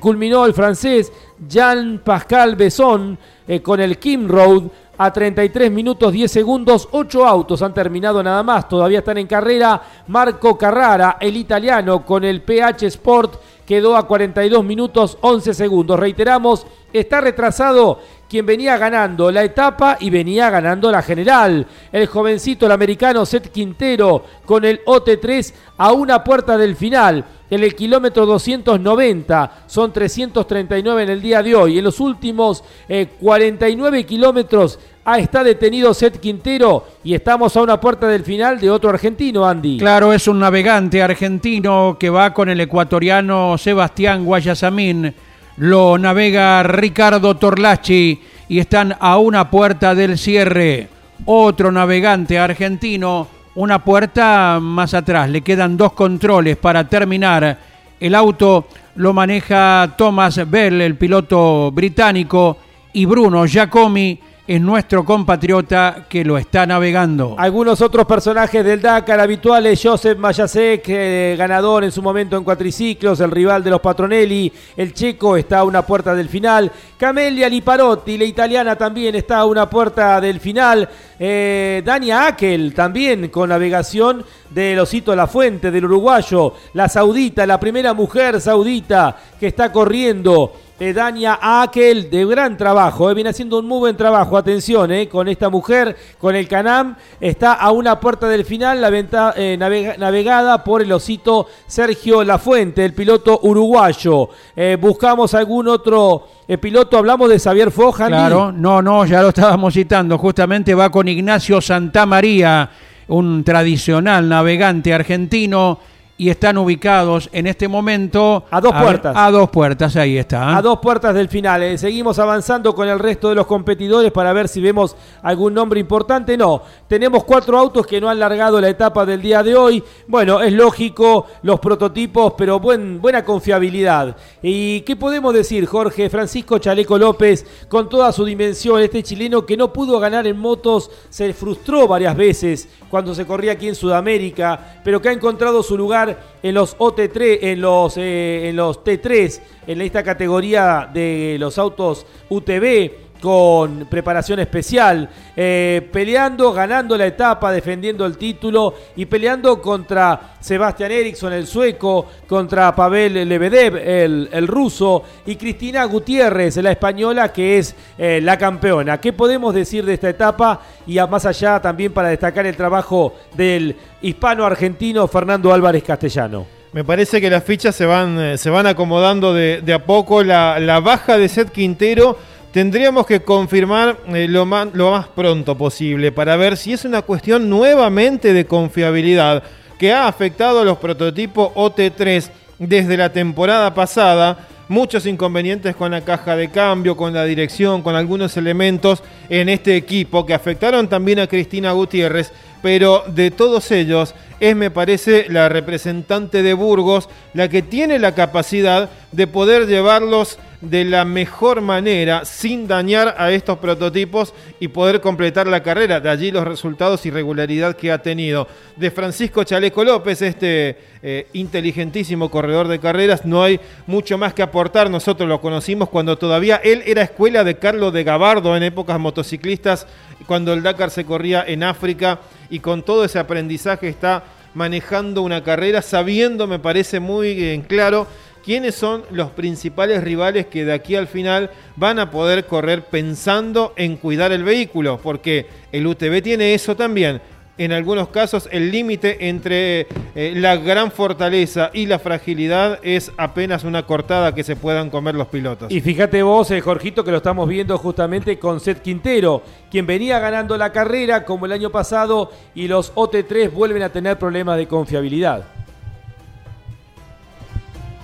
[0.00, 1.12] culminó el francés
[1.46, 3.18] Jean-Pascal Besson
[3.62, 4.62] con el Kim Road
[4.98, 6.88] a 33 minutos 10 segundos.
[6.92, 9.80] Ocho autos han terminado nada más, todavía están en carrera.
[10.08, 13.34] Marco Carrara, el italiano, con el PH Sport
[13.66, 15.98] quedó a 42 minutos 11 segundos.
[15.98, 18.00] Reiteramos, está retrasado
[18.34, 21.64] quien venía ganando la etapa y venía ganando la general.
[21.92, 27.24] El jovencito, el americano Seth Quintero, con el OT3 a una puerta del final.
[27.48, 31.78] En el kilómetro 290 son 339 en el día de hoy.
[31.78, 37.78] En los últimos eh, 49 kilómetros ah, está detenido Seth Quintero y estamos a una
[37.78, 39.78] puerta del final de otro argentino, Andy.
[39.78, 45.14] Claro, es un navegante argentino que va con el ecuatoriano Sebastián Guayasamín.
[45.56, 50.88] Lo navega Ricardo Torlachi y están a una puerta del cierre.
[51.26, 55.30] Otro navegante argentino, una puerta más atrás.
[55.30, 57.56] Le quedan dos controles para terminar.
[58.00, 58.66] El auto
[58.96, 62.58] lo maneja Thomas Bell, el piloto británico,
[62.92, 67.34] y Bruno Giacomi es nuestro compatriota que lo está navegando.
[67.38, 73.20] Algunos otros personajes del Dakar habituales, Joseph Mayasek, eh, ganador en su momento en cuatriciclos,
[73.20, 78.18] el rival de los Patronelli, el checo está a una puerta del final, Camelia Liparotti,
[78.18, 84.24] la italiana también está a una puerta del final, eh, Dania Akel también con navegación
[84.50, 90.52] del Osito La Fuente, del uruguayo, la saudita, la primera mujer saudita que está corriendo
[90.78, 95.28] Dania Akel de gran trabajo, eh, viene haciendo un muy buen trabajo, atención, eh, con
[95.28, 99.96] esta mujer, con el Canam, está a una puerta del final, la venta, eh, navega-
[99.96, 104.28] navegada por el osito Sergio Lafuente, el piloto uruguayo.
[104.56, 108.08] Eh, buscamos algún otro eh, piloto, hablamos de Xavier Fojan.
[108.08, 110.18] Claro, no, no, ya lo estábamos citando.
[110.18, 112.68] Justamente va con Ignacio Santamaría,
[113.08, 115.78] un tradicional navegante argentino,
[116.16, 119.16] y están ubicados en este momento A dos puertas.
[119.16, 120.56] a dos puertas, ahí está.
[120.56, 121.62] A dos puertas del final.
[121.62, 125.80] Eh, seguimos avanzando con el resto de los competidores para ver si vemos algún nombre
[125.80, 126.36] importante.
[126.36, 129.82] No, tenemos cuatro autos que no han largado la etapa del día de hoy.
[130.06, 134.16] Bueno, es lógico los prototipos, pero buen, buena confiabilidad.
[134.40, 136.08] ¿Y qué podemos decir, Jorge?
[136.10, 140.90] Francisco Chaleco López, con toda su dimensión, este chileno que no pudo ganar en motos,
[141.10, 145.76] se frustró varias veces cuando se corría aquí en Sudamérica, pero que ha encontrado su
[145.76, 146.03] lugar
[146.42, 152.06] en los OT3, en los, eh, en los T3, en esta categoría de los autos
[152.28, 160.34] UTV con preparación especial, eh, peleando, ganando la etapa, defendiendo el título y peleando contra
[160.38, 167.56] Sebastián Eriksson, el sueco, contra Pavel Lebedev, el, ruso, y Cristina Gutiérrez, la española, que
[167.56, 169.00] es eh, la campeona.
[169.00, 170.60] ¿Qué podemos decir de esta etapa?
[170.86, 176.44] Y más allá también para destacar el trabajo del hispano-argentino Fernando Álvarez Castellano.
[176.74, 180.22] Me parece que las fichas se van, eh, se van acomodando de, de a poco.
[180.22, 182.18] La, la baja de Seth Quintero
[182.54, 187.02] tendríamos que confirmar eh, lo, ma- lo más pronto posible para ver si es una
[187.02, 189.42] cuestión nuevamente de confiabilidad
[189.76, 194.46] que ha afectado a los prototipos OT3 desde la temporada pasada.
[194.68, 199.74] Muchos inconvenientes con la caja de cambio, con la dirección, con algunos elementos en este
[199.76, 202.32] equipo que afectaron también a Cristina Gutiérrez,
[202.62, 208.14] pero de todos ellos es, me parece, la representante de Burgos la que tiene la
[208.14, 210.38] capacidad de poder llevarlos
[210.70, 216.00] de la mejor manera sin dañar a estos prototipos y poder completar la carrera.
[216.00, 218.48] De allí los resultados y regularidad que ha tenido.
[218.76, 224.42] De Francisco Chaleco López, este eh, inteligentísimo corredor de carreras, no hay mucho más que
[224.42, 224.90] aportar.
[224.90, 229.86] Nosotros lo conocimos cuando todavía él era escuela de Carlos de Gabardo en épocas motociclistas,
[230.26, 232.20] cuando el Dakar se corría en África
[232.50, 234.24] y con todo ese aprendizaje está
[234.54, 238.06] manejando una carrera sabiendo, me parece muy en claro,
[238.44, 243.72] quiénes son los principales rivales que de aquí al final van a poder correr pensando
[243.76, 247.20] en cuidar el vehículo, porque el UTV tiene eso también.
[247.56, 253.62] En algunos casos el límite entre eh, la gran fortaleza y la fragilidad es apenas
[253.62, 255.70] una cortada que se puedan comer los pilotos.
[255.70, 259.40] Y fíjate vos, eh, Jorgito, que lo estamos viendo justamente con Seth Quintero,
[259.70, 264.18] quien venía ganando la carrera como el año pasado y los OT3 vuelven a tener
[264.18, 265.44] problemas de confiabilidad.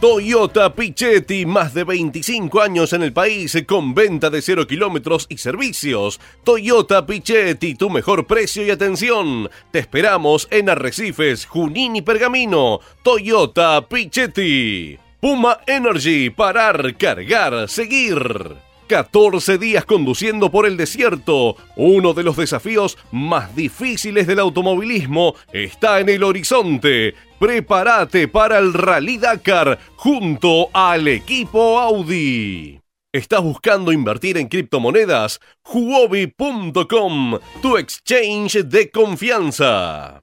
[0.01, 5.37] Toyota Pichetti, más de 25 años en el país con venta de 0 kilómetros y
[5.37, 6.19] servicios.
[6.43, 9.51] Toyota Pichetti, tu mejor precio y atención.
[9.71, 12.81] Te esperamos en Arrecifes, Junín y Pergamino.
[13.03, 14.99] Toyota Pichetti.
[15.21, 18.70] Puma Energy, parar, cargar, seguir.
[18.91, 21.57] 14 días conduciendo por el desierto.
[21.77, 27.15] Uno de los desafíos más difíciles del automovilismo está en el horizonte.
[27.39, 32.81] Prepárate para el Rally Dakar junto al equipo Audi.
[33.13, 35.39] ¿Estás buscando invertir en criptomonedas?
[35.73, 40.21] Huobi.com, tu exchange de confianza.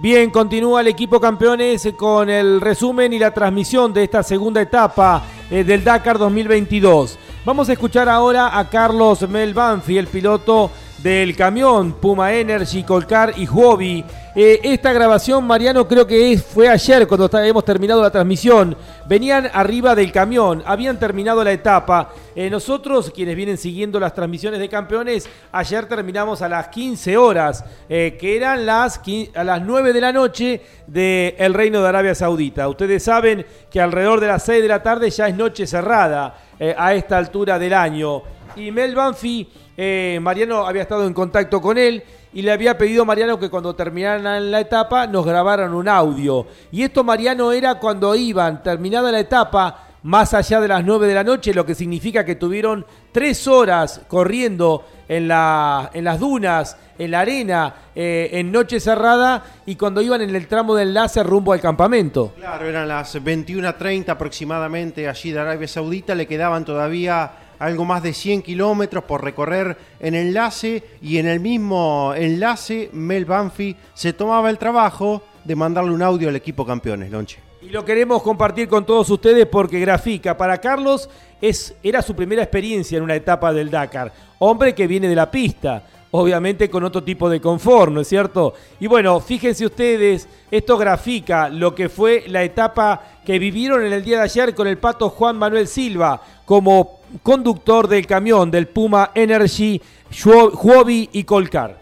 [0.00, 5.22] Bien, continúa el equipo campeones con el resumen y la transmisión de esta segunda etapa
[5.50, 7.18] eh, del Dakar 2022.
[7.44, 10.70] Vamos a escuchar ahora a Carlos Mel Banfi, el piloto
[11.04, 14.02] del camión Puma Energy, Colcar y Huobi.
[14.34, 18.74] Eh, esta grabación, Mariano, creo que fue ayer cuando hemos terminado la transmisión.
[19.06, 22.08] Venían arriba del camión, habían terminado la etapa.
[22.34, 27.66] Eh, nosotros, quienes vienen siguiendo las transmisiones de campeones, ayer terminamos a las 15 horas,
[27.86, 29.02] eh, que eran las,
[29.34, 32.66] a las 9 de la noche del Reino de Arabia Saudita.
[32.66, 36.34] Ustedes saben que alrededor de las 6 de la tarde ya es noche cerrada
[36.78, 38.22] a esta altura del año.
[38.56, 42.02] Y Mel Banfi, eh, Mariano había estado en contacto con él
[42.32, 46.46] y le había pedido a Mariano que cuando terminaran la etapa nos grabaran un audio.
[46.72, 51.14] Y esto, Mariano, era cuando iban, terminada la etapa, más allá de las 9 de
[51.14, 56.76] la noche, lo que significa que tuvieron tres horas corriendo en, la, en las dunas,
[56.98, 61.22] en la arena, eh, en noche cerrada y cuando iban en el tramo de enlace
[61.22, 62.32] rumbo al campamento.
[62.36, 68.12] Claro, eran las 21.30 aproximadamente allí de Arabia Saudita, le quedaban todavía algo más de
[68.12, 74.50] 100 kilómetros por recorrer en enlace y en el mismo enlace Mel Banfi se tomaba
[74.50, 77.38] el trabajo de mandarle un audio al equipo campeones, Lonche.
[77.62, 80.36] Y lo queremos compartir con todos ustedes porque grafica.
[80.36, 81.08] Para Carlos
[81.40, 84.12] es, era su primera experiencia en una etapa del Dakar.
[84.38, 85.82] Hombre que viene de la pista,
[86.16, 88.54] obviamente con otro tipo de confort, ¿no es cierto?
[88.78, 94.04] Y bueno, fíjense ustedes, esto grafica lo que fue la etapa que vivieron en el
[94.04, 99.10] día de ayer con el pato Juan Manuel Silva como conductor del camión del Puma
[99.12, 99.82] Energy,
[100.24, 101.78] Huobi y Colcar.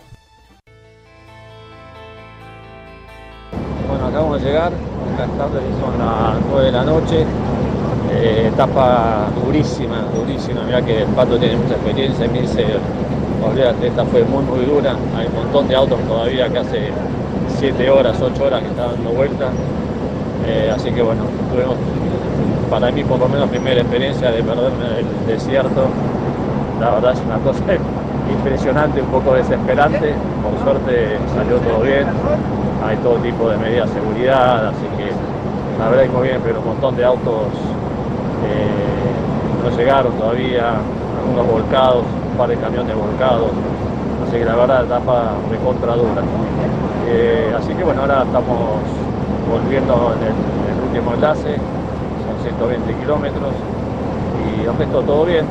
[3.87, 4.73] Bueno, acabamos de llegar,
[5.13, 7.27] acá tarde, son las 9 de la noche,
[8.11, 12.67] eh, etapa durísima, durísima, mira que el Pato tiene mucha experiencia y me dice,
[13.83, 16.91] esta fue muy muy dura, hay un montón de autos todavía que hace
[17.59, 19.51] 7 horas, 8 horas que están dando vueltas,
[20.47, 21.77] eh, así que bueno, tuvimos
[22.71, 25.89] para mí por lo menos primera experiencia de perderme el desierto,
[26.81, 27.63] la verdad es una cosa
[28.33, 32.07] impresionante, un poco desesperante, por suerte salió todo bien,
[32.87, 35.11] hay todo tipo de medidas de seguridad, así que
[35.79, 37.49] la verdad es muy bien, pero un montón de autos
[38.47, 40.75] eh, no llegaron todavía,
[41.21, 43.51] algunos volcados, un par de camiones volcados,
[44.27, 46.23] así que la verdad etapa recontra dura.
[47.09, 48.81] Eh, así que bueno, ahora estamos
[49.51, 51.57] volviendo en el último enlace,
[52.43, 53.53] 120 kilómetros
[54.57, 55.45] y el resto todo bien.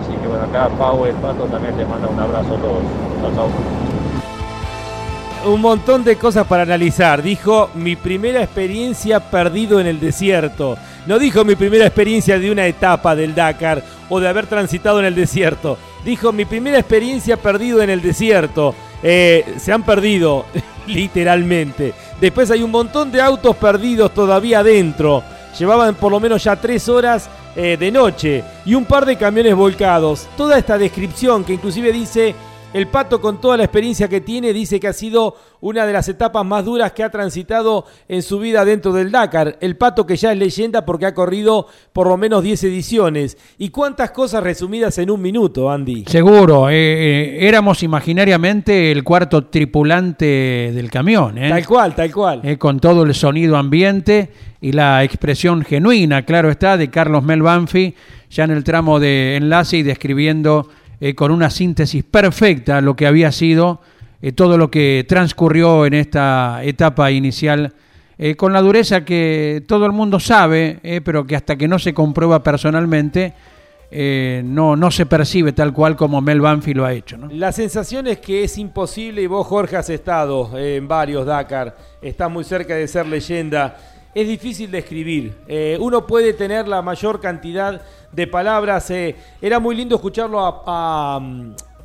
[0.00, 2.82] Así que bueno, acá Pau, el Pato también les manda un abrazo a todos.
[5.46, 7.22] Un montón de cosas para analizar.
[7.22, 10.76] Dijo mi primera experiencia perdido en el desierto.
[11.06, 15.06] No dijo mi primera experiencia de una etapa del Dakar o de haber transitado en
[15.06, 15.78] el desierto.
[16.04, 18.74] Dijo mi primera experiencia perdido en el desierto.
[19.02, 20.46] Eh, se han perdido,
[20.86, 21.94] literalmente.
[22.20, 25.22] Después hay un montón de autos perdidos todavía adentro
[25.58, 29.54] llevaban por lo menos ya tres horas eh, de noche y un par de camiones
[29.54, 30.28] volcados.
[30.36, 32.34] Toda esta descripción que inclusive dice
[32.76, 36.10] el Pato con toda la experiencia que tiene dice que ha sido una de las
[36.10, 39.56] etapas más duras que ha transitado en su vida dentro del Dakar.
[39.62, 43.38] El Pato que ya es leyenda porque ha corrido por lo menos 10 ediciones.
[43.56, 46.04] ¿Y cuántas cosas resumidas en un minuto, Andy?
[46.06, 51.36] Seguro, eh, eh, éramos imaginariamente el cuarto tripulante del camión.
[51.36, 52.58] Tal cual, tal cual.
[52.58, 54.28] con todo el sonido ambiente
[54.60, 57.94] y la expresión genuina, claro está, de Carlos Mel Banfi,
[58.28, 63.06] ya en el tramo de enlace y describiendo eh, con una síntesis perfecta lo que
[63.06, 63.80] había sido
[64.22, 67.74] eh, todo lo que transcurrió en esta etapa inicial,
[68.16, 71.92] eh, con la dureza que todo el mundo sabe, pero que hasta que no se
[71.92, 73.34] comprueba personalmente,
[74.42, 77.18] no, no se percibe tal cual como Mel Banfi lo ha hecho.
[77.30, 82.30] La sensación es que es imposible, y vos Jorge has estado en varios Dakar, estás
[82.30, 83.76] muy cerca de ser leyenda
[84.16, 85.34] es difícil de escribir.
[85.46, 88.90] Eh, uno puede tener la mayor cantidad de palabras.
[88.90, 91.20] Eh, era muy lindo escucharlo a,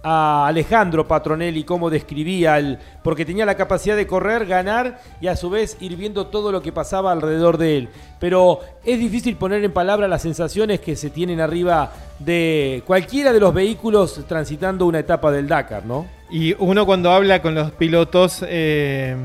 [0.03, 5.49] Alejandro Patronelli cómo describía, el, porque tenía la capacidad de correr, ganar y a su
[5.51, 7.89] vez ir viendo todo lo que pasaba alrededor de él.
[8.19, 13.41] Pero es difícil poner en palabras las sensaciones que se tienen arriba de cualquiera de
[13.41, 16.07] los vehículos transitando una etapa del Dakar, ¿no?
[16.31, 19.15] Y uno cuando habla con los pilotos eh,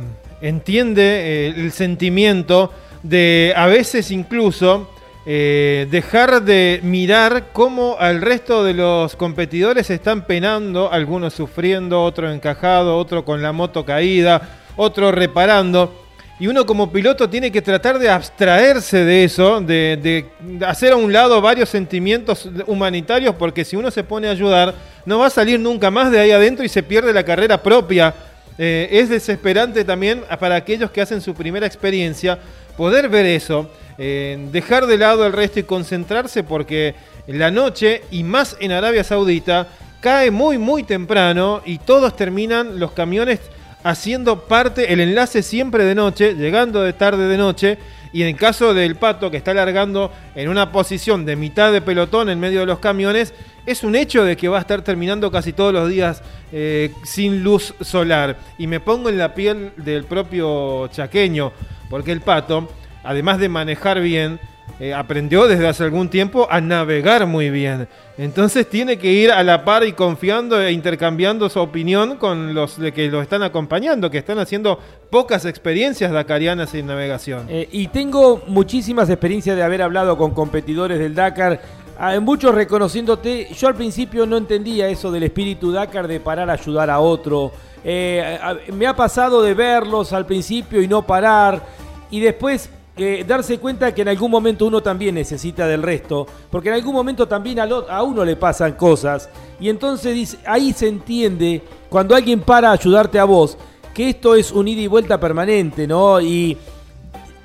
[0.42, 2.70] entiende el sentimiento
[3.08, 4.90] de a veces incluso
[5.28, 12.30] eh, dejar de mirar cómo al resto de los competidores están penando, algunos sufriendo, otro
[12.30, 14.40] encajado, otro con la moto caída,
[14.76, 16.02] otro reparando.
[16.38, 20.26] Y uno como piloto tiene que tratar de abstraerse de eso, de,
[20.66, 24.74] hacer a un lado varios sentimientos humanitarios, porque si uno se pone a ayudar,
[25.06, 28.14] no va a salir nunca más de ahí adentro y se pierde la carrera propia.
[28.58, 32.38] Eh, es desesperante también para aquellos que hacen su primera experiencia,
[32.76, 36.94] poder ver eso, dejar de lado el resto y concentrarse porque
[37.26, 39.68] la noche, y más en Arabia Saudita,
[40.00, 43.40] cae muy muy temprano y todos terminan los camiones
[43.82, 47.78] haciendo parte, el enlace siempre de noche, llegando de tarde de noche,
[48.12, 51.80] y en el caso del pato que está largando en una posición de mitad de
[51.80, 53.32] pelotón en medio de los camiones,
[53.64, 57.42] es un hecho de que va a estar terminando casi todos los días eh, sin
[57.42, 58.36] luz solar.
[58.58, 61.52] Y me pongo en la piel del propio chaqueño
[61.90, 62.68] porque el pato,
[63.04, 64.40] además de manejar bien,
[64.78, 67.88] eh, aprendió desde hace algún tiempo a navegar muy bien.
[68.18, 72.76] Entonces tiene que ir a la par y confiando e intercambiando su opinión con los
[72.94, 77.46] que lo están acompañando, que están haciendo pocas experiencias dakarianas en navegación.
[77.48, 81.62] Eh, y tengo muchísimas experiencias de haber hablado con competidores del Dakar
[81.98, 83.48] a muchos reconociéndote.
[83.54, 87.52] Yo al principio no entendía eso del espíritu Dakar de parar a ayudar a otro.
[87.88, 88.36] Eh,
[88.72, 91.62] me ha pasado de verlos al principio y no parar.
[92.10, 96.26] Y después eh, darse cuenta que en algún momento uno también necesita del resto.
[96.50, 99.28] Porque en algún momento también a, uno le pasan cosas.
[99.60, 103.56] Y entonces ahí se entiende cuando alguien para ayudarte a vos.
[103.94, 106.20] Que esto es un ida y vuelta permanente, ¿no?
[106.20, 106.58] Y,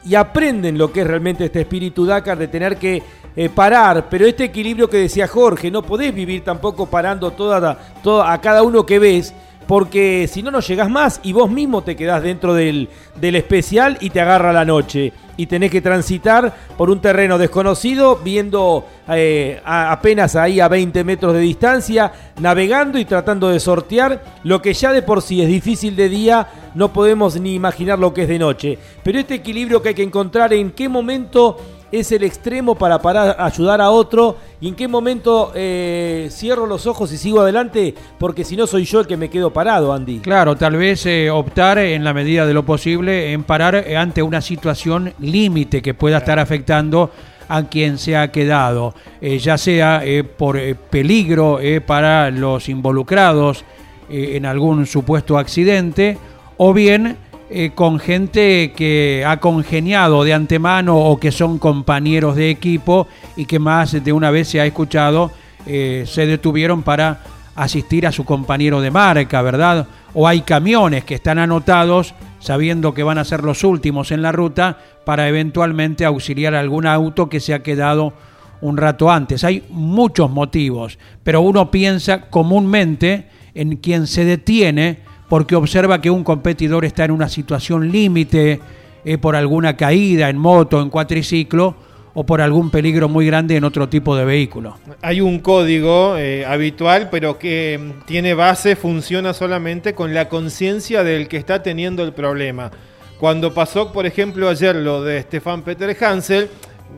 [0.04, 3.04] y aprenden lo que es realmente este espíritu Dakar de tener que
[3.34, 7.80] eh, parar, pero este equilibrio que decía Jorge, no podés vivir tampoco parando toda,
[8.26, 9.34] a cada uno que ves,
[9.68, 13.98] porque si no, no llegás más y vos mismo te quedás dentro del, del especial
[14.02, 15.14] y te agarra la noche.
[15.38, 21.04] Y tenés que transitar por un terreno desconocido, viendo eh, a- apenas ahí a 20
[21.04, 25.48] metros de distancia, navegando y tratando de sortear lo que ya de por sí es
[25.48, 28.78] difícil de día, no podemos ni imaginar lo que es de noche.
[29.04, 31.58] Pero este equilibrio que hay que encontrar en qué momento
[31.92, 36.88] es el extremo para parar, ayudar a otro y en qué momento eh, cierro los
[36.88, 40.20] ojos y sigo adelante porque si no soy yo el que me quedo parado, Andy.
[40.20, 44.22] Claro, tal vez eh, optar en la medida de lo posible en parar eh, ante
[44.22, 47.12] una situación límite que pueda estar afectando
[47.50, 52.70] a quien se ha quedado, eh, ya sea eh, por eh, peligro eh, para los
[52.70, 53.66] involucrados
[54.10, 56.18] eh, en algún supuesto accidente
[56.56, 57.18] o bien
[57.54, 63.44] eh, con gente que ha congeniado de antemano o que son compañeros de equipo y
[63.44, 65.32] que más de una vez se ha escuchado
[65.66, 67.20] eh, se detuvieron para
[67.56, 69.86] asistir a su compañero de marca, ¿verdad?
[70.14, 74.32] O hay camiones que están anotados sabiendo que van a ser los últimos en la
[74.32, 78.14] ruta para eventualmente auxiliar a algún auto que se ha quedado
[78.62, 79.44] un rato antes.
[79.44, 86.26] Hay muchos motivos, pero uno piensa comúnmente en quien se detiene porque observa que un
[86.26, 88.60] competidor está en una situación límite
[89.06, 91.74] eh, por alguna caída en moto, en cuatriciclo
[92.14, 94.78] o por algún peligro muy grande en otro tipo de vehículo.
[95.02, 101.02] Hay un código eh, habitual, pero que mm, tiene base, funciona solamente con la conciencia
[101.02, 102.70] del que está teniendo el problema.
[103.18, 106.50] Cuando pasó, por ejemplo, ayer lo de Stefan Peter Hansel,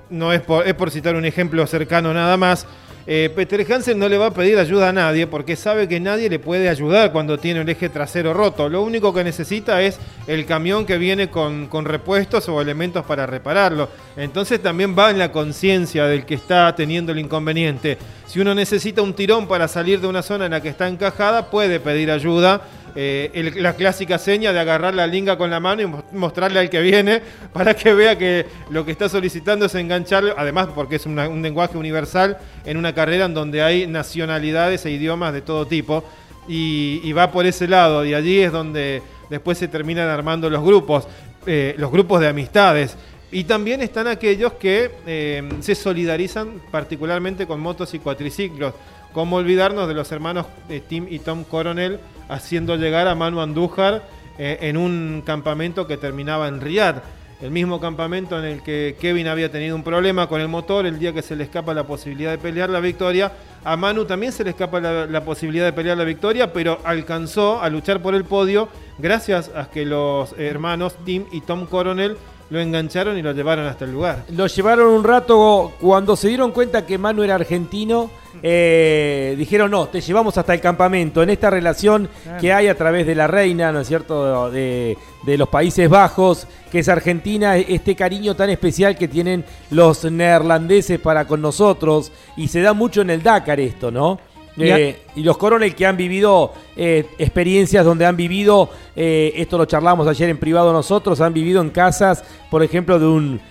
[0.10, 2.66] no es por, es por citar un ejemplo cercano nada más,
[3.06, 6.30] eh, Peter Hansen no le va a pedir ayuda a nadie porque sabe que nadie
[6.30, 8.70] le puede ayudar cuando tiene el eje trasero roto.
[8.70, 13.26] Lo único que necesita es el camión que viene con, con repuestos o elementos para
[13.26, 13.90] repararlo.
[14.16, 17.98] Entonces también va en la conciencia del que está teniendo el inconveniente.
[18.26, 21.50] Si uno necesita un tirón para salir de una zona en la que está encajada,
[21.50, 22.62] puede pedir ayuda.
[22.96, 26.70] Eh, la clásica seña de agarrar la linga con la mano y mo- mostrarle al
[26.70, 27.22] que viene
[27.54, 31.78] para que vea que lo que está solicitando es engancharlo, además porque es un lenguaje
[31.78, 36.04] universal en una carrera en donde hay nacionalidades e idiomas de todo tipo
[36.48, 41.08] y, va por ese lado y allí es donde después se terminan armando los grupos,
[41.48, 42.96] eh, los grupos de amistades.
[43.32, 48.76] Y también están aquellos que eh, se solidarizan particularmente con motos y cuatriciclos.
[49.12, 50.46] Como olvidarnos de los hermanos
[50.88, 52.00] Tim y Tom Coronel
[52.30, 54.04] haciendo llegar a Manu Andújar
[54.38, 57.02] eh, en un campamento que terminaba en Riyadh.
[57.42, 60.98] El mismo campamento en el que Kevin había tenido un problema con el motor el
[60.98, 63.34] día que se le escapa la posibilidad de pelear la victoria.
[63.66, 67.62] A Manu también se le escapa la, la posibilidad de pelear la victoria, pero alcanzó
[67.62, 72.16] a luchar por el podio gracias a que los hermanos Tim y Tom Coronel
[72.54, 74.26] lo engancharon y lo llevaron hasta el lugar.
[74.30, 78.12] Lo llevaron un rato cuando se dieron cuenta que Manu era argentino.
[78.44, 81.24] eh, dijeron, no, te llevamos hasta el campamento.
[81.24, 82.08] En esta relación
[82.40, 86.48] que hay a través de la reina, ¿no es cierto?, de, de los Países Bajos,
[86.72, 92.12] que es Argentina, este cariño tan especial que tienen los neerlandeses para con nosotros.
[92.38, 94.20] Y se da mucho en el Dakar esto, ¿no?
[94.58, 99.66] Eh, y los coronel que han vivido eh, experiencias donde han vivido, eh, esto lo
[99.66, 103.42] charlamos ayer en privado nosotros, han vivido en casas, por ejemplo, de un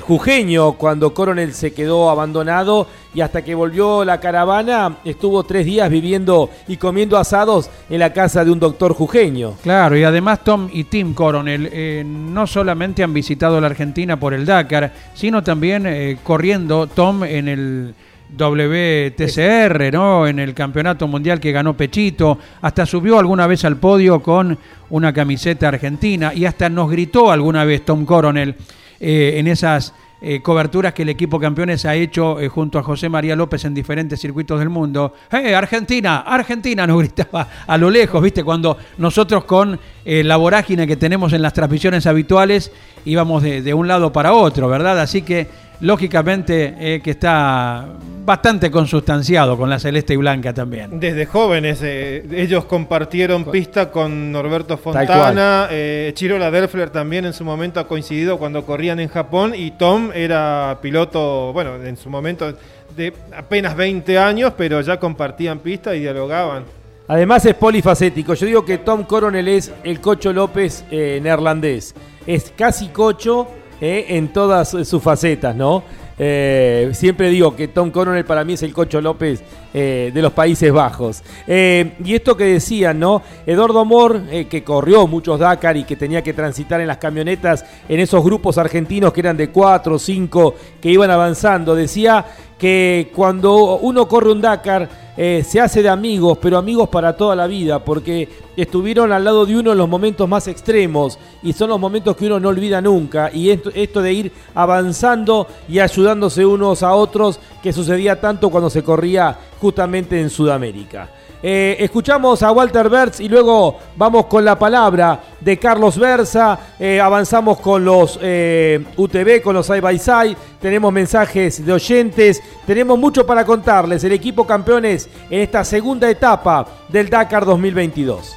[0.00, 5.90] jujeño, cuando Coronel se quedó abandonado y hasta que volvió la caravana, estuvo tres días
[5.90, 9.56] viviendo y comiendo asados en la casa de un doctor jujeño.
[9.62, 12.02] Claro, y además Tom y Tim Coronel
[12.32, 17.94] no solamente han visitado la Argentina por el Dakar, sino también corriendo Tom en el
[18.36, 20.26] WTCR, ¿no?
[20.26, 24.56] En el campeonato mundial que ganó Pechito, hasta subió alguna vez al podio con
[24.90, 28.54] una camiseta argentina y hasta nos gritó alguna vez Tom Coronel
[29.00, 33.08] eh, en esas eh, coberturas que el equipo campeones ha hecho eh, junto a José
[33.08, 35.14] María López en diferentes circuitos del mundo.
[35.32, 36.18] ¡Eh, Argentina!
[36.18, 36.86] ¡Argentina!
[36.86, 38.44] Nos gritaba a lo lejos, ¿viste?
[38.44, 42.70] Cuando nosotros con eh, la vorágine que tenemos en las transmisiones habituales
[43.06, 45.00] íbamos de, de un lado para otro, ¿verdad?
[45.00, 45.48] Así que,
[45.80, 47.86] lógicamente, eh, que está
[48.24, 51.00] bastante consustanciado con la celeste y blanca también.
[51.00, 54.76] Desde jóvenes, eh, ellos compartieron pista con Norberto.
[54.76, 59.72] Fontana, eh, Chirola Delfler también en su momento ha coincidido cuando corrían en Japón y
[59.72, 62.54] Tom era piloto, bueno, en su momento
[62.96, 66.64] de apenas 20 años, pero ya compartían pista y dialogaban.
[67.08, 68.34] Además es polifacético.
[68.34, 71.94] Yo digo que Tom Coronel es el Cocho López eh, neerlandés.
[72.24, 73.48] Es casi cocho
[73.80, 75.82] eh, en todas sus facetas, ¿no?
[76.22, 79.42] Eh, siempre digo que Tom Coronel para mí es el Cocho López
[79.72, 81.22] eh, de los Países Bajos.
[81.46, 83.22] Y esto que decían, ¿no?
[83.46, 84.20] Eduardo Mor,
[84.50, 88.58] que corrió muchos Dakar y que tenía que transitar en las camionetas en esos grupos
[88.58, 92.26] argentinos que eran de cuatro o cinco que iban avanzando, decía
[92.60, 97.34] que cuando uno corre un Dakar eh, se hace de amigos, pero amigos para toda
[97.34, 101.70] la vida, porque estuvieron al lado de uno en los momentos más extremos y son
[101.70, 103.30] los momentos que uno no olvida nunca.
[103.32, 108.68] Y esto, esto de ir avanzando y ayudándose unos a otros, que sucedía tanto cuando
[108.68, 111.08] se corría justamente en Sudamérica.
[111.42, 116.58] Eh, escuchamos a Walter Bertz y luego vamos con la palabra de Carlos Versa.
[116.78, 120.36] Eh, avanzamos con los eh, UTV, con los Side by Side.
[120.60, 122.42] Tenemos mensajes de oyentes.
[122.66, 124.04] Tenemos mucho para contarles.
[124.04, 128.36] El equipo campeones en esta segunda etapa del Dakar 2022.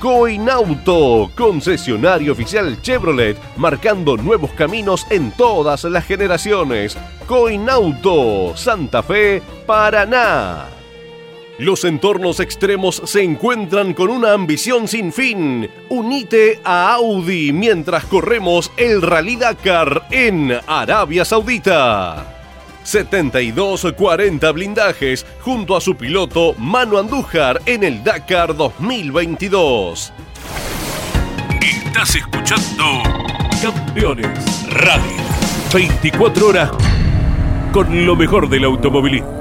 [0.00, 6.98] Coinauto, concesionario oficial Chevrolet, marcando nuevos caminos en todas las generaciones.
[7.26, 10.66] Coinauto, Santa Fe, Paraná.
[11.58, 15.70] Los entornos extremos se encuentran con una ambición sin fin.
[15.88, 22.34] Unite a Audi mientras corremos el Rally Dakar en Arabia Saudita.
[22.84, 30.12] 72-40 blindajes junto a su piloto Manu Andújar en el Dakar 2022.
[31.62, 33.02] Estás escuchando
[33.62, 35.16] Campeones Radio.
[35.72, 36.70] 24 horas
[37.72, 39.35] con lo mejor del automovilismo.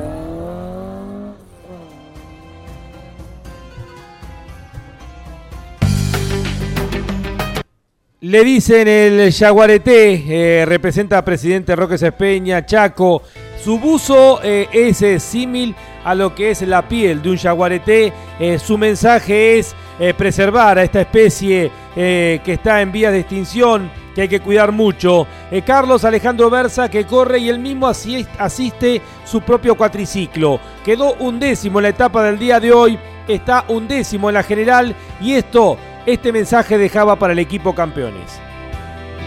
[8.27, 10.23] Le dicen el Yaguareté,
[10.61, 13.22] eh, representa a presidente Roque Espeña, Chaco.
[13.64, 18.11] Su buzo eh, es eh, símil a lo que es la piel de un yaguareté.
[18.57, 19.76] Su mensaje es
[20.18, 25.26] preservar a esta especie que está en vías de extinción, que hay que cuidar mucho.
[25.65, 30.60] Carlos Alejandro Versa que corre y él mismo asi- asiste su propio cuatriciclo.
[30.84, 35.34] Quedó undécimo en la etapa del día de hoy, está undécimo en la general y
[35.34, 35.76] esto,
[36.06, 38.40] este mensaje dejaba para el equipo campeones.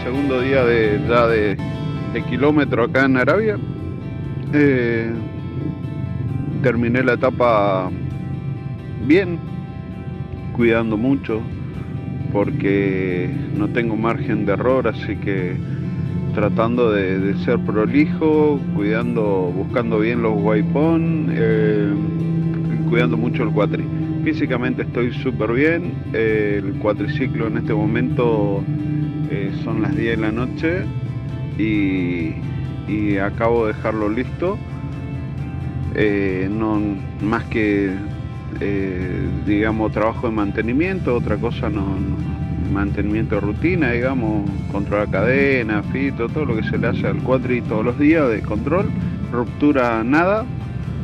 [0.03, 1.57] segundo día de, ya de,
[2.13, 3.57] de kilómetro acá en Arabia.
[4.53, 5.11] Eh,
[6.63, 7.89] terminé la etapa
[9.05, 9.39] bien,
[10.53, 11.41] cuidando mucho,
[12.31, 15.57] porque no tengo margen de error, así que
[16.33, 21.93] tratando de, ser prolijo, cuidando, buscando bien los waypon, eh,
[22.89, 23.85] cuidando mucho el cuatri.
[24.23, 28.61] Físicamente estoy súper bien, el cuatriciclo en este momento
[29.31, 30.83] eh, son las 10 de la noche
[31.57, 32.33] y,
[33.17, 34.57] acabo de dejarlo listo.
[35.95, 36.79] Eh, no
[37.21, 37.95] más que
[38.59, 42.17] eh, digamos trabajo de mantenimiento, otra cosa no, no-
[42.71, 47.61] mantenimiento de rutina, digamos, controlar cadena, fito, todo lo que se le hace al cuatri
[47.61, 48.89] todos los días de control,
[49.31, 50.45] ruptura nada.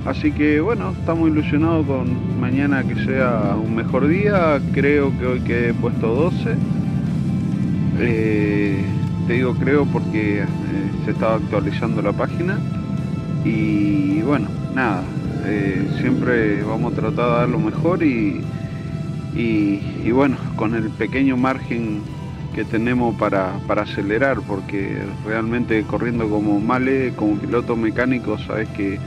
[0.06, 4.61] Así que bueno, estamos ilusionados con mañana que sea un mejor día.
[4.72, 6.56] Creo que hoy quedé puesto 12.
[7.98, 8.86] Eh,
[9.26, 10.45] te digo creo porque eh,
[11.06, 12.60] se estaba actualizando la página.
[13.44, 15.02] Y bueno, nada,
[15.45, 18.41] eh, siempre vamos a tratar de dar lo mejor y,
[19.36, 22.02] y, y bueno, con el pequeño margen
[22.53, 28.99] que tenemos para, para acelerar, porque realmente corriendo como Male, como piloto mecánico, sabes que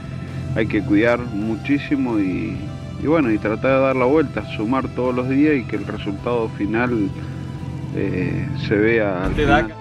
[0.55, 2.57] hay que cuidar muchísimo y,
[3.01, 5.85] y bueno, y tratar de dar la vuelta, sumar todos los días y que el
[5.85, 7.09] resultado final
[7.95, 9.73] eh, se vea al final.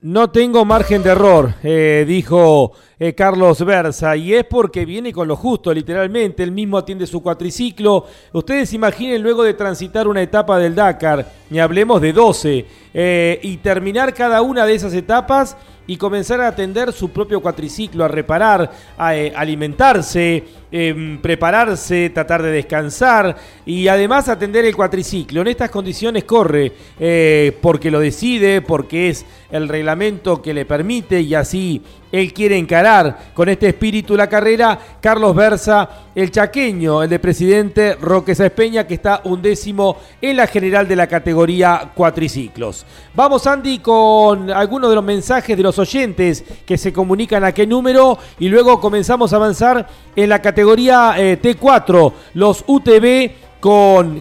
[0.00, 5.26] No tengo margen de error, eh, dijo eh, Carlos Versa, y es porque viene con
[5.26, 6.44] lo justo, literalmente.
[6.44, 8.06] Él mismo atiende su cuatriciclo.
[8.32, 13.56] Ustedes imaginen luego de transitar una etapa del Dakar, ni hablemos de 12, eh, y
[13.56, 15.56] terminar cada una de esas etapas
[15.88, 22.42] y comenzar a atender su propio cuatriciclo, a reparar, a eh, alimentarse, em, prepararse, tratar
[22.42, 25.40] de descansar y además atender el cuatriciclo.
[25.40, 31.20] En estas condiciones corre eh, porque lo decide, porque es el reglamento que le permite
[31.20, 31.82] y así
[32.12, 34.78] él quiere encarar con este espíritu la carrera.
[35.00, 40.46] Carlos Versa, el chaqueño, el de presidente Roque Sáez Peña, que está undécimo en la
[40.46, 42.86] general de la categoría cuatriciclos.
[43.14, 47.66] Vamos, Andy, con algunos de los mensajes de los oyentes que se comunican a qué
[47.66, 49.86] número y luego comenzamos a avanzar
[50.16, 53.48] en la categoría eh, T4, los UTV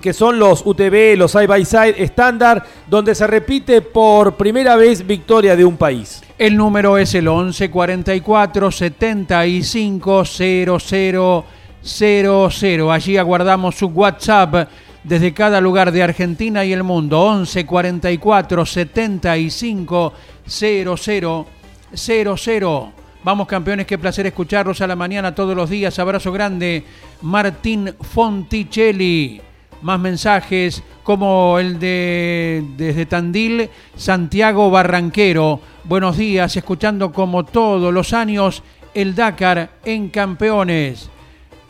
[0.01, 5.05] que son los UTV, los side by side estándar, donde se repite por primera vez
[5.05, 6.23] victoria de un país.
[6.39, 11.45] El número es el 11 44 75 00
[11.83, 12.91] 00.
[12.91, 14.69] Allí aguardamos su WhatsApp
[15.03, 17.21] desde cada lugar de Argentina y el mundo.
[17.21, 20.13] 11 44 75
[20.47, 21.45] 00
[21.93, 22.93] 00.
[23.27, 25.99] Vamos campeones, qué placer escucharlos a la mañana todos los días.
[25.99, 26.85] Abrazo grande,
[27.23, 29.41] Martín Fonticelli.
[29.81, 35.59] Más mensajes como el de desde Tandil, Santiago Barranquero.
[35.83, 38.63] Buenos días, escuchando como todos los años
[38.93, 41.09] el Dakar en campeones.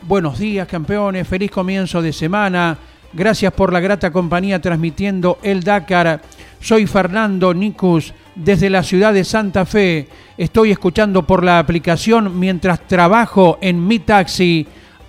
[0.02, 1.26] Buenos días, campeones.
[1.26, 2.78] Feliz comienzo de semana.
[3.12, 6.22] Gracias por la grata compañía transmitiendo el Dakar.
[6.60, 10.08] Soy Fernando Nicus desde la ciudad de Santa Fe.
[10.36, 14.66] Estoy escuchando por la aplicación mientras trabajo en mi taxi.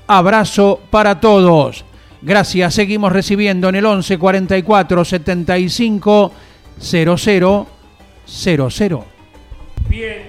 [0.07, 1.85] Abrazo para todos.
[2.21, 2.73] Gracias.
[2.73, 6.31] Seguimos recibiendo en el 11 44 75
[6.79, 7.67] 00
[8.25, 9.05] 00.
[9.87, 10.23] Bien.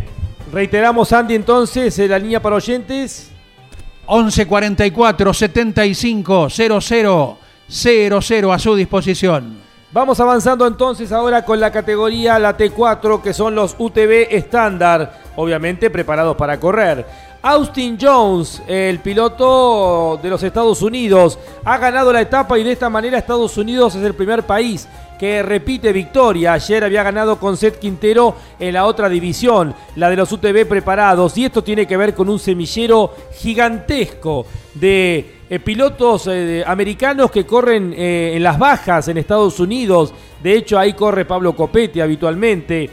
[0.53, 3.31] Reiteramos, Andy, entonces, la línea para oyentes.
[4.07, 9.70] 11 44 75 00 00 a su disposición.
[9.93, 15.91] Vamos avanzando entonces ahora con la categoría la T4, que son los UTV estándar, obviamente
[15.91, 17.05] preparados para correr.
[17.43, 22.89] Austin Jones, el piloto de los Estados Unidos, ha ganado la etapa y de esta
[22.89, 24.87] manera Estados Unidos es el primer país
[25.19, 26.53] que repite victoria.
[26.53, 31.37] Ayer había ganado con Seth Quintero en la otra división, la de los UTV preparados.
[31.37, 37.93] Y esto tiene que ver con un semillero gigantesco de pilotos eh, americanos que corren
[37.93, 40.15] eh, en las bajas en Estados Unidos.
[40.41, 42.89] De hecho, ahí corre Pablo Copetti habitualmente.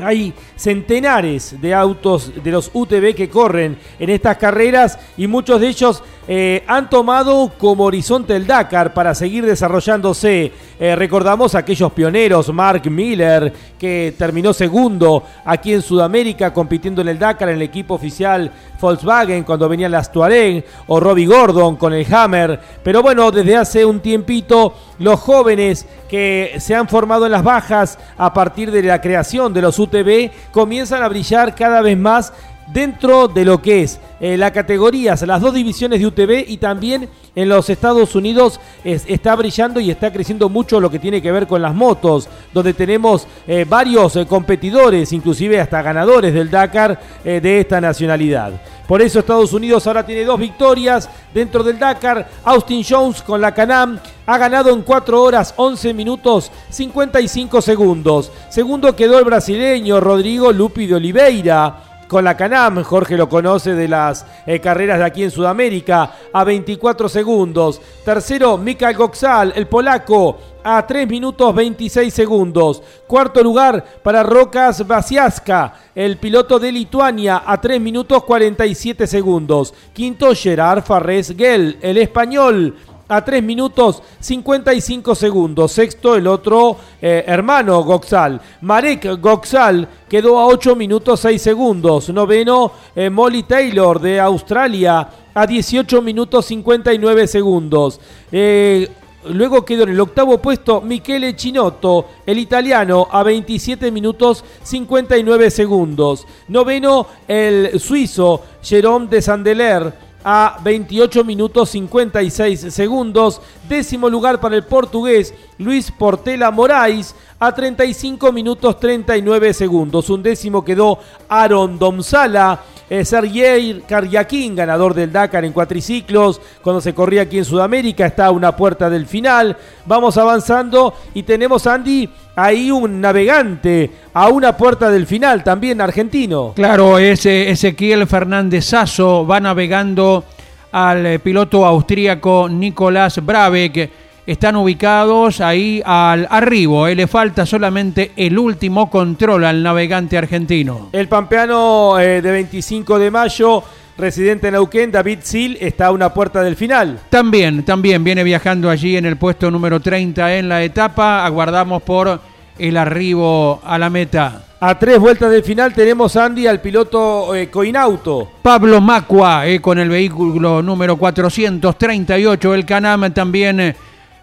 [0.00, 5.68] Hay centenares de autos de los UTV que corren en estas carreras y muchos de
[5.68, 10.52] ellos eh, han tomado como horizonte el Dakar para seguir desarrollándose.
[10.78, 17.18] Eh, recordamos aquellos pioneros, Mark Miller, que terminó segundo aquí en Sudamérica compitiendo en el
[17.18, 18.48] Dakar en el equipo oficial
[18.80, 22.60] Volkswagen cuando venían las Tuareg, o Robbie Gordon con el Hammer.
[22.82, 27.98] Pero bueno, desde hace un tiempito, los jóvenes que se han formado en las bajas
[28.16, 32.32] a partir de la creación de los UTV comienzan a brillar cada vez más
[32.72, 37.08] dentro de lo que es eh, la categoría, las dos divisiones de UTV y también
[37.34, 41.46] en los Estados Unidos está brillando y está creciendo mucho lo que tiene que ver
[41.46, 47.60] con las motos, donde tenemos eh, varios eh, competidores, inclusive hasta ganadores del Dakar de
[47.60, 48.52] esta nacionalidad.
[48.90, 52.28] Por eso Estados Unidos ahora tiene dos victorias dentro del Dakar.
[52.42, 58.32] Austin Jones con la Canam ha ganado en 4 horas 11 minutos 55 segundos.
[58.48, 62.82] Segundo quedó el brasileño Rodrigo Lupi de Oliveira con la Canam.
[62.82, 67.80] Jorge lo conoce de las eh, carreras de aquí en Sudamérica a 24 segundos.
[68.04, 72.82] Tercero, Mikael Goxal, el polaco, a 3 minutos 26 segundos.
[73.06, 79.74] Cuarto lugar para Rocas Basiaska, el piloto de Lituania, a 3 minutos 47 segundos.
[79.92, 82.76] Quinto, Gerard Farres Gell, el español,
[83.10, 85.72] a 3 minutos 55 segundos.
[85.72, 88.40] Sexto, el otro eh, hermano Goxal.
[88.60, 92.08] Marek Goxal quedó a 8 minutos 6 segundos.
[92.10, 98.00] Noveno, eh, Molly Taylor de Australia a 18 minutos 59 segundos.
[98.30, 98.88] Eh,
[99.24, 106.26] luego quedó en el octavo puesto Michele Chinotto, el italiano, a 27 minutos 59 segundos.
[106.48, 113.40] Noveno, el suizo Jerome de Sandeler a 28 minutos 56 segundos.
[113.68, 120.10] Décimo lugar para el portugués Luis Portela Moraes a 35 minutos 39 segundos.
[120.10, 120.98] Un décimo quedó
[121.28, 122.60] Aaron Domsala.
[122.90, 128.26] Eh, Sergei Karyakin, ganador del Dakar en cuatriciclos, cuando se corría aquí en Sudamérica, está
[128.26, 129.56] a una puerta del final.
[129.86, 132.10] Vamos avanzando y tenemos, Andy,
[132.44, 136.52] ahí un navegante a una puerta del final, también argentino.
[136.54, 140.24] Claro, ese Ezequiel Fernández Sasso va navegando
[140.72, 143.90] al eh, piloto austríaco Nicolás Brabeck.
[144.26, 150.90] Están ubicados ahí al arribo, eh, le falta solamente el último control al navegante argentino.
[150.92, 153.64] El pampeano eh, de 25 de mayo
[154.00, 157.00] residente en Neuquén, David Sil, está a una puerta del final.
[157.10, 161.24] También, también viene viajando allí en el puesto número 30 en la etapa.
[161.24, 162.20] Aguardamos por
[162.60, 164.42] el arribo a la meta.
[164.62, 168.32] A tres vueltas del final tenemos Andy al piloto eh, Coinauto.
[168.42, 172.54] Pablo Macua eh, con el vehículo número 438.
[172.54, 173.76] El Canam también eh,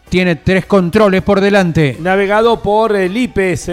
[0.07, 1.97] tiene tres controles por delante.
[1.99, 3.71] Navegado por Lipes.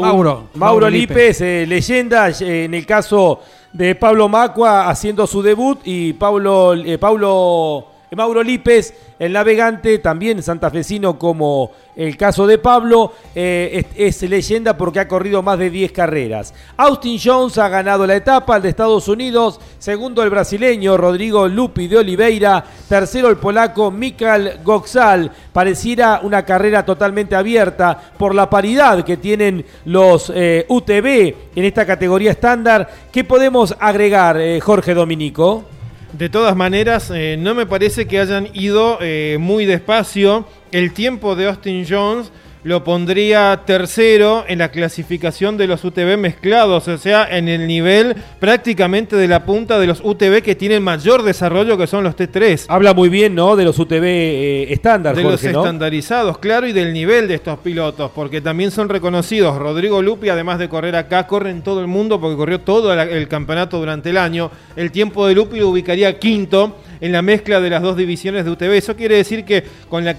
[0.00, 0.48] Mauro.
[0.54, 7.89] Mauro, Lipes, leyenda en el caso de Pablo Macua haciendo su debut y Pablo, Pablo
[8.16, 14.76] Mauro Lípez, el navegante, también santafesino como el caso de Pablo, eh, es, es, leyenda
[14.76, 16.54] porque ha corrido más de 10 carreras.
[16.76, 21.86] Austin Jones ha ganado la etapa, el de Estados Unidos, segundo el brasileño Rodrigo Lupi
[21.86, 25.30] de Oliveira, tercero el polaco Mikael Goxal.
[25.52, 31.86] Pareciera una carrera totalmente abierta por la paridad que tienen los eh, UTV en esta
[31.86, 32.88] categoría estándar.
[33.12, 35.64] ¿Qué podemos agregar, eh, Jorge Dominico?
[36.12, 40.44] De todas maneras, eh, no me parece que hayan ido eh, muy despacio.
[40.72, 42.32] El tiempo de Austin Jones
[42.62, 48.14] lo pondría tercero en la clasificación de los UTV mezclados, o sea, en el nivel
[48.38, 52.66] prácticamente de la punta de los UTV que tienen mayor desarrollo que son los T3.
[52.68, 53.56] Habla muy bien, ¿no?
[53.56, 58.10] De los UTV eh, estándar, De los estandarizados, claro, y del nivel de estos pilotos,
[58.14, 59.56] porque también son reconocidos.
[59.56, 63.28] Rodrigo Lupi, además de correr acá, corre en todo el mundo porque corrió todo el
[63.28, 64.50] campeonato durante el año.
[64.76, 68.50] El tiempo de Lupi lo ubicaría quinto en la mezcla de las dos divisiones de
[68.50, 68.72] UTV.
[68.74, 70.16] Eso quiere decir que con la,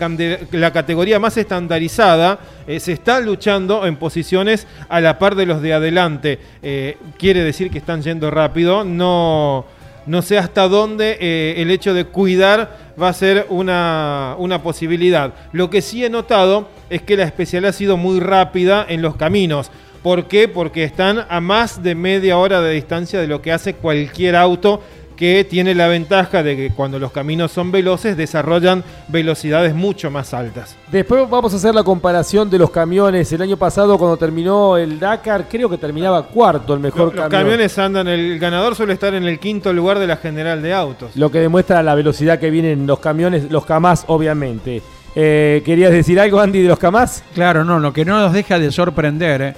[0.52, 2.31] la categoría más estandarizada
[2.68, 6.40] eh, se está luchando en posiciones a la par de los de adelante.
[6.62, 8.84] Eh, quiere decir que están yendo rápido.
[8.84, 9.66] No,
[10.06, 15.34] no sé hasta dónde eh, el hecho de cuidar va a ser una, una posibilidad.
[15.52, 19.16] Lo que sí he notado es que la especial ha sido muy rápida en los
[19.16, 19.72] caminos.
[20.04, 20.48] ¿Por qué?
[20.48, 24.82] Porque están a más de media hora de distancia de lo que hace cualquier auto
[25.22, 30.34] que tiene la ventaja de que cuando los caminos son veloces desarrollan velocidades mucho más
[30.34, 30.76] altas.
[30.92, 33.32] Después vamos a hacer la comparación de los camiones.
[33.32, 37.32] El año pasado cuando terminó el Dakar, creo que terminaba cuarto el mejor camión.
[37.32, 40.74] Los camiones andan, el ganador suele estar en el quinto lugar de la general de
[40.74, 41.16] autos.
[41.16, 44.82] Lo que demuestra la velocidad que vienen los camiones, los Kamaz obviamente.
[45.16, 47.22] Eh, ¿Querías decir algo, Andy, de los Kamaz?
[47.36, 49.42] Claro, no, lo que no nos deja de sorprender.
[49.44, 49.54] Eh,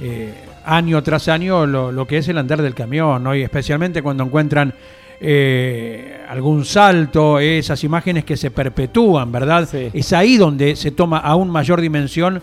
[0.00, 0.34] eh,
[0.64, 3.32] año tras año lo, lo, que es el andar del camión, ¿no?
[3.36, 4.74] y especialmente cuando encuentran
[5.20, 9.68] eh, algún salto, esas imágenes que se perpetúan, ¿verdad?
[9.74, 12.42] Es ahí donde se toma aún mayor dimensión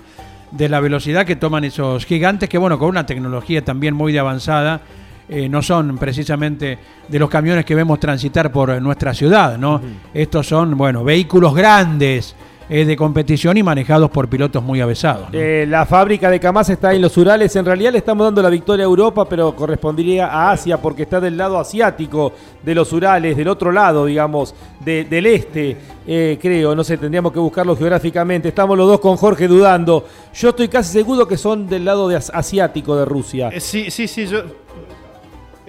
[0.51, 4.19] de la velocidad que toman esos gigantes, que bueno, con una tecnología también muy de
[4.19, 4.81] avanzada,
[5.29, 6.77] eh, no son precisamente
[7.07, 9.79] de los camiones que vemos transitar por nuestra ciudad, ¿no?
[10.13, 12.35] Estos son, bueno, vehículos grandes,
[12.71, 15.27] de competición y manejados por pilotos muy avesados.
[15.33, 17.53] Eh, la fábrica de Kamaz está en los Urales.
[17.57, 21.19] En realidad le estamos dando la victoria a Europa, pero correspondería a Asia porque está
[21.19, 22.31] del lado asiático
[22.63, 25.75] de los Urales, del otro lado, digamos, del este,
[26.07, 26.73] eh, creo.
[26.73, 28.47] No sé, tendríamos que buscarlo geográficamente.
[28.47, 30.05] Estamos los dos con Jorge dudando.
[30.33, 33.49] Yo estoy casi seguro que son del lado de asiático de Rusia.
[33.49, 34.27] Eh, sí, sí, sí.
[34.27, 34.43] Yo,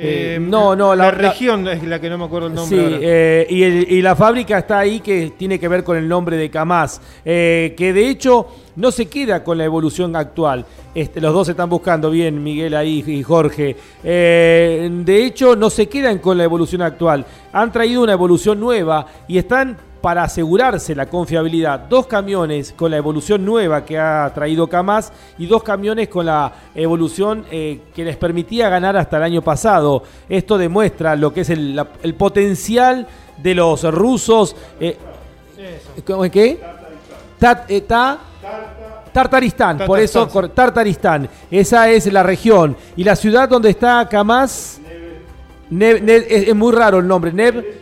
[0.04, 2.88] eh, no, no, la, región es la que no me acuerdo el nombre.
[2.88, 6.50] Sí, eh, y, la fábrica está ahí que tiene que ver con el nombre de
[6.50, 10.66] Kamaz, eh, que de hecho no se queda con la evolución actual.
[10.92, 13.76] Este, los dos están buscando bien, Miguel ahí y Jorge.
[14.02, 17.24] de hecho, no se quedan con la evolución actual.
[17.52, 21.78] Han traído una evolución nueva y están para asegurarse la confiabilidad.
[21.88, 26.52] Dos camiones con la evolución nueva que ha traído Kamaz y dos camiones con la
[26.74, 30.02] evolución eh, que les permitía ganar hasta el año pasado.
[30.28, 31.86] Esto demuestra lo que es el,
[32.18, 33.06] potencial
[33.38, 34.56] de los rusos.
[34.80, 34.98] Eh,
[36.32, 36.60] ¿Qué?
[37.68, 37.86] Eh,
[39.12, 41.28] Tartaristán, por eso Tartaristán.
[41.50, 42.76] Esa es la región.
[42.96, 44.80] Y la ciudad donde está Kamaz.
[45.70, 47.32] es, muy raro el nombre.
[47.32, 47.81] Nev,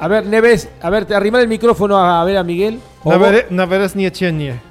[0.00, 2.80] a ver, Neves, a ver, te arrimar el micrófono a, ver a Miguel.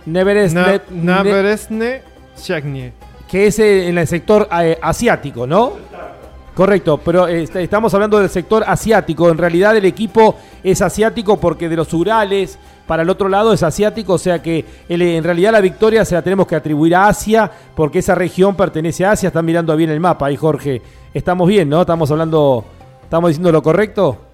[0.05, 2.01] Naveresnie
[3.27, 5.73] Que es eh, en el sector eh, asiático, ¿no?
[6.53, 9.29] Correcto, pero eh, estamos hablando del sector asiático.
[9.29, 13.63] En realidad el equipo es asiático porque de los Urales para el otro lado es
[13.63, 17.51] asiático, o sea que en realidad la victoria se la tenemos que atribuir a Asia
[17.75, 19.27] porque esa región pertenece a Asia.
[19.27, 20.81] Están mirando bien el mapa ahí, Jorge.
[21.13, 21.81] Estamos bien, ¿no?
[21.81, 22.63] Estamos hablando,
[23.03, 24.26] estamos diciendo lo correcto.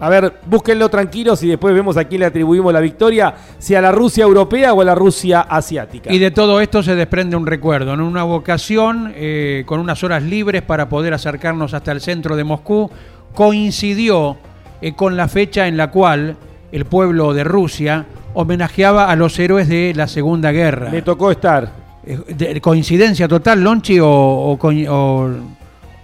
[0.00, 3.80] A ver, búsquenlo tranquilos y después vemos a quién le atribuimos la victoria, si a
[3.80, 6.12] la Rusia europea o a la Rusia asiática.
[6.12, 10.22] Y de todo esto se desprende un recuerdo, en una vocación eh, con unas horas
[10.22, 12.88] libres para poder acercarnos hasta el centro de Moscú,
[13.34, 14.36] coincidió
[14.80, 16.36] eh, con la fecha en la cual
[16.70, 20.90] el pueblo de Rusia homenajeaba a los héroes de la Segunda Guerra.
[20.90, 21.72] Me tocó estar.
[22.06, 24.56] Eh, ¿Coincidencia total, Lonchi, o,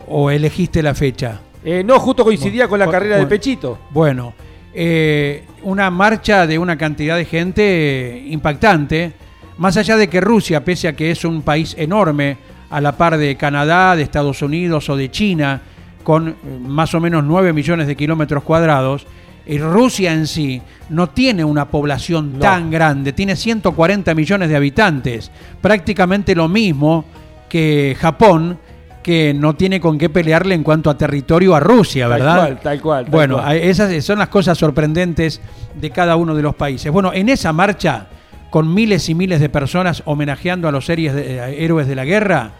[0.08, 1.38] o elegiste la fecha?
[1.64, 3.78] Eh, no, justo coincidía con la carrera de Pechito.
[3.90, 4.34] Bueno,
[4.74, 9.12] eh, una marcha de una cantidad de gente impactante,
[9.56, 12.36] más allá de que Rusia, pese a que es un país enorme,
[12.68, 15.62] a la par de Canadá, de Estados Unidos o de China,
[16.02, 19.06] con eh, más o menos 9 millones de kilómetros cuadrados,
[19.46, 25.30] Rusia en sí no tiene una población tan grande, tiene 140 millones de habitantes,
[25.60, 27.04] prácticamente lo mismo
[27.48, 28.58] que Japón
[29.04, 32.36] que no tiene con qué pelearle en cuanto a territorio a Rusia, Tal ¿verdad?
[32.38, 33.48] cual, tal cual, tal bueno, cual.
[33.48, 35.40] a- esas son las cosas sorprendentes
[35.80, 36.90] de cada uno de los países.
[36.90, 38.06] Bueno, en esa marcha,
[38.50, 42.04] con miles y miles de personas homenajeando a los series de- eh, héroes de la
[42.06, 42.52] guerra,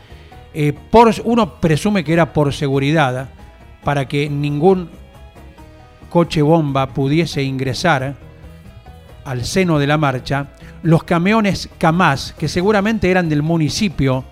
[0.52, 3.28] eh, por, uno presume que era por seguridad,
[3.82, 4.90] para que ningún
[6.10, 8.14] coche bomba pudiese ingresar
[9.24, 10.48] al seno de la marcha,
[10.82, 14.24] los camiones Kamaz, que seguramente eran del municipio,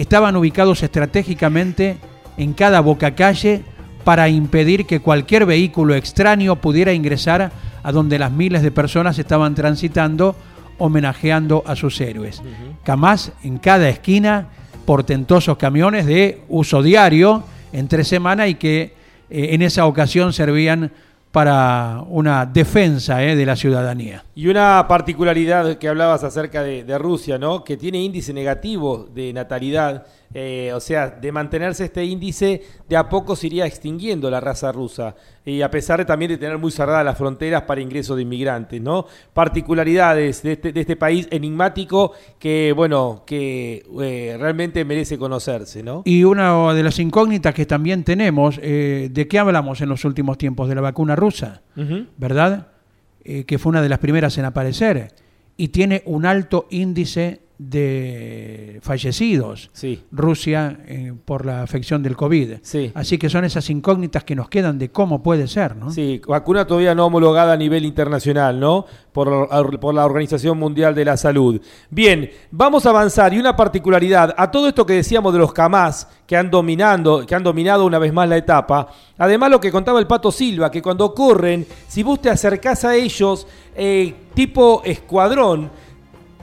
[0.00, 1.98] estaban ubicados estratégicamente
[2.38, 3.62] en cada bocacalle
[4.02, 7.52] para impedir que cualquier vehículo extraño pudiera ingresar
[7.82, 10.36] a donde las miles de personas estaban transitando
[10.78, 12.40] homenajeando a sus héroes.
[12.82, 14.48] Kamaz en cada esquina,
[14.86, 17.44] portentosos camiones de uso diario
[17.74, 18.94] entre semana y que
[19.28, 20.92] eh, en esa ocasión servían
[21.32, 24.24] para una defensa eh, de la ciudadanía.
[24.34, 27.62] Y una particularidad que hablabas acerca de, de Rusia, ¿no?
[27.62, 30.06] Que tiene índice negativo de natalidad.
[30.32, 34.70] Eh, o sea, de mantenerse este índice, de a poco se iría extinguiendo la raza
[34.70, 35.16] rusa.
[35.44, 38.80] Y a pesar de también de tener muy cerradas las fronteras para ingreso de inmigrantes,
[38.80, 39.06] ¿no?
[39.32, 46.02] Particularidades de este, de este país enigmático que, bueno, que eh, realmente merece conocerse, ¿no?
[46.04, 50.38] Y una de las incógnitas que también tenemos, eh, ¿de qué hablamos en los últimos
[50.38, 50.68] tiempos?
[50.68, 51.62] De la vacuna rusa.
[52.18, 52.68] ¿verdad?
[53.24, 55.14] Que fue una de las primeras en aparecer.
[55.56, 59.68] Y tiene un alto índice de fallecidos.
[59.74, 60.02] Sí.
[60.10, 62.54] Rusia eh, por la afección del COVID.
[62.62, 62.90] Sí.
[62.94, 65.90] Así que son esas incógnitas que nos quedan de cómo puede ser, ¿no?
[65.90, 68.86] Sí, vacuna todavía no homologada a nivel internacional, ¿no?
[69.12, 71.60] Por, por la Organización Mundial de la Salud.
[71.90, 76.08] Bien, vamos a avanzar y una particularidad a todo esto que decíamos de los Kamaz
[76.26, 78.88] que han dominando, que han dominado una vez más la etapa.
[79.18, 82.94] Además lo que contaba el Pato Silva, que cuando corren, si vos te acercás a
[82.94, 85.70] ellos, eh, tipo escuadrón,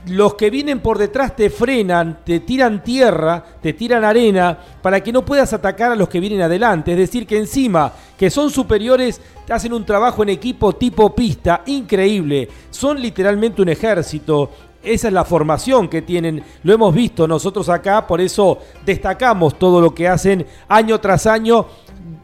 [0.07, 5.11] los que vienen por detrás te frenan, te tiran tierra, te tiran arena, para que
[5.11, 6.91] no puedas atacar a los que vienen adelante.
[6.91, 11.63] Es decir, que encima, que son superiores, te hacen un trabajo en equipo tipo pista,
[11.65, 12.47] increíble.
[12.69, 14.51] Son literalmente un ejército.
[14.83, 19.81] Esa es la formación que tienen, lo hemos visto nosotros acá, por eso destacamos todo
[19.81, 21.65] lo que hacen año tras año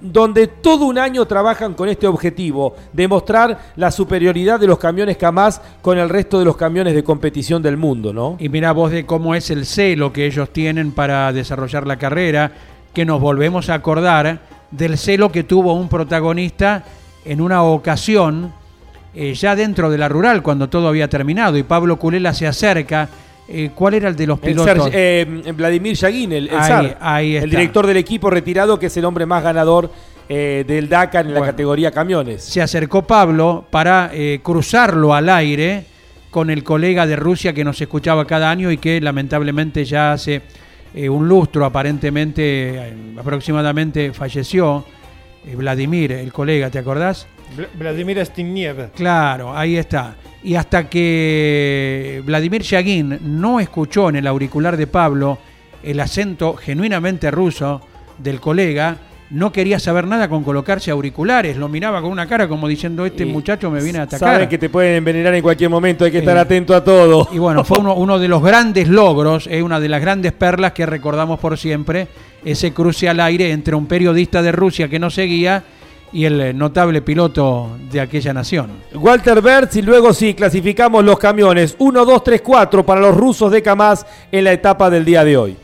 [0.03, 5.61] donde todo un año trabajan con este objetivo, demostrar la superioridad de los camiones Kamaz
[5.81, 8.35] con el resto de los camiones de competición del mundo, ¿no?
[8.37, 12.51] Y mira vos de cómo es el celo que ellos tienen para desarrollar la carrera,
[12.93, 16.83] que nos volvemos a acordar del celo que tuvo un protagonista
[17.23, 18.51] en una ocasión,
[19.15, 23.07] eh, ya dentro de la rural, cuando todo había terminado, y Pablo Culela se acerca.
[23.47, 24.89] Eh, ¿Cuál era el de los pilotos?
[24.93, 25.25] Eh,
[25.55, 29.05] Vladimir Yagin, el, el Ahí- zar, ahí el director del equipo retirado, que es el
[29.05, 29.91] hombre más ganador
[30.29, 32.43] eh, del Dakar en la categoría camiones.
[32.43, 34.11] se acercó Pablo para
[34.41, 35.85] cruzarlo al aire
[36.31, 40.41] con el colega de Rusia que nos escuchaba cada año y que lamentablemente ya hace
[41.09, 44.85] un lustro aparentemente, aproximadamente falleció,
[45.55, 47.27] Vladimir, el colega, ¿te acordás?
[47.57, 48.91] Vla- Vladimir Stigniev.
[48.93, 50.15] Claro, ahí está.
[50.43, 55.37] Y hasta que Vladimir Yagin no escuchó en el auricular de Pablo
[55.83, 57.81] el acento genuinamente ruso
[58.17, 58.97] del colega,
[59.31, 63.23] no quería saber nada con colocarse auriculares, lo miraba con una cara como diciendo, este
[63.23, 64.33] Y muchacho me viene a atacar.
[64.33, 67.27] Saben que te pueden envenenar en cualquier momento, hay que estar atento a todo.
[67.31, 70.73] Y bueno, fue uno, uno de los grandes logros, eh, una de las grandes perlas
[70.73, 72.07] que recordamos por siempre,
[72.45, 75.63] ese cruce al aire entre un periodista de Rusia que nos seguía
[76.13, 78.71] y el eh, notable piloto de aquella nación.
[78.93, 83.51] Walter Bertz y luego sí, clasificamos los camiones 1, 2, 3, 4 para los rusos
[83.51, 85.57] de Kamaz en la etapa del día de hoy.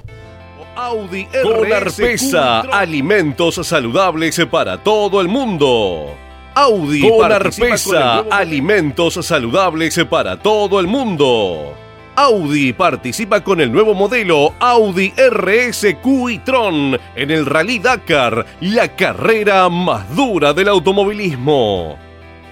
[0.76, 6.16] Audi Con Arpesa, alimentos saludables para todo el mundo.
[6.56, 11.74] Audi Con Arpesa, alimentos saludables para todo el mundo.
[12.22, 18.94] Audi participa con el nuevo modelo Audi RSQ y Tron en el Rally Dakar, la
[18.94, 21.98] carrera más dura del automovilismo.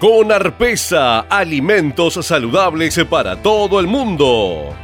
[0.00, 4.74] Con Arpesa, alimentos saludables para todo el mundo.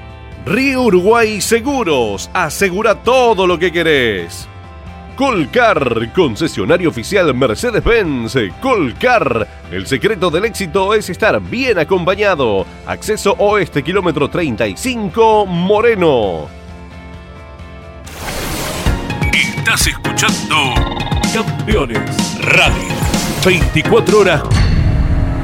[0.45, 4.47] Río Uruguay Seguros, asegura todo lo que querés.
[5.17, 8.37] Colcar, concesionario oficial Mercedes-Benz.
[8.61, 12.67] Colcar, el secreto del éxito es estar bien acompañado.
[12.85, 16.49] Acceso oeste, kilómetro 35, Moreno.
[19.33, 20.75] Estás escuchando
[21.33, 22.89] Campeones Radio.
[23.45, 24.43] 24 horas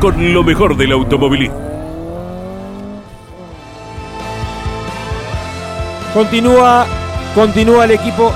[0.01, 1.60] con lo mejor del automovilismo.
[6.12, 6.86] Continúa,
[7.36, 8.34] continúa el equipo.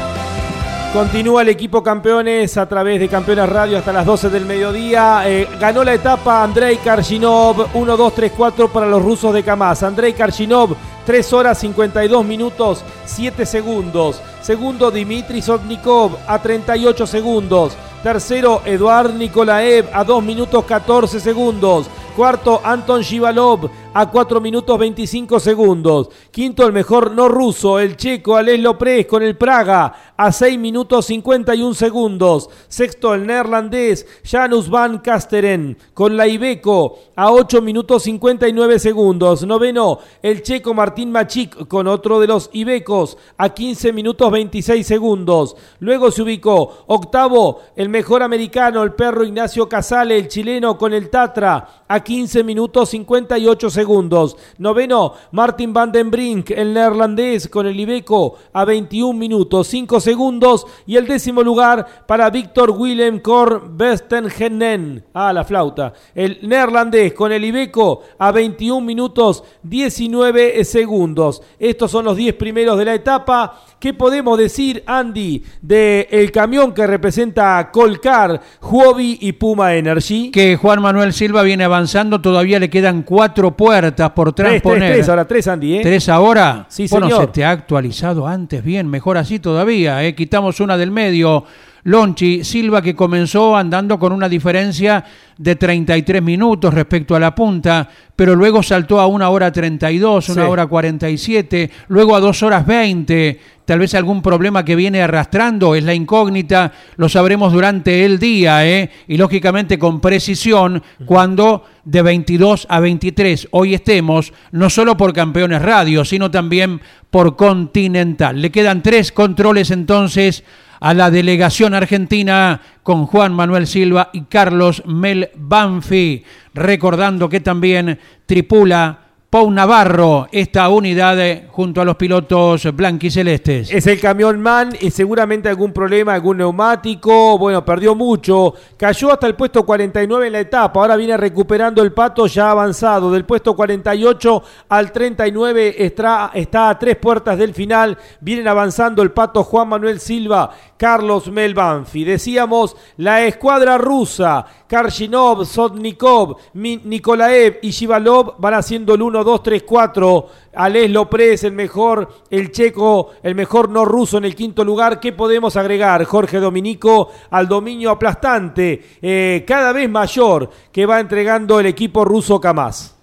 [0.95, 5.25] Continúa el equipo campeones a través de Campeones Radio hasta las 12 del mediodía.
[5.27, 9.83] Eh, ganó la etapa Andrei Karshinov 1, 2, 3, 4 para los rusos de Kamaz.
[9.83, 14.23] Andrei Karshinov 3 horas 52 minutos 7 segundos.
[14.41, 17.77] Segundo Dimitri Sotnikov a 38 segundos.
[18.05, 21.89] Tercero Eduard Nikolaev a 2 minutos 14 segundos.
[22.15, 26.09] Cuarto Anton Shivalov a 4 minutos 25 segundos.
[26.33, 31.07] Quinto, el mejor no ruso, el checo Alex Lopres con el Praga a 6 minutos
[31.07, 32.51] 51 segundos.
[32.67, 39.47] Sexto, el neerlandés Janus Van Kasteren con la Ibeco a 8 minutos 59 segundos.
[39.47, 45.57] Noveno, el checo Martín Machik con otro de los Ibecos a 15 minutos 26 segundos.
[45.79, 51.11] Luego se ubicó octavo, el mejor americano, el perro Ignacio Casale, el chileno con el
[51.11, 54.39] Tatra a 15 minutos 58 segundos segundos.
[54.57, 60.67] Noveno, Martin van den Brink, el neerlandés con el Ibeco a 21 minutos 5 segundos.
[60.87, 65.05] Y el décimo lugar para Víctor Willem Kor Westenhenen.
[65.13, 65.93] Ah, la flauta.
[66.15, 71.43] El neerlandés con el Ibeco a 21 minutos 19 segundos.
[71.59, 73.61] Estos son los 10 primeros de la etapa.
[73.79, 80.31] ¿Qué podemos decir, Andy, del el camión que representa Colcar, Huobi y Puma Energy?
[80.31, 83.74] Que Juan Manuel Silva viene avanzando, todavía le quedan cuatro puertas
[84.15, 84.79] por transponer.
[84.79, 85.81] Tres, tres, ahora tres, Andy, ¿eh?
[85.83, 86.67] ¿Tres ahora?
[86.69, 87.23] Sí, bueno, señor.
[87.23, 90.15] se te ha actualizado antes, bien, mejor así todavía, ¿eh?
[90.15, 91.45] Quitamos una del medio.
[91.85, 95.05] Lonchi, Silva que comenzó andando con una diferencia
[95.37, 100.45] de 33 minutos respecto a la punta, pero luego saltó a una hora 32, una
[100.45, 100.49] Sí.
[100.49, 105.85] hora 47, luego a dos horas 20, tal vez algún problema que viene arrastrando, es
[105.85, 108.91] la incógnita, lo sabremos durante el día, ¿eh?
[109.09, 115.61] y lógicamente con precisión cuando de 22 a 23 hoy estemos, no solo por Campeones
[115.61, 116.81] Radio, sino también
[117.11, 118.41] por Continental.
[118.41, 120.45] Le quedan tres controles entonces
[120.85, 127.99] a la delegación argentina con Juan Manuel Silva y Carlos Mel Banfi, recordando que también
[128.27, 129.04] tripula
[129.35, 133.69] Pau Navarro esta unidad junto a los pilotos blanquicelestes.
[133.73, 137.37] Es el camión MAN y seguramente algún problema, algún neumático.
[137.37, 138.55] Bueno, perdió mucho.
[138.77, 140.79] Cayó hasta el puesto 49 en la etapa.
[140.79, 143.11] Ahora viene recuperando el pato ya avanzado.
[143.11, 147.99] Del puesto 48 al 39 está, está a tres puertas del final.
[148.21, 152.05] Vienen avanzando el pato Juan Manuel Silva, Carlos Melbanfi.
[152.05, 154.47] Decíamos la escuadra rusa.
[154.69, 160.29] Karshinov, Sotnikov, Nikolaev y Shivalov van haciendo el 1, 2, 3, 4.
[160.55, 165.01] Alex Lopres, el mejor, el checo, el mejor no ruso en el quinto lugar.
[165.01, 171.59] ¿Qué podemos agregar, Jorge Dominico, al dominio aplastante, eh, cada vez mayor, que va entregando
[171.59, 172.95] el equipo ruso Kamaz?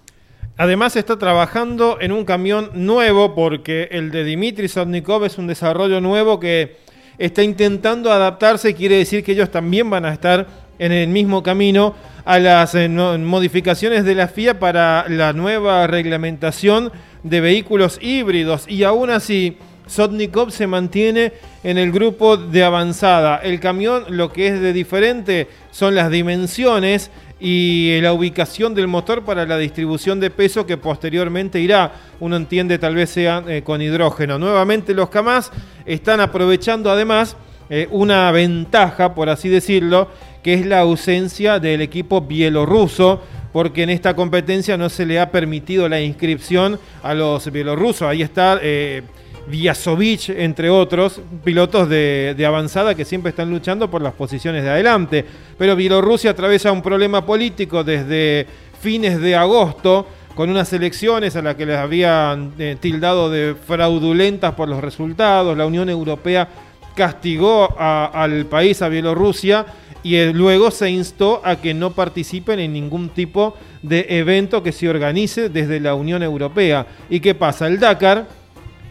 [0.56, 6.00] Además está trabajando en un camión nuevo porque el de Dimitri Sotnikov es un desarrollo
[6.00, 6.76] nuevo que
[7.18, 10.46] está intentando adaptarse, quiere decir que ellos también van a estar
[10.78, 11.94] en el mismo camino
[12.24, 16.92] a las eh, modificaciones de la FIA para la nueva reglamentación
[17.22, 21.32] de vehículos híbridos y aún así Sotnikov se mantiene
[21.64, 23.38] en el grupo de avanzada.
[23.38, 29.24] El camión lo que es de diferente son las dimensiones y la ubicación del motor
[29.24, 33.82] para la distribución de peso que posteriormente irá, uno entiende tal vez sea eh, con
[33.82, 34.38] hidrógeno.
[34.38, 35.50] Nuevamente los Kamaz
[35.84, 37.36] están aprovechando además
[37.68, 40.08] eh, una ventaja, por así decirlo,
[40.42, 43.20] que es la ausencia del equipo bielorruso,
[43.52, 48.02] porque en esta competencia no se le ha permitido la inscripción a los bielorrusos.
[48.02, 49.02] Ahí está eh,
[49.46, 54.70] Vyazovich, entre otros, pilotos de, de avanzada que siempre están luchando por las posiciones de
[54.70, 55.24] adelante.
[55.58, 58.46] Pero Bielorrusia atraviesa un problema político desde
[58.80, 64.54] fines de agosto con unas elecciones a las que les habían eh, tildado de fraudulentas
[64.54, 65.56] por los resultados.
[65.56, 66.48] La Unión Europea
[66.94, 69.66] castigó al país, a Bielorrusia,
[70.02, 74.88] y luego se instó a que no participen en ningún tipo de evento que se
[74.88, 76.86] organice desde la Unión Europea.
[77.08, 77.66] ¿Y qué pasa?
[77.68, 78.26] El Dakar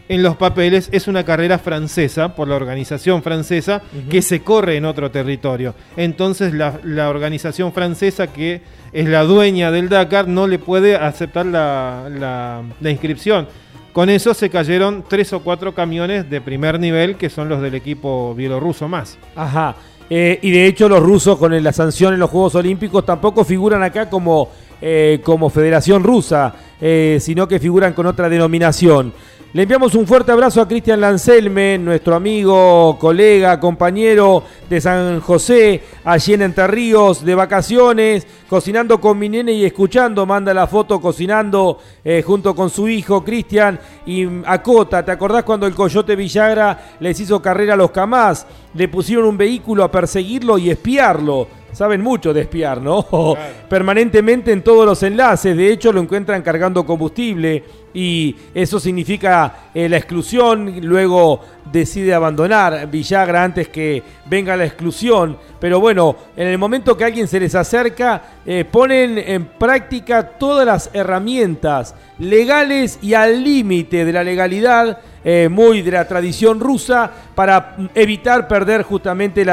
[0.08, 4.84] en los papeles es una carrera francesa por la organización francesa que se corre en
[4.84, 5.74] otro territorio.
[5.96, 8.60] Entonces la, la organización francesa que
[8.92, 13.48] es la dueña del Dakar no le puede aceptar la, la- la inscripción.
[13.94, 17.74] Con eso se cayeron tres o cuatro camiones de primer nivel que son los del
[17.74, 19.18] equipo bielorruso más.
[19.36, 19.76] Ajá.
[20.10, 23.82] Eh, y de hecho los rusos con la sanción en los Juegos Olímpicos tampoco figuran
[23.82, 24.50] acá como,
[24.80, 29.12] eh, como Federación Rusa, eh, sino que figuran con otra denominación.
[29.54, 35.82] Le enviamos un fuerte abrazo a Cristian Lancelme, nuestro amigo, colega, compañero de San José,
[36.04, 40.24] allí en Entre Ríos, de vacaciones, cocinando con mi nene y escuchando.
[40.24, 45.04] Manda la foto cocinando eh, junto con su hijo Cristian y acota.
[45.04, 48.46] ¿Te acordás cuando el Coyote Villagra les hizo carrera a los Camás?
[48.72, 53.06] Le pusieron un vehículo a perseguirlo y espiarlo saben mucho de espiar, ¿no?
[53.68, 59.88] Permanentemente en todos los enlaces, de hecho lo encuentran cargando combustible y eso significa eh,
[59.88, 61.40] la exclusión, luego
[61.70, 67.28] decide abandonar Villagra antes que venga la exclusión, pero bueno, en el momento que alguien
[67.28, 74.12] se les acerca, eh, ponen en práctica todas las herramientas legales y al límite de
[74.12, 79.44] la legalidad eh, muy de la tradición rusa para evitar perder justamente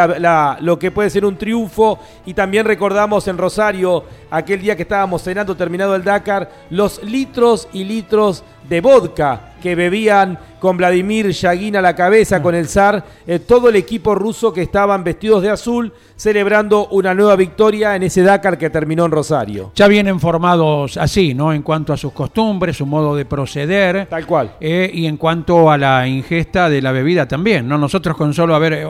[0.62, 2.00] lo que puede ser un triunfo.
[2.26, 7.68] Y también recordamos en Rosario, aquel día que estábamos cenando terminado el Dakar, los litros
[7.74, 13.04] y litros de vodka que bebían con Vladimir Yagin a la cabeza, con el zar,
[13.26, 18.04] eh, todo el equipo ruso que estaban vestidos de azul celebrando una nueva victoria en
[18.04, 19.72] ese Dakar que terminó en Rosario.
[19.76, 21.54] Ya vienen formados así, ¿no?
[21.54, 24.08] En cuanto a sus costumbres, su modo de proceder.
[24.08, 24.56] Tal cual.
[24.60, 27.78] Eh, y en cuanto a la ingesta de la bebida también, ¿no?
[27.78, 28.86] Nosotros con solo haber...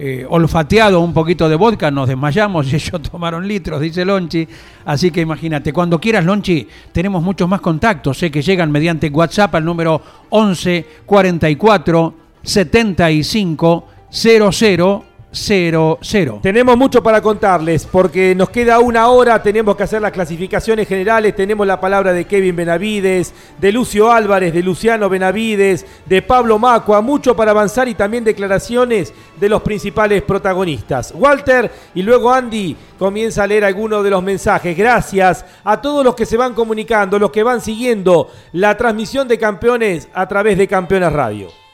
[0.00, 4.46] Eh, olfateado un poquito de vodka, nos desmayamos y ellos tomaron litros, dice Lonchi.
[4.84, 9.56] Así que imagínate, cuando quieras, Lonchi, tenemos muchos más contactos, sé que llegan mediante WhatsApp
[9.56, 10.00] al número
[10.30, 12.14] 11 44
[12.44, 15.07] 75 00
[15.38, 16.40] 0-0.
[16.40, 21.36] Tenemos mucho para contarles porque nos queda una hora, tenemos que hacer las clasificaciones generales,
[21.36, 27.00] tenemos la palabra de Kevin Benavides, de Lucio Álvarez, de Luciano Benavides, de Pablo Macua,
[27.00, 31.12] mucho para avanzar y también declaraciones de los principales protagonistas.
[31.14, 34.76] Walter y luego Andy comienza a leer algunos de los mensajes.
[34.76, 39.38] Gracias a todos los que se van comunicando, los que van siguiendo la transmisión de
[39.38, 41.67] campeones a través de Campeones Radio.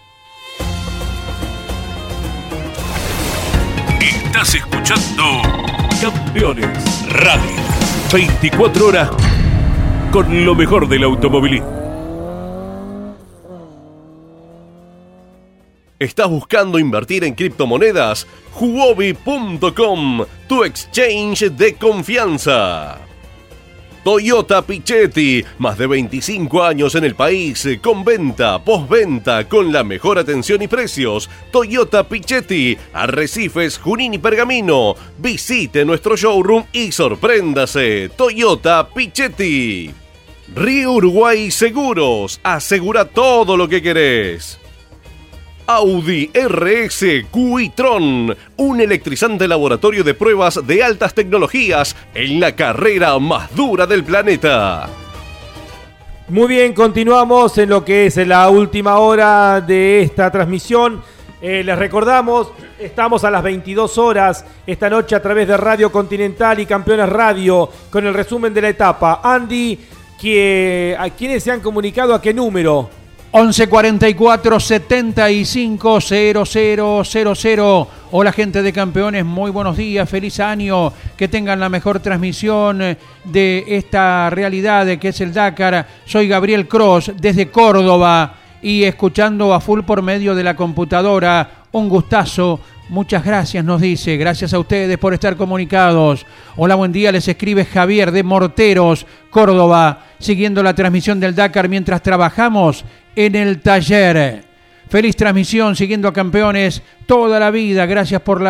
[4.35, 5.43] Estás escuchando
[6.02, 7.56] Campeones Radio.
[8.12, 9.11] 24 horas
[10.11, 11.70] con lo mejor del automovilismo.
[16.01, 18.27] ¿Estás buscando invertir en criptomonedas?
[18.59, 22.98] Huobi.com, tu exchange de confianza.
[24.05, 30.18] Toyota Pichetti, más de 25 años en el país, con venta, postventa, con la mejor
[30.18, 31.31] atención y precios.
[31.51, 34.94] Toyota Pichetti, Arrecifes, Junín y Pergamino.
[35.16, 38.10] Visite nuestro showroom y sorpréndase.
[38.14, 39.90] Toyota Pichetti.
[40.55, 44.60] Río Uruguay Seguros, asegura todo lo que querés.
[45.66, 53.54] Audi RS Quitron, un electrizante laboratorio de pruebas de altas tecnologías en la carrera más
[53.54, 54.88] dura del planeta.
[56.28, 61.02] Muy bien, continuamos en lo que es la última hora de esta transmisión.
[61.40, 66.60] Eh, les recordamos, estamos a las 22 horas esta noche a través de Radio Continental
[66.60, 69.20] y Campeones Radio con el resumen de la etapa.
[69.22, 69.78] Andy,
[70.98, 73.03] ¿a quiénes se han comunicado a qué número?
[73.35, 77.86] 1144 75 0000.
[78.12, 83.65] Hola gente de campeones, muy buenos días, feliz año, que tengan la mejor transmisión de
[83.66, 85.85] esta realidad que es el Dakar.
[86.05, 91.65] Soy Gabriel Cross desde Córdoba y escuchando a full por medio de la computadora.
[91.73, 92.61] Un gustazo.
[92.89, 94.16] Muchas gracias, nos dice.
[94.16, 96.24] Gracias a ustedes por estar comunicados.
[96.55, 97.11] Hola, buen día.
[97.11, 102.85] Les escribe Javier de Morteros, Córdoba, siguiendo la transmisión del Dakar mientras trabajamos
[103.16, 104.44] en el taller.
[104.88, 107.86] Feliz transmisión, siguiendo a campeones toda la vida.
[107.86, 108.42] Gracias por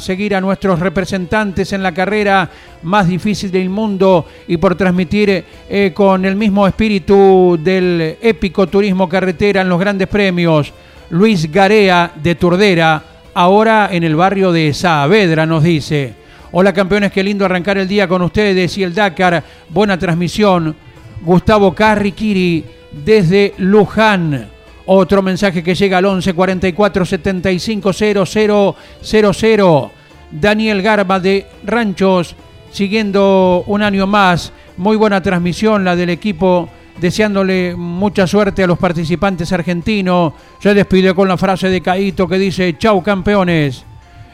[0.00, 2.48] seguir a nuestros representantes en la carrera
[2.82, 9.08] más difícil del mundo y por transmitir eh, con el mismo espíritu del épico turismo
[9.08, 10.72] carretera en los grandes premios.
[11.10, 13.02] Luis Garea de Turdera,
[13.34, 16.14] ahora en el barrio de Saavedra, nos dice.
[16.52, 19.42] Hola campeones, qué lindo arrancar el día con ustedes y el Dakar.
[19.68, 20.76] Buena transmisión.
[21.22, 24.48] Gustavo Carriquiri desde Luján.
[24.86, 29.90] Otro mensaje que llega al 11 44 75 000.
[30.32, 32.34] Daniel Garba de Ranchos,
[32.72, 34.52] siguiendo un año más.
[34.76, 36.68] Muy buena transmisión la del equipo,
[37.00, 40.32] deseándole mucha suerte a los participantes argentinos.
[40.58, 43.84] Se despide con la frase de Caito que dice: Chau campeones.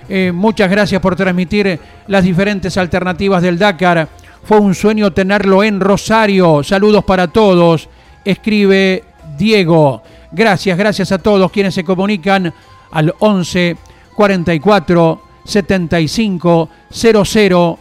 [0.09, 4.09] Eh, muchas gracias por transmitir las diferentes alternativas del Dakar.
[4.45, 6.63] Fue un sueño tenerlo en Rosario.
[6.63, 7.89] Saludos para todos
[8.27, 9.05] escribe
[9.39, 10.03] Diego.
[10.33, 12.53] Gracias, gracias a todos quienes se comunican
[12.91, 13.77] al 11
[14.15, 17.77] 44 75 0000.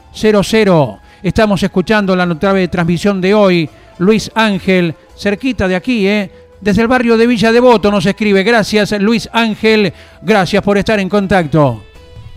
[1.23, 3.69] Estamos escuchando la notable transmisión de hoy.
[3.97, 6.31] Luis Ángel, cerquita de aquí, ¿eh?
[6.61, 8.43] Desde el barrio de Villa Devoto nos escribe.
[8.43, 9.91] Gracias, Luis Ángel.
[10.21, 11.81] Gracias por estar en contacto.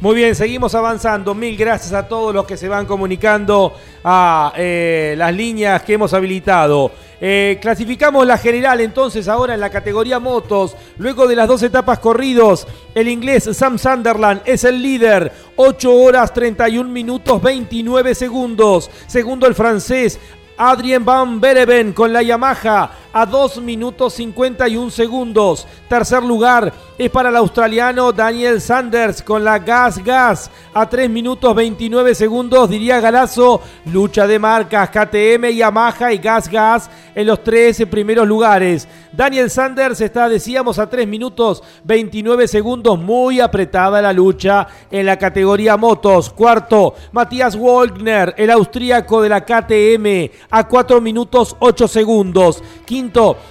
[0.01, 1.35] Muy bien, seguimos avanzando.
[1.35, 6.15] Mil gracias a todos los que se van comunicando a eh, las líneas que hemos
[6.15, 6.93] habilitado.
[7.21, 10.77] Eh, clasificamos la general entonces ahora en la categoría motos.
[10.99, 15.33] Luego de las dos etapas corridos, el inglés Sam Sunderland es el líder.
[15.57, 18.89] 8 horas 31 minutos 29 segundos.
[19.09, 20.21] Segundo el francés
[20.59, 25.67] Adrien Van Bereven con la Yamaha a 2 minutos 51 segundos.
[25.89, 31.55] Tercer lugar es para el australiano Daniel Sanders con la Gas Gas a 3 minutos
[31.55, 32.69] 29 segundos.
[32.69, 38.87] Diría Galazo, lucha de marcas KTM, Yamaha y Gas Gas en los tres primeros lugares.
[39.13, 42.99] Daniel Sanders está, decíamos, a 3 minutos 29 segundos.
[42.99, 46.31] Muy apretada la lucha en la categoría motos.
[46.31, 52.63] Cuarto, Matías Wolgner, el austríaco de la KTM, a 4 minutos 8 segundos.
[52.85, 52.98] Quinto,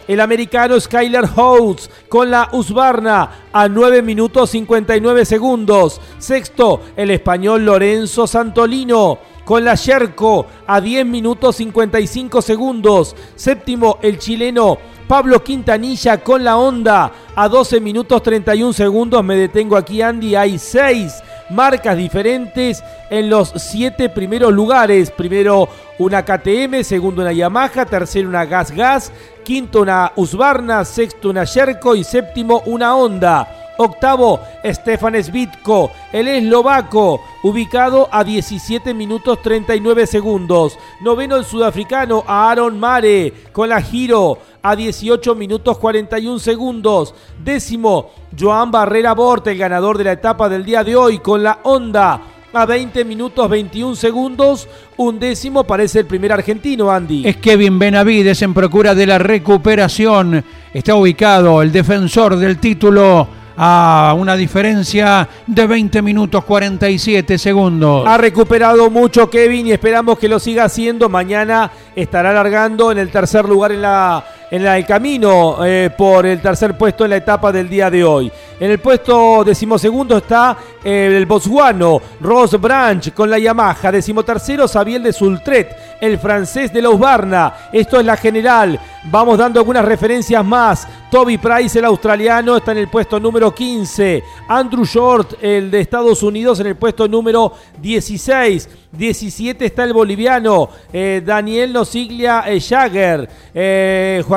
[0.07, 6.01] el americano Skyler House con la Husqvarna a 9 minutos 59 segundos.
[6.17, 13.15] Sexto, el español Lorenzo Santolino con la Sherco a 10 minutos 55 segundos.
[13.35, 19.23] Séptimo, el chileno Pablo Quintanilla con la Honda a 12 minutos 31 segundos.
[19.23, 20.35] Me detengo aquí, Andy.
[20.35, 25.09] Hay 6 marcas diferentes en los 7 primeros lugares.
[25.11, 25.69] Primero
[25.99, 29.11] una KTM, segundo una Yamaha, tercero una Gas Gas,
[29.43, 33.47] quinto una Husqvarna, sexto una Sherco y séptimo una Honda.
[33.79, 40.77] Octavo, Stefan Svitko, el eslovaco, ubicado a 17 minutos 39 segundos.
[41.01, 47.13] Noveno, el sudafricano Aaron Mare, con la Giro a 18 minutos 41 segundos.
[47.43, 51.59] Décimo, Joan Barrera Bort, el ganador de la etapa del día de hoy, con la
[51.63, 54.67] Honda a 20 minutos 21 segundos.
[54.97, 57.27] Un décimo parece el primer argentino, Andy.
[57.27, 60.43] Es Kevin Benavides en procura de la recuperación.
[60.73, 63.27] Está ubicado el defensor del título
[63.57, 68.07] a una diferencia de 20 minutos 47 segundos.
[68.07, 71.09] Ha recuperado mucho Kevin y esperamos que lo siga haciendo.
[71.09, 76.41] Mañana estará largando en el tercer lugar en la en el camino eh, por el
[76.41, 78.31] tercer puesto en la etapa del día de hoy.
[78.59, 83.91] En el puesto decimosegundo está eh, el botsguano Ross Branch con la Yamaha.
[83.91, 87.53] Decimotercero Sabiel de Sultret, el francés de la Usbarna.
[87.71, 88.79] Esto es la general.
[89.11, 90.87] Vamos dando algunas referencias más.
[91.11, 94.23] Toby Price, el australiano, está en el puesto número 15.
[94.49, 98.69] Andrew Short, el de Estados Unidos, en el puesto número 16.
[98.91, 103.29] 17 está el boliviano eh, Daniel Nosiglia Jagger.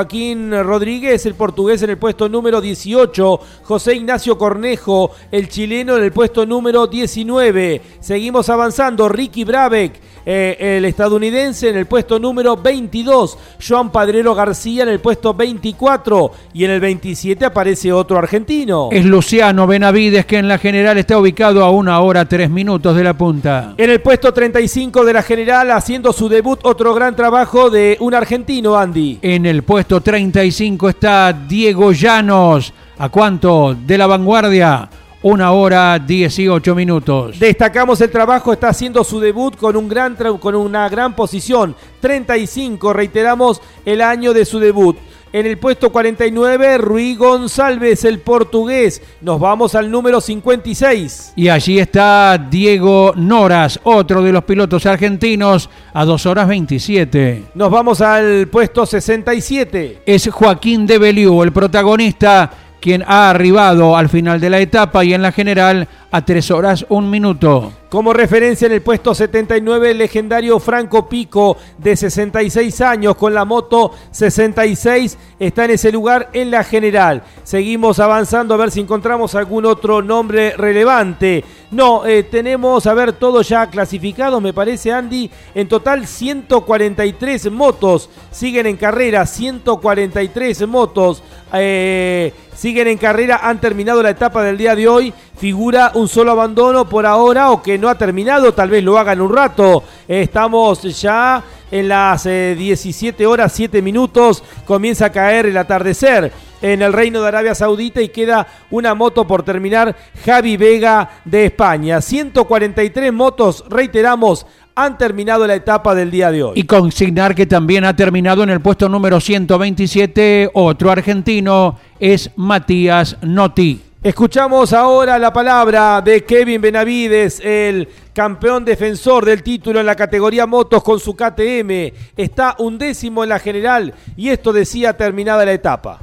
[0.01, 3.41] Joaquín Rodríguez, el portugués, en el puesto número 18.
[3.65, 7.83] José Ignacio Cornejo, el chileno, en el puesto número 19.
[8.01, 9.11] Seguimos avanzando.
[9.11, 13.37] Ricky Brabeck, eh, el estadounidense, en el puesto número 22.
[13.69, 16.33] Joan Padrero García, en el puesto 24.
[16.55, 18.89] Y en el 27 aparece otro argentino.
[18.91, 23.05] Es Luciano Benavides, que en la general está ubicado a una hora tres minutos de
[23.05, 23.75] la punta.
[23.77, 28.15] En el puesto 35 de la general, haciendo su debut, otro gran trabajo de un
[28.15, 29.19] argentino, Andy.
[29.21, 32.73] En el puesto 35 está Diego Llanos.
[32.99, 34.89] ¿A cuánto de la vanguardia?
[35.23, 37.41] Una hora 18 minutos.
[37.41, 41.75] Destacamos el trabajo, está haciendo su debut con, un gran con una gran posición.
[42.01, 44.97] 35, reiteramos el año de su debut.
[45.33, 49.01] En el puesto 49, Rui González, el portugués.
[49.21, 51.35] Nos vamos al número 56.
[51.37, 57.45] Y allí está Diego Noras, otro de los pilotos argentinos, a 2 horas 27.
[57.55, 60.03] Nos vamos al puesto 67.
[60.05, 62.51] Es Joaquín de Beliú, el protagonista
[62.81, 66.87] quien ha arribado al final de la etapa y en la general a 3 horas
[66.89, 67.73] 1 minuto.
[67.91, 73.45] Como referencia en el puesto 79, el legendario Franco Pico, de 66 años, con la
[73.45, 77.25] moto 66, está en ese lugar en la general.
[77.43, 81.45] Seguimos avanzando a ver si encontramos algún otro nombre relevante.
[81.73, 85.29] No, eh, tenemos, a ver, todo ya clasificado, me parece, Andy.
[85.57, 91.25] En total, 143 motos siguen en carrera, 143 motos.
[91.53, 95.15] Eh, siguen en carrera, han terminado la etapa del día de hoy.
[95.37, 99.13] Figura un solo abandono por ahora o que no ha terminado, tal vez lo haga
[99.13, 99.83] en un rato.
[100.07, 106.33] Estamos ya en las 17 horas 7 minutos, comienza a caer el atardecer
[106.63, 111.47] en el Reino de Arabia Saudita y queda una moto por terminar, Javi Vega de
[111.47, 112.01] España.
[112.01, 116.53] 143 motos, reiteramos, han terminado la etapa del día de hoy.
[116.57, 123.17] Y consignar que también ha terminado en el puesto número 127 otro argentino, es Matías
[123.23, 123.90] Noti.
[124.03, 130.47] Escuchamos ahora la palabra de Kevin Benavides, el campeón defensor del título en la categoría
[130.47, 131.93] motos con su KTM.
[132.17, 135.99] Está undécimo en la general y esto decía terminada la etapa.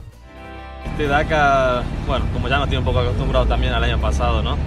[0.92, 4.58] Este Dakar, bueno, como ya nos tiene un poco acostumbrado también al año pasado, ¿no?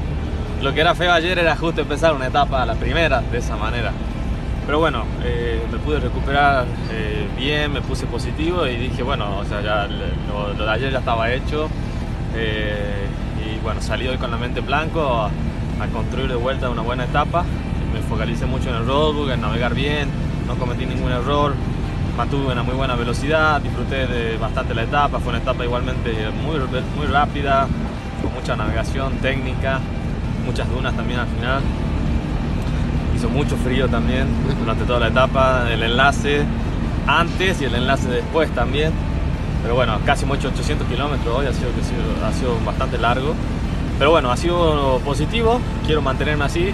[0.60, 3.92] Lo que era feo ayer era justo empezar una etapa, la primera, de esa manera.
[4.66, 9.44] Pero bueno, eh, me pude recuperar eh, bien, me puse positivo y dije, bueno, o
[9.44, 11.70] sea, ya lo, lo de ayer ya estaba hecho.
[12.34, 13.06] Eh,
[13.44, 15.30] y bueno, salí hoy con la mente en blanco a,
[15.92, 17.44] construir de vuelta una buena etapa.
[17.92, 20.08] Me focalicé mucho en el roadbook, en navegar bien,
[20.46, 21.54] no cometí ningún error,
[22.16, 26.12] mantuve una muy buena velocidad, disfruté de bastante la etapa, fue una etapa igualmente
[26.44, 26.58] muy,
[26.96, 27.66] muy rápida,
[28.22, 29.80] con mucha navegación técnica,
[30.44, 31.62] muchas dunas también al final.
[33.16, 34.28] Hizo mucho frío también
[34.58, 36.44] durante toda la etapa, el enlace
[37.06, 38.92] antes y el enlace después también.
[39.62, 41.68] Pero bueno, casi mucho 800 kilómetros hoy, ha sido,
[42.26, 43.34] ha sido- bastante largo.
[43.98, 46.72] Pero bueno, ha sido positivo, quiero mantenerme así.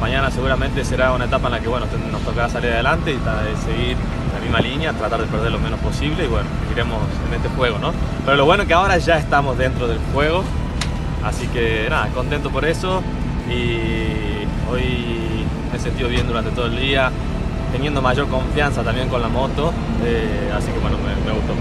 [0.00, 3.56] Mañana seguramente será una etapa en la que bueno, nos tocará salir adelante y de
[3.74, 3.96] seguir
[4.32, 6.98] la misma línea, tratar de perder lo menos posible y bueno, iremos
[7.28, 7.92] en este juego, ¿no?
[8.24, 10.42] Pero lo bueno es que ahora ya estamos dentro del juego,
[11.24, 13.02] así que nada, contento por eso
[13.50, 17.10] y hoy me he sentido bien durante todo el día,
[17.72, 19.72] teniendo mayor confianza también con la moto,
[20.04, 20.96] eh, así que bueno,
[21.26, 21.52] me gustó.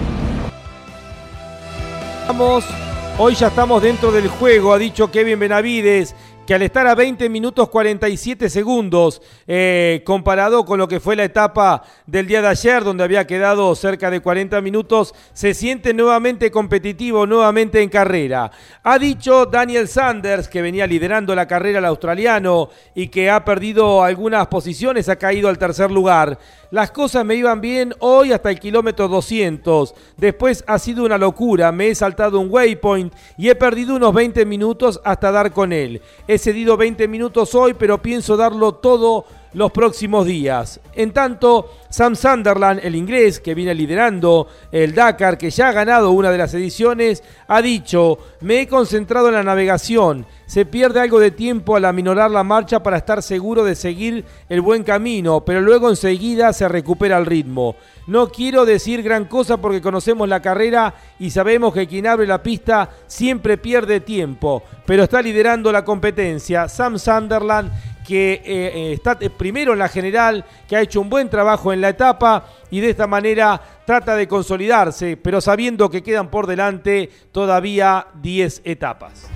[3.18, 6.14] Hoy ya estamos dentro del juego, ha dicho Kevin Benavides,
[6.50, 11.24] que al estar a 20 minutos 47 segundos, eh, comparado con lo que fue la
[11.24, 16.50] etapa del día de ayer, donde había quedado cerca de 40 minutos, se siente nuevamente
[16.50, 18.50] competitivo, nuevamente en carrera.
[18.82, 24.04] Ha dicho Daniel Sanders, que venía liderando la carrera el australiano y que ha perdido
[24.04, 26.40] algunas posiciones, ha caído al tercer lugar.
[26.72, 29.96] Las cosas me iban bien hoy hasta el kilómetro 200.
[30.18, 31.72] Después ha sido una locura.
[31.72, 36.02] Me he saltado un waypoint y he perdido unos 20 minutos hasta dar con él.
[36.40, 40.80] He cedido 20 minutos hoy, pero pienso darlo todo los próximos días.
[40.94, 46.12] En tanto, Sam Sunderland, el inglés que viene liderando el Dakar, que ya ha ganado
[46.12, 51.20] una de las ediciones, ha dicho, me he concentrado en la navegación, se pierde algo
[51.20, 55.62] de tiempo al aminorar la marcha para estar seguro de seguir el buen camino, pero
[55.62, 57.76] luego enseguida se recupera el ritmo.
[58.08, 62.42] No quiero decir gran cosa porque conocemos la carrera y sabemos que quien abre la
[62.42, 66.68] pista siempre pierde tiempo, pero está liderando la competencia.
[66.68, 67.72] Sam Sunderland
[68.10, 71.72] que eh, eh, está eh, primero en la general, que ha hecho un buen trabajo
[71.72, 76.48] en la etapa y de esta manera trata de consolidarse, pero sabiendo que quedan por
[76.48, 79.30] delante todavía 10 etapas.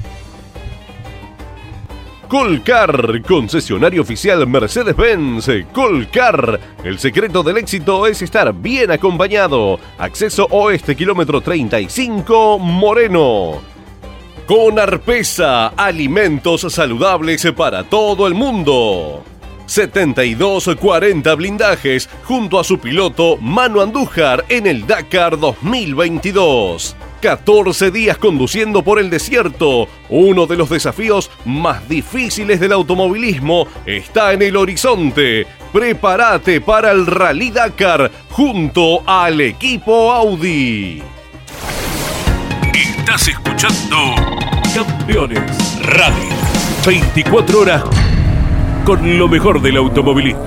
[2.27, 5.51] Colcar, concesionario oficial Mercedes-Benz.
[5.71, 9.79] Colcar, el secreto del éxito es estar bien acompañado.
[9.99, 13.72] Acceso oeste, kilómetro 35, Moreno.
[14.45, 19.24] Con Arpesa, alimentos saludables para todo el mundo.
[19.68, 26.98] 7240 blindajes junto a su piloto Manu Andújar en el Dakar 2022.
[27.22, 29.88] 14 días conduciendo por el desierto.
[30.10, 35.48] Uno de los desafíos más difíciles del automovilismo está en el horizonte.
[35.72, 41.02] Prepárate para el Rally Dakar junto al equipo Audi.
[43.05, 44.15] Estás escuchando
[44.73, 46.30] Campeones Radio.
[46.85, 47.84] 24 horas
[48.85, 50.41] con lo mejor del automovilismo.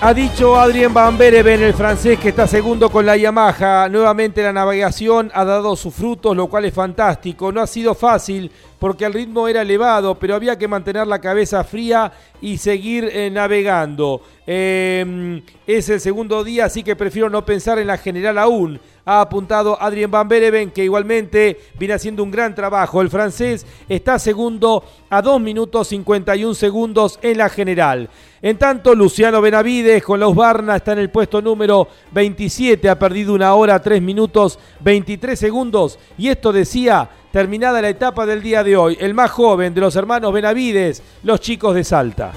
[0.00, 3.88] Ha dicho Adrien Van Bereven, el francés que está segundo con la Yamaha.
[3.88, 7.52] Nuevamente la navegación ha dado sus frutos, lo cual es fantástico.
[7.52, 8.50] No ha sido fácil
[8.80, 13.30] porque el ritmo era elevado, pero había que mantener la cabeza fría y seguir eh,
[13.30, 14.22] navegando.
[14.46, 18.80] Eh, es el segundo día, así que prefiero no pensar en la general aún.
[19.04, 23.02] Ha apuntado Adrien Van Bereven, que igualmente viene haciendo un gran trabajo.
[23.02, 28.08] El francés está segundo a 2 minutos 51 segundos en la general.
[28.42, 33.34] En tanto, Luciano Benavides con la Usbarna está en el puesto número 27, ha perdido
[33.34, 35.98] una hora, 3 minutos 23 segundos.
[36.16, 39.94] Y esto decía, terminada la etapa del día de hoy, el más joven de los
[39.96, 42.32] hermanos Benavides, los chicos de Salta.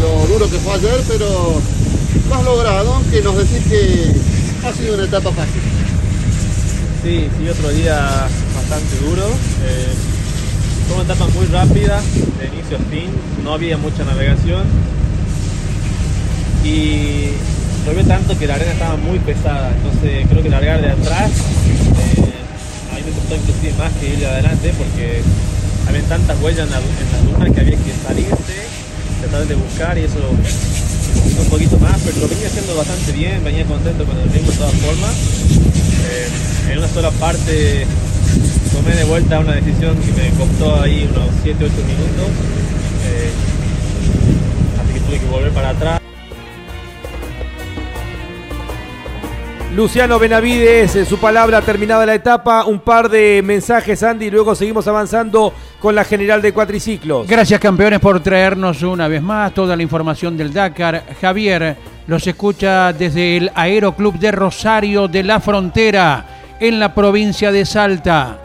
[0.00, 1.60] Lo duro que fue ayer, pero
[2.28, 5.62] lo has logrado, que nos decís que ha sido una etapa fácil.
[7.02, 9.26] Sí, sí, otro día bastante duro.
[9.26, 9.92] Eh,
[10.86, 12.00] fue una etapa muy rápida,
[12.38, 13.10] de inicio a fin,
[13.42, 14.62] no había mucha navegación.
[16.64, 17.32] Y
[17.84, 22.43] llovió tanto que la arena estaba muy pesada, entonces creo que largar de atrás eh,
[23.04, 25.20] me costó inclusive más que ir de adelante porque
[25.88, 28.56] había tantas huellas en la, en la duna que había que salirse,
[29.20, 30.18] tratar de buscar y eso
[31.38, 34.56] un poquito más, pero lo venía haciendo bastante bien, venía contento con el ritmo de
[34.56, 35.14] todas formas.
[36.06, 37.86] Eh, en una sola parte
[38.72, 42.28] tomé de vuelta una decisión que me costó ahí unos 7-8 minutos,
[43.06, 43.30] eh,
[44.80, 46.00] así que tuve que volver para atrás.
[49.74, 54.54] Luciano Benavides, eh, su palabra terminada la etapa, un par de mensajes Andy y luego
[54.54, 57.26] seguimos avanzando con la general de cuatriciclos.
[57.26, 61.02] Gracias campeones por traernos una vez más toda la información del Dakar.
[61.20, 61.76] Javier
[62.06, 66.24] los escucha desde el Aeroclub de Rosario de la Frontera
[66.60, 68.38] en la provincia de Salta.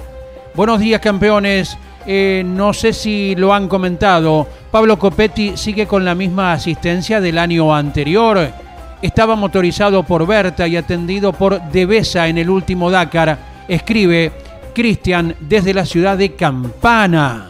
[0.55, 1.77] Buenos días campeones.
[2.07, 4.47] Eh, no sé si lo han comentado.
[4.71, 8.51] Pablo Copetti sigue con la misma asistencia del año anterior.
[9.01, 13.37] Estaba motorizado por Berta y atendido por Devesa en el último Dakar.
[13.67, 14.31] Escribe
[14.73, 17.49] Cristian desde la ciudad de Campana.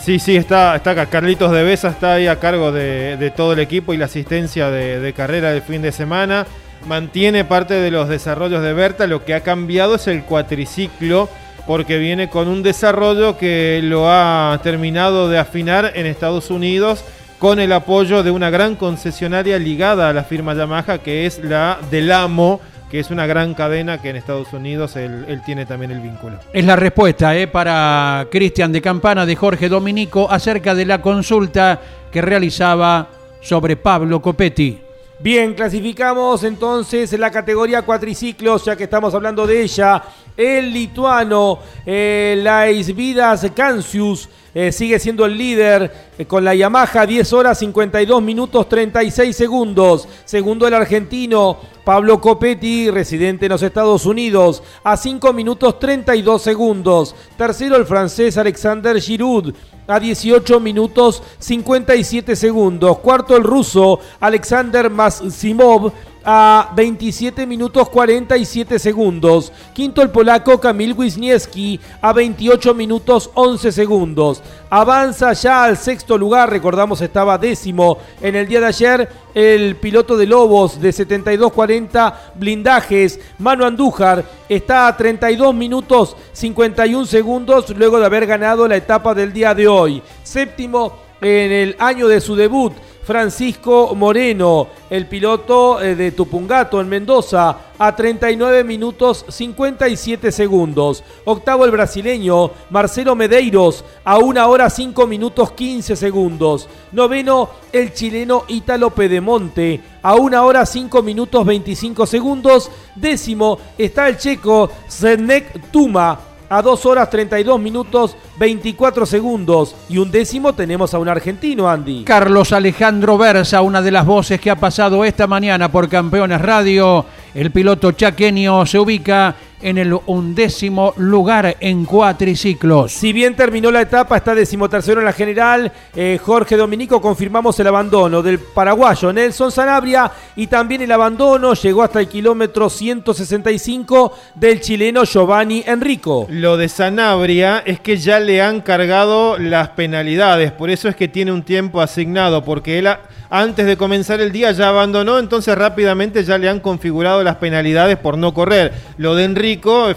[0.00, 1.06] Sí, sí, está, está acá.
[1.06, 5.52] Carlitos Devesa está ahí a cargo de, todo el equipo y la asistencia de carrera
[5.52, 6.46] del fin de semana.
[6.86, 9.06] Mantiene parte de los desarrollos de Berta.
[9.06, 11.28] Lo que ha cambiado es el cuatriciclo
[11.66, 17.04] porque viene con un desarrollo que lo ha terminado de afinar en Estados Unidos
[17.38, 21.78] con el apoyo de una gran concesionaria ligada a la firma Yamaha que es la
[21.90, 22.60] Delamo
[22.90, 26.38] que es una gran cadena que en Estados Unidos él, él tiene también el vínculo.
[26.52, 31.80] Es la respuesta eh, para Cristian de Campana de Jorge Dominico acerca de la consulta
[32.12, 33.08] que realizaba
[33.40, 34.85] sobre Pablo Copetti.
[35.18, 40.02] Bien, clasificamos entonces la categoría cuatriciclos, ya que estamos hablando de ella.
[40.36, 47.06] El lituano eh, Lais Vidas Cancius eh, sigue siendo el líder eh, con la Yamaha
[47.06, 50.06] 10 horas 52 minutos 36 segundos.
[50.26, 57.14] Segundo el argentino Pablo Copetti, residente en los Estados Unidos, a 5 minutos 32 segundos.
[57.38, 59.54] Tercero el francés Alexander Giroud
[59.86, 62.98] a 18 minutos 57 segundos.
[62.98, 65.92] Cuarto el ruso Alexander Masimov
[66.28, 69.52] a 27 minutos 47 segundos.
[69.72, 74.42] Quinto el polaco Kamil Wisniewski a 28 minutos 11 segundos.
[74.68, 80.16] Avanza ya al sexto lugar, recordamos estaba décimo en el día de ayer el piloto
[80.16, 88.06] de Lobos de 72-40 blindajes, Manu Andújar, está a 32 minutos 51 segundos luego de
[88.06, 90.02] haber ganado la etapa del día de hoy.
[90.24, 92.72] Séptimo en el año de su debut,
[93.06, 101.04] Francisco Moreno, el piloto eh, de Tupungato en Mendoza, a 39 minutos 57 segundos.
[101.24, 106.68] Octavo el brasileño Marcelo Medeiros, a 1 hora 5 minutos 15 segundos.
[106.90, 112.72] Noveno el chileno Ítalo Pedemonte, a 1 hora 5 minutos 25 segundos.
[112.96, 119.74] Décimo está el checo Zednek Tuma, a 2 horas 32 minutos 24 segundos.
[119.88, 122.04] Y un décimo tenemos a un argentino, Andy.
[122.04, 127.04] Carlos Alejandro Versa, una de las voces que ha pasado esta mañana por Campeones Radio.
[127.34, 132.92] El piloto chaqueño se ubica en el undécimo lugar en cuatriciclos.
[132.92, 135.72] Si bien terminó la etapa, está decimotercero en la general.
[135.94, 141.82] Eh, Jorge Dominico confirmamos el abandono del paraguayo Nelson Sanabria y también el abandono llegó
[141.82, 146.26] hasta el kilómetro 165 del chileno Giovanni Enrico.
[146.30, 151.08] Lo de Sanabria es que ya le han cargado las penalidades, por eso es que
[151.08, 152.86] tiene un tiempo asignado, porque él
[153.28, 157.96] antes de comenzar el día ya abandonó, entonces rápidamente ya le han configurado las penalidades
[157.96, 158.72] por no correr.
[158.98, 159.45] Lo de Enrico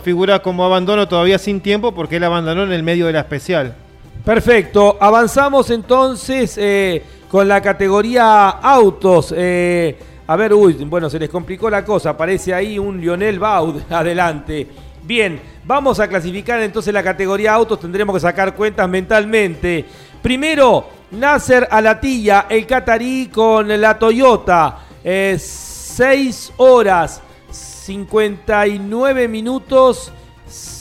[0.04, 3.76] figura como abandono todavía sin tiempo porque él abandonó en el medio de la especial.
[4.24, 9.34] Perfecto, avanzamos entonces eh, con la categoría autos.
[9.36, 9.98] Eh,
[10.28, 14.68] a ver, uy, bueno, se les complicó la cosa, aparece ahí un Lionel Baud adelante.
[15.04, 19.86] Bien, vamos a clasificar entonces la categoría autos, tendremos que sacar cuentas mentalmente.
[20.22, 24.80] Primero, Nasser Alatilla, el catarí con la Toyota.
[25.04, 27.24] 6 horas
[27.90, 30.12] 59 minutos.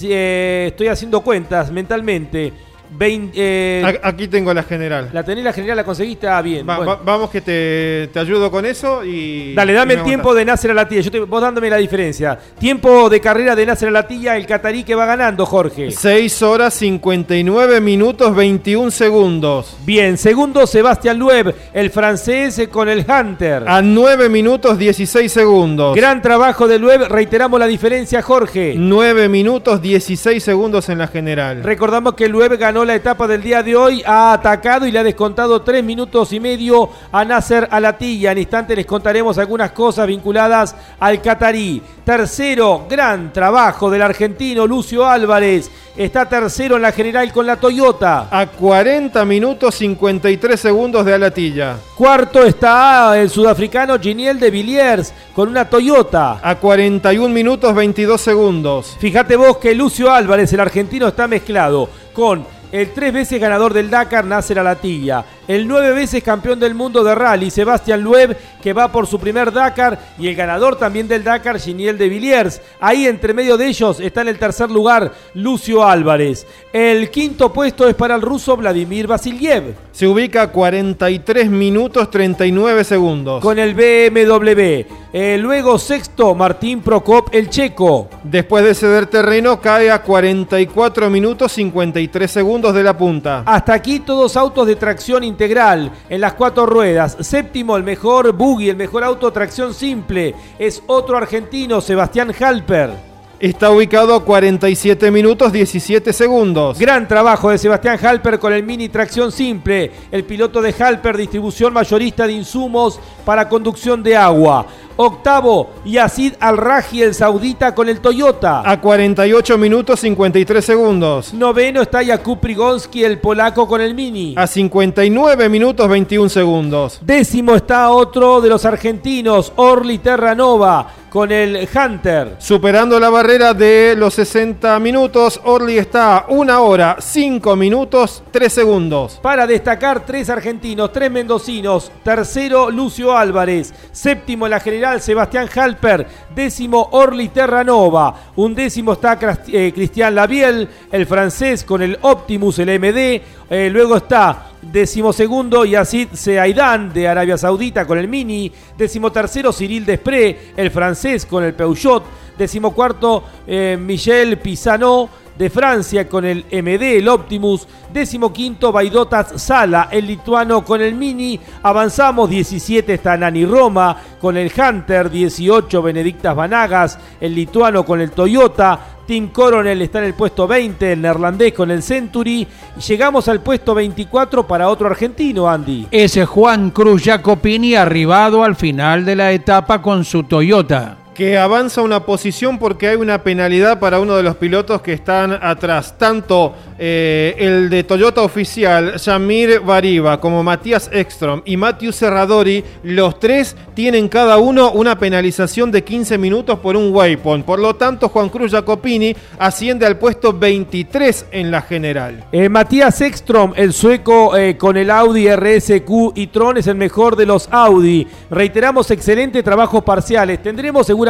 [0.02, 2.52] eh, estoy haciendo cuentas mentalmente.
[2.90, 5.10] 20, eh, A- Aquí tengo la general.
[5.12, 6.68] la tenés la general, la conseguiste, ah, bien.
[6.68, 6.92] Va- bueno.
[6.92, 9.54] va- vamos que te, te ayudo con eso y...
[9.54, 10.68] Dale, dame y el tiempo de Nasser.
[11.02, 12.38] Yo te, vos dándome la diferencia.
[12.58, 15.90] Tiempo de carrera de Nasser Alatilla, el catarí que va ganando, Jorge.
[15.90, 19.76] 6 horas 59 minutos 21 segundos.
[19.84, 23.64] Bien, segundo Sebastián Loeb, el francés con el Hunter.
[23.66, 25.96] A 9 minutos 16 segundos.
[25.96, 28.74] Gran trabajo de Loeb, reiteramos la diferencia, Jorge.
[28.76, 31.62] 9 minutos 16 segundos en la general.
[31.64, 35.04] Recordamos que Loeb ganó la etapa del día de hoy, ha atacado y le ha
[35.04, 38.32] descontado 3 minutos y medio a Nasser Alatilla.
[38.32, 41.82] En instante les contaremos algunas cosas vinculadas al catarí.
[42.04, 45.70] Tercero, gran trabajo del argentino Lucio Álvarez.
[45.96, 48.28] Está tercero en la general con la Toyota.
[48.30, 51.76] A 40 minutos 53 segundos de Alatilla.
[51.96, 56.38] Cuarto está el sudafricano Giniel de Villiers con una Toyota.
[56.40, 58.96] A 41 minutos 22 segundos.
[59.00, 63.88] Fíjate vos que Lucio Álvarez, el argentino, está mezclado con el tres veces ganador del
[63.88, 65.24] Dakar, Nasser Alatilla.
[65.48, 69.50] El nueve veces campeón del mundo de rally, Sebastián Loeb, que va por su primer
[69.50, 72.60] Dakar, y el ganador también del Dakar, Giniel de Villiers.
[72.80, 76.46] Ahí entre medio de ellos está en el tercer lugar Lucio Álvarez.
[76.72, 79.74] El quinto puesto es para el ruso Vladimir Vasiliev.
[79.90, 83.42] Se ubica a 43 minutos 39 segundos.
[83.42, 84.86] Con el BMW.
[85.12, 88.08] Eh, luego sexto, Martín Prokop, el checo.
[88.22, 93.42] Después de ceder terreno, cae a 44 minutos 53 segundos de la punta.
[93.46, 97.16] Hasta aquí todos autos de tracción integral en las cuatro ruedas.
[97.20, 100.34] Séptimo, el mejor buggy, el mejor auto tracción simple.
[100.58, 102.90] Es otro argentino, Sebastián Halper.
[103.38, 106.76] Está ubicado a 47 minutos 17 segundos.
[106.76, 109.92] Gran trabajo de Sebastián Halper con el mini tracción simple.
[110.10, 114.66] El piloto de Halper, distribución mayorista de insumos para conducción de agua.
[115.00, 118.68] Octavo, Yacid Al-Raji, el saudita, con el Toyota.
[118.68, 121.32] A 48 minutos 53 segundos.
[121.32, 124.34] Noveno está Jakub Prigonski, el polaco, con el Mini.
[124.36, 126.98] A 59 minutos 21 segundos.
[127.00, 132.34] Décimo está otro de los argentinos, Orly Terranova, con el Hunter.
[132.38, 138.52] Superando la barrera de los 60 minutos, Orly está a 1 hora, 5 minutos, 3
[138.52, 139.20] segundos.
[139.22, 141.92] Para destacar, tres argentinos, tres mendocinos.
[142.02, 143.72] Tercero, Lucio Álvarez.
[143.92, 146.06] Séptimo la general, Sebastián Halper.
[146.34, 148.14] Décimo, Orly Terranova.
[148.36, 149.18] Un décimo está
[149.48, 153.22] eh, Cristian Labiel, el francés con el Optimus, el MD.
[153.50, 158.50] Eh, luego está Decimosegundo, Yazid Seaidan de Arabia Saudita con el Mini.
[158.76, 162.04] Decimotercero, Cyril Despré, el francés con el Peugeot.
[162.36, 165.08] Decimocuarto, eh, Michel Pisano
[165.38, 167.66] de Francia con el MD, el Optimus.
[167.92, 171.38] Décimo quinto, Baidotas Sala, el lituano con el Mini.
[171.62, 175.08] Avanzamos, 17 está Nani Roma con el Hunter.
[175.08, 178.78] 18, Benedictas Vanagas, el lituano con el Toyota.
[179.06, 182.46] Tim Coronel está en el puesto 20, el neerlandés con el Century.
[182.76, 185.86] Y llegamos al puesto 24 para otro argentino, Andy.
[185.90, 191.82] Ese Juan Cruz Jacopini arribado al final de la etapa con su Toyota que avanza
[191.82, 195.98] una posición porque hay una penalidad para uno de los pilotos que están atrás.
[195.98, 203.18] Tanto eh, el de Toyota oficial, Yamir Bariba, como Matías Ekstrom y Matthew Serradori, los
[203.18, 207.44] tres tienen cada uno una penalización de 15 minutos por un waypoint.
[207.44, 212.26] Por lo tanto, Juan Cruz Jacopini asciende al puesto 23 en la general.
[212.30, 217.16] Eh, Matías Ekstrom, el sueco eh, con el Audi RSQ y Tron, es el mejor
[217.16, 218.06] de los Audi.
[218.30, 220.40] Reiteramos, excelente trabajo parciales.
[220.40, 221.07] Tendremos seguramente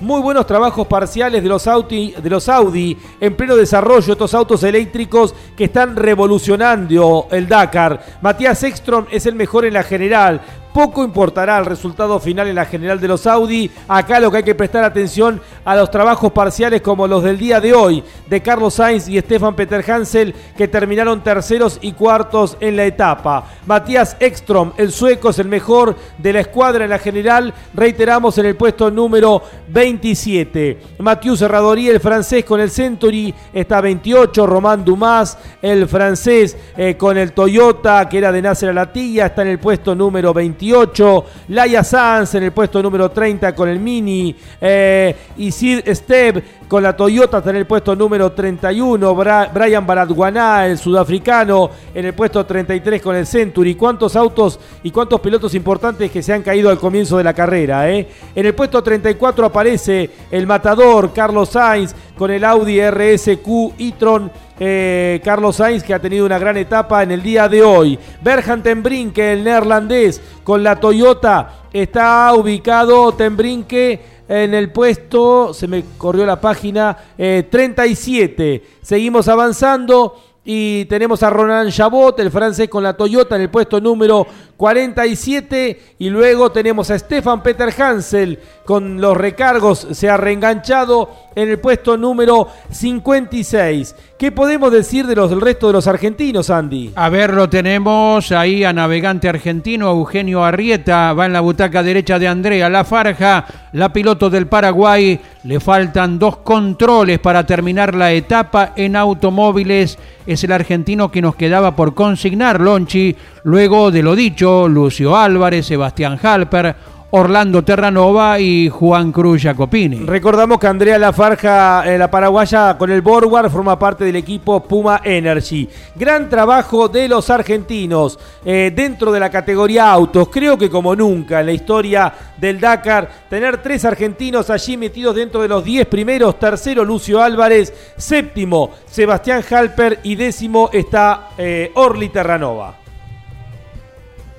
[0.00, 4.62] muy buenos trabajos parciales de los, Audi, de los Audi en pleno desarrollo, estos autos
[4.62, 8.02] eléctricos que están revolucionando el Dakar.
[8.22, 10.40] Matías Ekstrom es el mejor en la general.
[10.72, 13.70] Poco importará el resultado final en la general de los Audi.
[13.88, 17.60] Acá lo que hay que prestar atención a los trabajos parciales como los del día
[17.60, 22.76] de hoy de Carlos Sainz y Stefan Peter Hansel que terminaron terceros y cuartos en
[22.76, 23.44] la etapa.
[23.66, 27.52] Matías Ekstrom, el sueco, es el mejor de la escuadra en la general.
[27.74, 30.80] Reiteramos en el puesto número 27.
[30.98, 34.46] Mathieu Serradorí, el francés con el Century, está 28.
[34.46, 39.48] Román Dumas, el francés eh, con el Toyota que era de Nasser Alatilla, está en
[39.48, 41.24] el puesto número 28.
[41.48, 46.82] Laia Sanz en el puesto número 30 con el Mini, eh, y Sid Steb con
[46.82, 49.14] la Toyota está en el puesto número 31,
[49.52, 53.74] Brian Baradguaná, el sudafricano, en el puesto 33 con el Century.
[53.74, 57.90] ¿Cuántos autos y cuántos pilotos importantes que se han caído al comienzo de la carrera?
[57.90, 58.06] Eh?
[58.34, 64.30] En el puesto 34 aparece el matador Carlos Sainz con el Audi RSQ e-tron
[64.62, 67.98] eh, Carlos Sainz, que ha tenido una gran etapa en el día de hoy.
[68.22, 75.82] Berhan Tembrinke, el neerlandés, con la Toyota, está ubicado Tembrinke en el puesto, se me
[75.96, 78.54] corrió la página, 37.
[78.54, 80.16] Eh, Seguimos avanzando.
[80.42, 84.26] Y tenemos a Ronan Chabot, el francés con la Toyota en el puesto número
[84.60, 85.80] 47.
[86.00, 89.86] Y luego tenemos a Stefan Peter Hansel con los recargos.
[89.92, 93.94] Se ha reenganchado en el puesto número 56.
[94.18, 96.92] ¿Qué podemos decir de los del resto de los argentinos, Andy?
[96.94, 101.14] A ver, lo tenemos ahí a navegante argentino Eugenio Arrieta.
[101.14, 105.18] Va en la butaca derecha de Andrea La Farja, la piloto del Paraguay.
[105.44, 109.98] Le faltan dos controles para terminar la etapa en automóviles.
[110.26, 113.16] Es el argentino que nos quedaba por consignar, Lonchi.
[113.44, 116.76] Luego de lo dicho, Lucio Álvarez, Sebastián Halper,
[117.12, 120.06] Orlando Terranova y Juan Cruz Jacopini.
[120.06, 125.00] Recordamos que Andrea Lafarja, eh, la paraguaya con el Borward, forma parte del equipo Puma
[125.02, 125.68] Energy.
[125.96, 130.28] Gran trabajo de los argentinos eh, dentro de la categoría autos.
[130.28, 135.42] Creo que como nunca en la historia del Dakar, tener tres argentinos allí metidos dentro
[135.42, 136.38] de los diez primeros.
[136.38, 137.74] Tercero, Lucio Álvarez.
[137.96, 139.98] Séptimo, Sebastián Halper.
[140.04, 142.79] Y décimo está eh, Orly Terranova.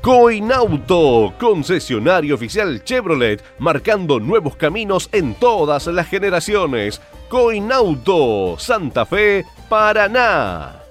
[0.01, 6.99] Coinauto, concesionario oficial Chevrolet, marcando nuevos caminos en todas las generaciones.
[7.29, 10.81] Coinauto, Santa Fe, Paraná.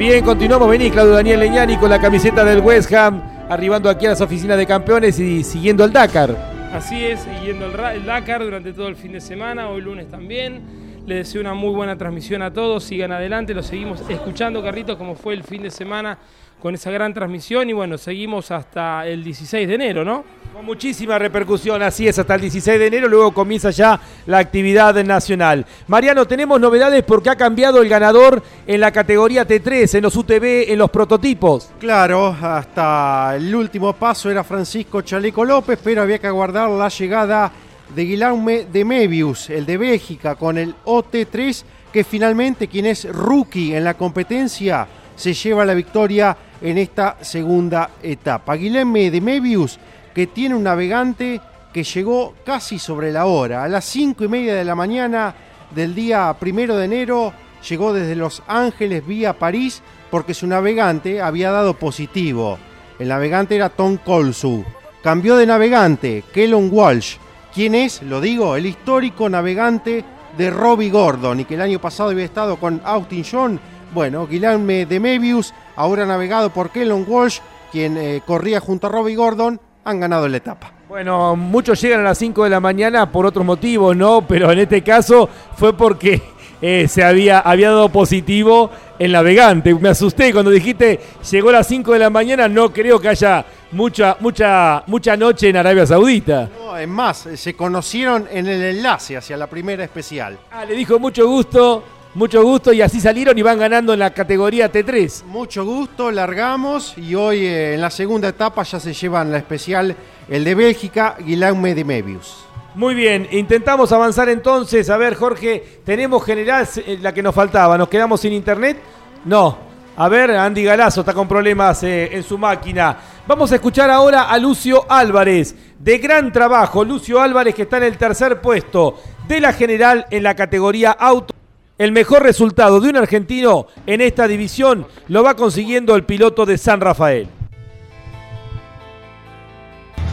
[0.00, 0.70] Bien, continuamos.
[0.70, 3.20] Vení, Claudio Daniel Leñani con la camiseta del West Ham,
[3.50, 6.34] arribando aquí a las oficinas de campeones y siguiendo el Dakar.
[6.72, 10.62] Así es, siguiendo el, Dakar durante todo el fin de semana, hoy lunes también.
[11.04, 15.14] Les deseo una muy buena transmisión a todos, sigan adelante, los seguimos escuchando, Carritos, como
[15.14, 16.16] fue el fin de semana
[16.62, 20.24] con esa gran transmisión y bueno, seguimos hasta el 16 de enero, ¿no?
[20.52, 25.02] Con muchísima repercusión, así es, hasta el 16 de enero, luego comienza ya la actividad
[25.04, 25.64] nacional.
[25.86, 30.72] Mariano, tenemos novedades porque ha cambiado el ganador en la categoría T3, en los UTV,
[30.72, 31.70] en los prototipos.
[31.78, 37.52] Claro, hasta el último paso era Francisco Chaleco López, pero había que aguardar la llegada
[37.94, 41.62] de Guilaume de Mebius, el de Bélgica, con el OT3,
[41.92, 47.90] que finalmente quien es rookie en la competencia se lleva la victoria en esta segunda
[48.02, 48.54] etapa.
[48.54, 49.78] Guilherme de Mebius,
[50.20, 51.40] que tiene un navegante
[51.72, 55.34] que llegó casi sobre la hora, a las cinco y media de la mañana
[55.74, 57.32] del día primero de enero,
[57.66, 62.58] llegó desde Los Ángeles vía París porque su navegante había dado positivo.
[62.98, 64.62] El navegante era Tom Colsu.
[65.02, 67.16] Cambió de navegante, Kellon Walsh.
[67.54, 68.02] ¿Quién es?
[68.02, 70.04] Lo digo, el histórico navegante
[70.36, 73.58] de Robbie Gordon y que el año pasado había estado con Austin John.
[73.94, 77.38] Bueno, Guilherme de Mebius, ahora navegado por Kellon Walsh,
[77.72, 80.72] quien eh, corría junto a Robbie Gordon, han ganado la etapa.
[80.88, 84.26] Bueno, muchos llegan a las 5 de la mañana por otros motivos, ¿no?
[84.26, 86.20] Pero en este caso fue porque
[86.60, 89.74] eh, se había, había dado positivo el navegante.
[89.74, 91.00] Me asusté cuando dijiste
[91.30, 95.48] llegó a las 5 de la mañana, no creo que haya mucha, mucha, mucha noche
[95.48, 96.50] en Arabia Saudita.
[96.58, 100.38] No, es más, se conocieron en el enlace hacia la primera especial.
[100.50, 104.10] Ah, le dijo mucho gusto, mucho gusto y así salieron y van ganando en la
[104.10, 105.24] categoría T3.
[105.26, 109.94] Mucho gusto, largamos y hoy eh, en la segunda etapa ya se llevan la especial
[110.28, 112.44] el de Bélgica, Guilherme de Mebius.
[112.74, 114.90] Muy bien, intentamos avanzar entonces.
[114.90, 117.78] A ver, Jorge, tenemos general eh, la que nos faltaba.
[117.78, 118.78] ¿Nos quedamos sin internet?
[119.24, 119.70] No.
[119.96, 122.96] A ver, Andy Galazo está con problemas eh, en su máquina.
[123.26, 125.54] Vamos a escuchar ahora a Lucio Álvarez.
[125.78, 130.24] De gran trabajo, Lucio Álvarez que está en el tercer puesto de la general en
[130.24, 131.39] la categoría auto.
[131.80, 136.58] El mejor resultado de un argentino en esta división lo va consiguiendo el piloto de
[136.58, 137.26] San Rafael.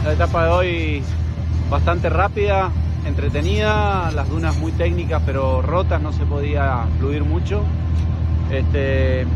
[0.02, 1.02] La etapa de hoy
[1.68, 2.72] bastante rápida,
[3.04, 7.62] entretenida, las dunas muy técnicas pero rotas, no se podía fluir mucho.
[8.50, 9.26] Este,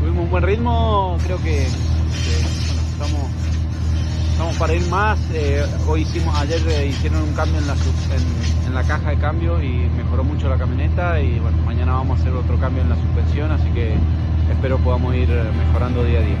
[0.00, 3.30] tuvimos un buen ritmo, creo que, estamos,
[4.40, 5.18] estamos para ir más.
[5.34, 9.62] Eh, hoy hicimos, ayer eh, hicieron un cambio en la, en, la caja de cambio
[9.62, 12.96] y mejoró mucho la camioneta y bueno, mañana vamos a hacer otro cambio en la
[12.96, 13.92] suspensión, así que
[14.50, 16.38] espero podamos ir eh, mejorando día a día.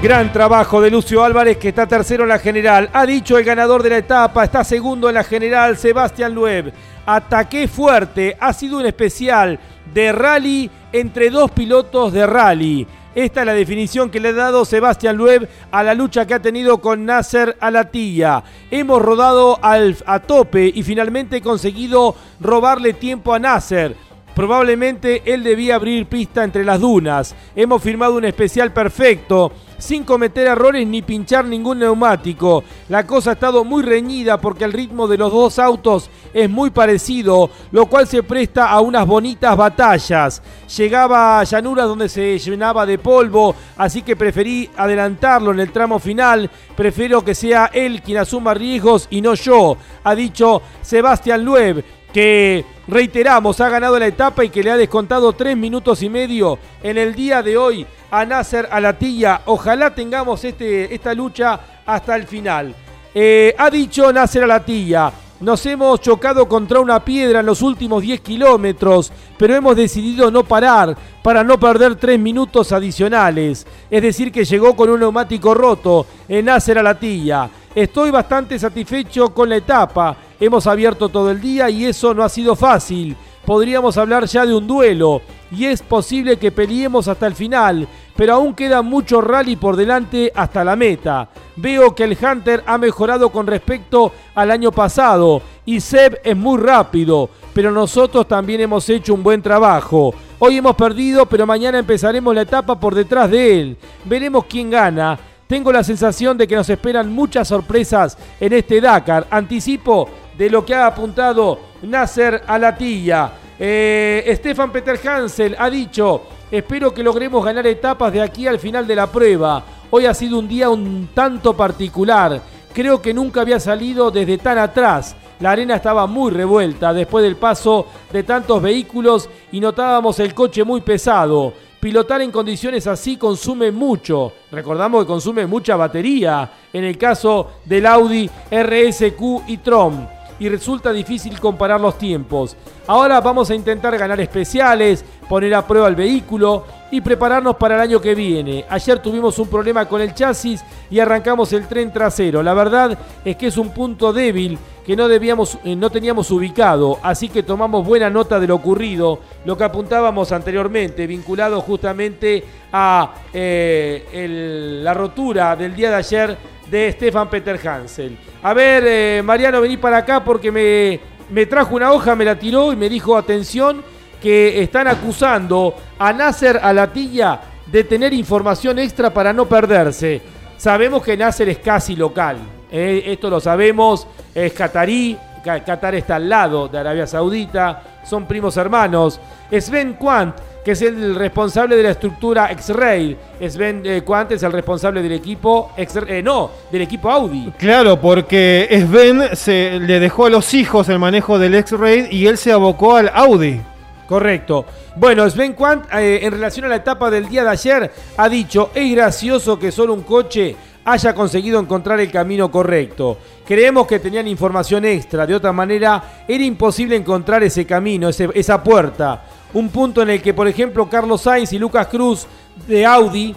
[0.00, 2.88] Gran trabajo de Lucio Álvarez que está tercero en la general.
[2.92, 6.72] Ha dicho el ganador de la etapa, está segundo en la general, Sebastián Lueb.
[7.04, 9.58] Ataqué fuerte, ha sido un especial
[9.92, 12.86] de rally entre dos pilotos de rally.
[13.14, 16.42] Esta es la definición que le ha dado Sebastián Lueb a la lucha que ha
[16.42, 18.42] tenido con Nasser Alatilla.
[18.72, 23.94] Hemos rodado al, a tope y finalmente he conseguido robarle tiempo a Nasser.
[24.34, 27.36] Probablemente él debía abrir pista entre las dunas.
[27.54, 32.64] Hemos firmado un especial perfecto, sin cometer errores ni pinchar ningún neumático.
[32.88, 36.70] La cosa ha estado muy reñida porque el ritmo de los dos autos es muy
[36.70, 40.42] parecido, lo cual se presta a unas bonitas batallas.
[40.76, 46.00] Llegaba a llanuras donde se llenaba de polvo, así que preferí adelantarlo en el tramo
[46.00, 46.50] final.
[46.76, 52.64] Prefiero que sea él quien asuma riesgos y no yo, ha dicho Sebastián Lueb que
[52.86, 56.96] reiteramos ha ganado la etapa y que le ha descontado tres minutos y medio en
[56.96, 59.42] el día de hoy a Nasser Alatilla.
[59.46, 62.72] Ojalá tengamos este, esta lucha hasta el final.
[63.12, 65.12] Eh, ha dicho Nasser Alatilla.
[65.40, 70.44] Nos hemos chocado contra una piedra en los últimos 10 kilómetros, pero hemos decidido no
[70.44, 73.66] parar para no perder 3 minutos adicionales.
[73.90, 77.50] Es decir, que llegó con un neumático roto en Nasser Alatilla.
[77.74, 80.16] Estoy bastante satisfecho con la etapa.
[80.44, 83.16] Hemos abierto todo el día y eso no ha sido fácil.
[83.46, 88.34] Podríamos hablar ya de un duelo y es posible que peleemos hasta el final, pero
[88.34, 91.30] aún queda mucho rally por delante hasta la meta.
[91.56, 96.60] Veo que el Hunter ha mejorado con respecto al año pasado y Seb es muy
[96.60, 100.14] rápido, pero nosotros también hemos hecho un buen trabajo.
[100.38, 103.78] Hoy hemos perdido, pero mañana empezaremos la etapa por detrás de él.
[104.04, 105.18] Veremos quién gana.
[105.46, 109.26] Tengo la sensación de que nos esperan muchas sorpresas en este Dakar.
[109.30, 113.32] Anticipo de lo que ha apuntado Nasser Alatilla.
[113.58, 118.86] Eh, Stefan Peter Hansel ha dicho, espero que logremos ganar etapas de aquí al final
[118.86, 119.62] de la prueba.
[119.90, 122.40] Hoy ha sido un día un tanto particular.
[122.72, 125.14] Creo que nunca había salido desde tan atrás.
[125.38, 130.64] La arena estaba muy revuelta después del paso de tantos vehículos y notábamos el coche
[130.64, 131.52] muy pesado.
[131.78, 134.32] Pilotar en condiciones así consume mucho.
[134.50, 140.92] Recordamos que consume mucha batería en el caso del Audi RSQ y Tron y resulta
[140.92, 142.56] difícil comparar los tiempos.
[142.86, 147.80] Ahora vamos a intentar ganar especiales, poner a prueba el vehículo y prepararnos para el
[147.80, 148.64] año que viene.
[148.68, 152.42] Ayer tuvimos un problema con el chasis y arrancamos el tren trasero.
[152.42, 156.98] La verdad es que es un punto débil que no, debíamos, eh, no teníamos ubicado,
[157.02, 163.14] así que tomamos buena nota de lo ocurrido, lo que apuntábamos anteriormente, vinculado justamente a
[163.32, 166.38] eh, la rotura del día de ayer
[166.70, 168.18] de Stefan Peter Hansel.
[168.42, 172.38] A ver, eh, Mariano, vení para acá porque me, me trajo una hoja, me la
[172.38, 173.82] tiró y me dijo, atención,
[174.20, 180.20] que están acusando a Nasser Alatilla de tener información extra para no perderse.
[180.56, 182.38] Sabemos que Nasser es casi local,
[182.76, 188.56] eh, esto lo sabemos, es catarí, Qatar está al lado de Arabia Saudita, son primos
[188.56, 189.20] hermanos.
[189.50, 193.16] Sven Quant que es el responsable de la estructura X-Ray.
[193.48, 197.52] Sven eh, Quant es el responsable del equipo, eh, no, del equipo Audi.
[197.58, 202.38] Claro, porque Sven se, le dejó a los hijos el manejo del X-Ray y él
[202.38, 203.60] se abocó al Audi.
[204.08, 204.64] Correcto.
[204.96, 208.70] Bueno, Sven Quant, eh, en relación a la etapa del día de ayer, ha dicho,
[208.74, 213.18] es gracioso que solo un coche haya conseguido encontrar el camino correcto.
[213.46, 219.24] Creemos que tenían información extra, de otra manera era imposible encontrar ese camino, esa puerta.
[219.54, 222.26] Un punto en el que, por ejemplo, Carlos Sainz y Lucas Cruz
[222.66, 223.34] de Audi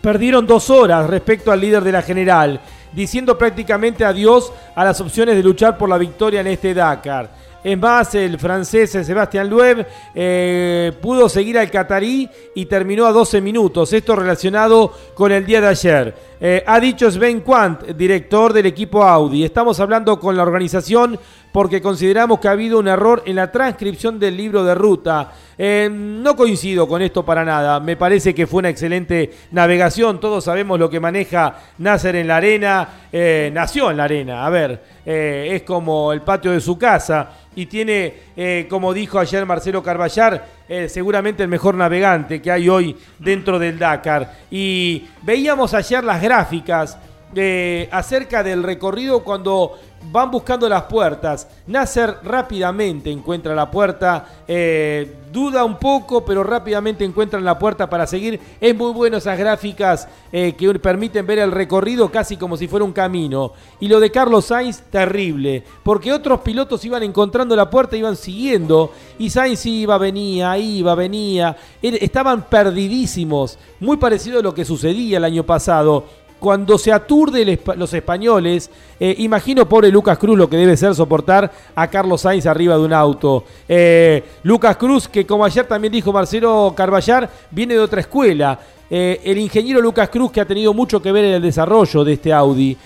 [0.00, 2.60] perdieron dos horas respecto al líder de la general,
[2.92, 7.30] diciendo prácticamente adiós a las opciones de luchar por la victoria en este Dakar.
[7.62, 13.40] Es más, el francés Sebastián Loeb eh, pudo seguir al catarí y terminó a 12
[13.42, 13.92] minutos.
[13.92, 16.14] Esto relacionado con el día de ayer.
[16.40, 19.44] Eh, ha dicho Sven Quant, director del equipo Audi.
[19.44, 21.18] Estamos hablando con la organización
[21.52, 25.32] porque consideramos que ha habido un error en la transcripción del libro de ruta.
[25.58, 27.80] Eh, no coincido con esto para nada.
[27.80, 30.20] Me parece que fue una excelente navegación.
[30.20, 32.88] Todos sabemos lo que maneja Nasser en la arena.
[33.52, 34.46] nació en la arena.
[34.46, 39.44] A ver, es como el patio de su casa y tiene, eh, como dijo ayer
[39.44, 44.34] Marcelo Carballar, eh, seguramente el mejor navegante que hay hoy dentro del Dakar.
[44.50, 46.96] Y veíamos ayer las gráficas
[47.34, 51.48] eh, acerca del recorrido cuando van buscando las puertas.
[51.66, 58.06] Nasser rápidamente encuentra la puerta, eh, duda un poco, pero rápidamente encuentran la puerta para
[58.06, 58.40] seguir.
[58.60, 62.84] Es muy bueno esas gráficas eh, que permiten ver el recorrido casi como si fuera
[62.84, 63.52] un camino.
[63.78, 68.92] Y lo de Carlos Sainz, terrible, porque otros pilotos iban encontrando la puerta, iban siguiendo,
[69.18, 71.56] y Sainz iba, venía, iba, venía.
[71.82, 76.04] Estaban perdidísimos, muy parecido a lo que sucedía el año pasado
[76.40, 81.52] cuando se aturde los españoles, eh, imagino pobre Lucas Cruz lo que debe ser soportar
[81.74, 83.44] a Carlos Sainz arriba de un auto.
[83.68, 88.58] Eh, Lucas Cruz, que como ayer también dijo Marcelo Carballar, viene de otra escuela.
[88.88, 92.14] Eh, el ingeniero Lucas Cruz, que ha tenido mucho que ver en el desarrollo de
[92.14, 92.76] este Audi.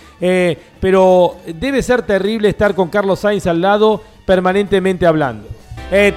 [0.80, 5.46] pero debe ser terrible estar con Carlos Sainz al lado permanentemente hablando.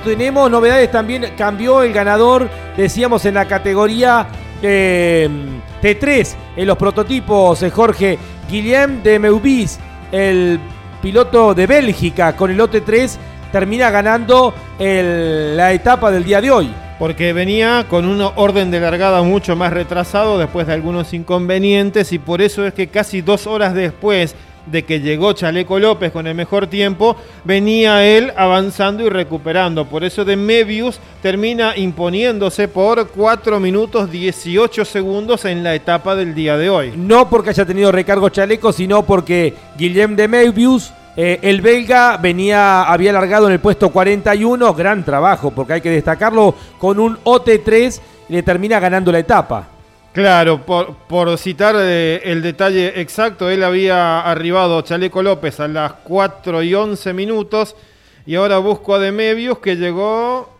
[0.03, 4.27] tenemos novedades también, cambió el ganador, decíamos en la categoría
[4.61, 8.18] T3 en los prototipos, eh, Jorge
[8.50, 9.80] Guillem de Meubis,
[10.11, 10.60] el
[11.02, 13.18] piloto de Bélgica con el OT3,
[13.52, 16.74] termina ganando la etapa del día de hoy.
[17.00, 22.18] Porque venía con un orden de largada mucho más retrasado después de algunos inconvenientes y
[22.18, 24.36] por eso es que casi dos horas después
[24.72, 29.86] de que llegó Chaleco López con el mejor tiempo, venía él avanzando y recuperando.
[29.86, 36.36] Por eso de Mebius termina imponiéndose por 4 minutos 18 segundos en la etapa del
[36.36, 36.94] día de hoy.
[36.96, 42.84] No porque haya tenido recargo Chaleco, sino porque Guillem de Mebius eh, el belga venía,
[42.84, 48.00] había largado en el puesto 41, gran trabajo, porque hay que destacarlo, con un OT3
[48.30, 49.68] le termina ganando la etapa.
[50.18, 56.64] Claro, por, citar eh, el detalle exacto, él había arribado Chaleco López a las 4
[56.64, 57.76] y 11 minutos
[58.26, 60.57] y ahora busco a Demebius que llegó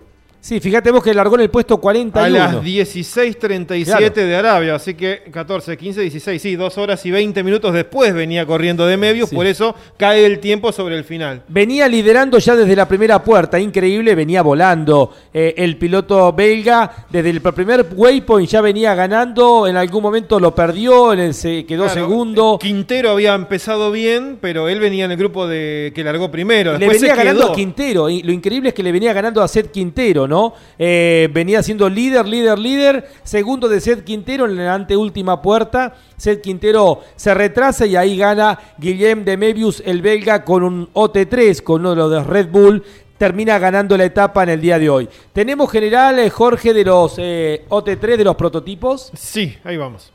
[0.48, 2.42] Sí, fíjate vos que largó en el puesto 41.
[2.42, 4.10] a las 16.37 Claro.
[4.16, 8.46] de Arabia, así que 14, 15, 16, sí, dos horas y 20 minutos después venía
[8.46, 11.44] corriendo Demebius, por eso cae el tiempo sobre el final.
[11.50, 17.08] Venía liderando ya desde la primera puerta, increíble, venía volando eh, el piloto belga.
[17.10, 21.66] Desde el primer waypoint ya venía ganando, en algún momento lo perdió, en el se
[21.66, 22.58] quedó Claro, segundo.
[22.62, 26.78] Quintero había empezado bien, pero él venía en el grupo de que largó primero.
[26.78, 27.52] Le venía se ganando quedó.
[27.52, 30.37] a Quintero, y lo increíble es que le venía ganando a Seth Quintero, ¿no?
[30.80, 35.96] Eh, venía siendo líder, líder, líder, segundo de Seth Quintero en la anteúltima puerta.
[36.18, 41.62] Seth Quintero se retrasa y ahí gana Guillem de Mebius, el belga, con un OT3,
[41.62, 42.84] con uno de los Red Bull.
[43.18, 45.10] Termina ganando la etapa en el día de hoy.
[45.34, 49.12] ¿Tenemos general, eh, Jorge, de los eh, OT3, de los prototipos?
[49.16, 50.14] Sí, ahí vamos.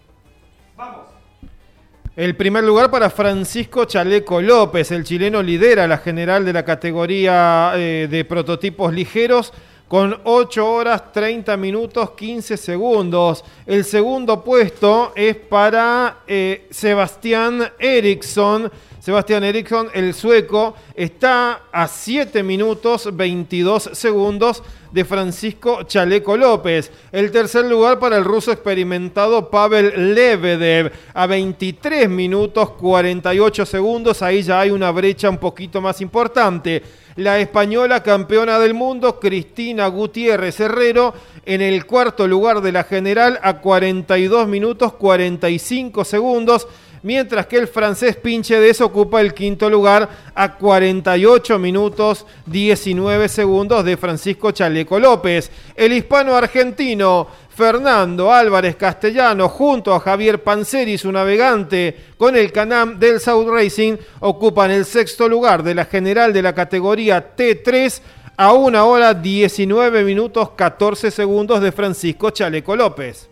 [2.15, 7.73] El primer lugar para Francisco Chaleco López, el chileno lidera la general de la categoría
[7.75, 9.55] de prototipos ligeros
[9.93, 13.45] con 8 horas 30 minutos 15 segundos.
[13.67, 18.73] El segundo puesto es para eh, Sebastián Eriksson.
[18.99, 24.63] Sebastián Eriksson, el sueco, está a 7 minutos 22 segundos
[24.93, 26.93] de Francisco Chaleco López.
[27.11, 34.23] El tercer lugar para el ruso experimentado Pavel Lebedev a 23 minutos 48 segundos.
[34.23, 36.83] Ahí ya hay una brecha un poquito más importante.
[37.17, 41.13] La española campeona del mundo, Cristina Gutiérrez Herrero,
[41.45, 46.67] en el cuarto lugar de la general a 42 minutos 45 segundos
[47.03, 53.97] mientras que el francés Pinchedes ocupa el quinto lugar a 48 minutos 19 segundos de
[53.97, 55.51] Francisco Chaleco López.
[55.75, 62.99] El hispano argentino Fernando Álvarez Castellano junto a Javier Panseri, su navegante con el Canam
[62.99, 68.01] del South Racing, ocupan el sexto lugar de la general de la categoría T3
[68.37, 73.32] a una hora 19 minutos 14 segundos de Francisco Chaleco López.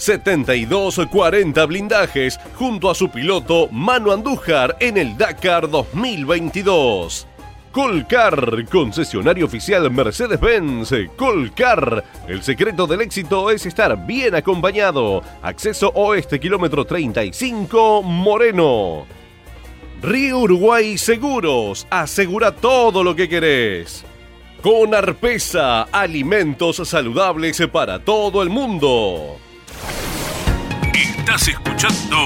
[0.00, 7.26] 72-40 blindajes junto a su piloto Manu Andújar en el Dakar 2022.
[7.70, 10.92] Colcar, concesionario oficial Mercedes-Benz.
[11.16, 15.22] Colcar, el secreto del éxito es estar bien acompañado.
[15.42, 19.06] Acceso oeste, kilómetro 35, Moreno.
[20.02, 24.04] Río Uruguay Seguros, asegura todo lo que querés.
[24.62, 29.38] Con Arpesa, alimentos saludables para todo el mundo.
[30.94, 32.16] Estás escuchando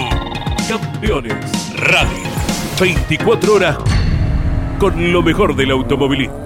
[0.68, 2.24] Campeones Radio.
[2.81, 3.76] 24 horas
[4.78, 6.44] con lo mejor del automovilismo.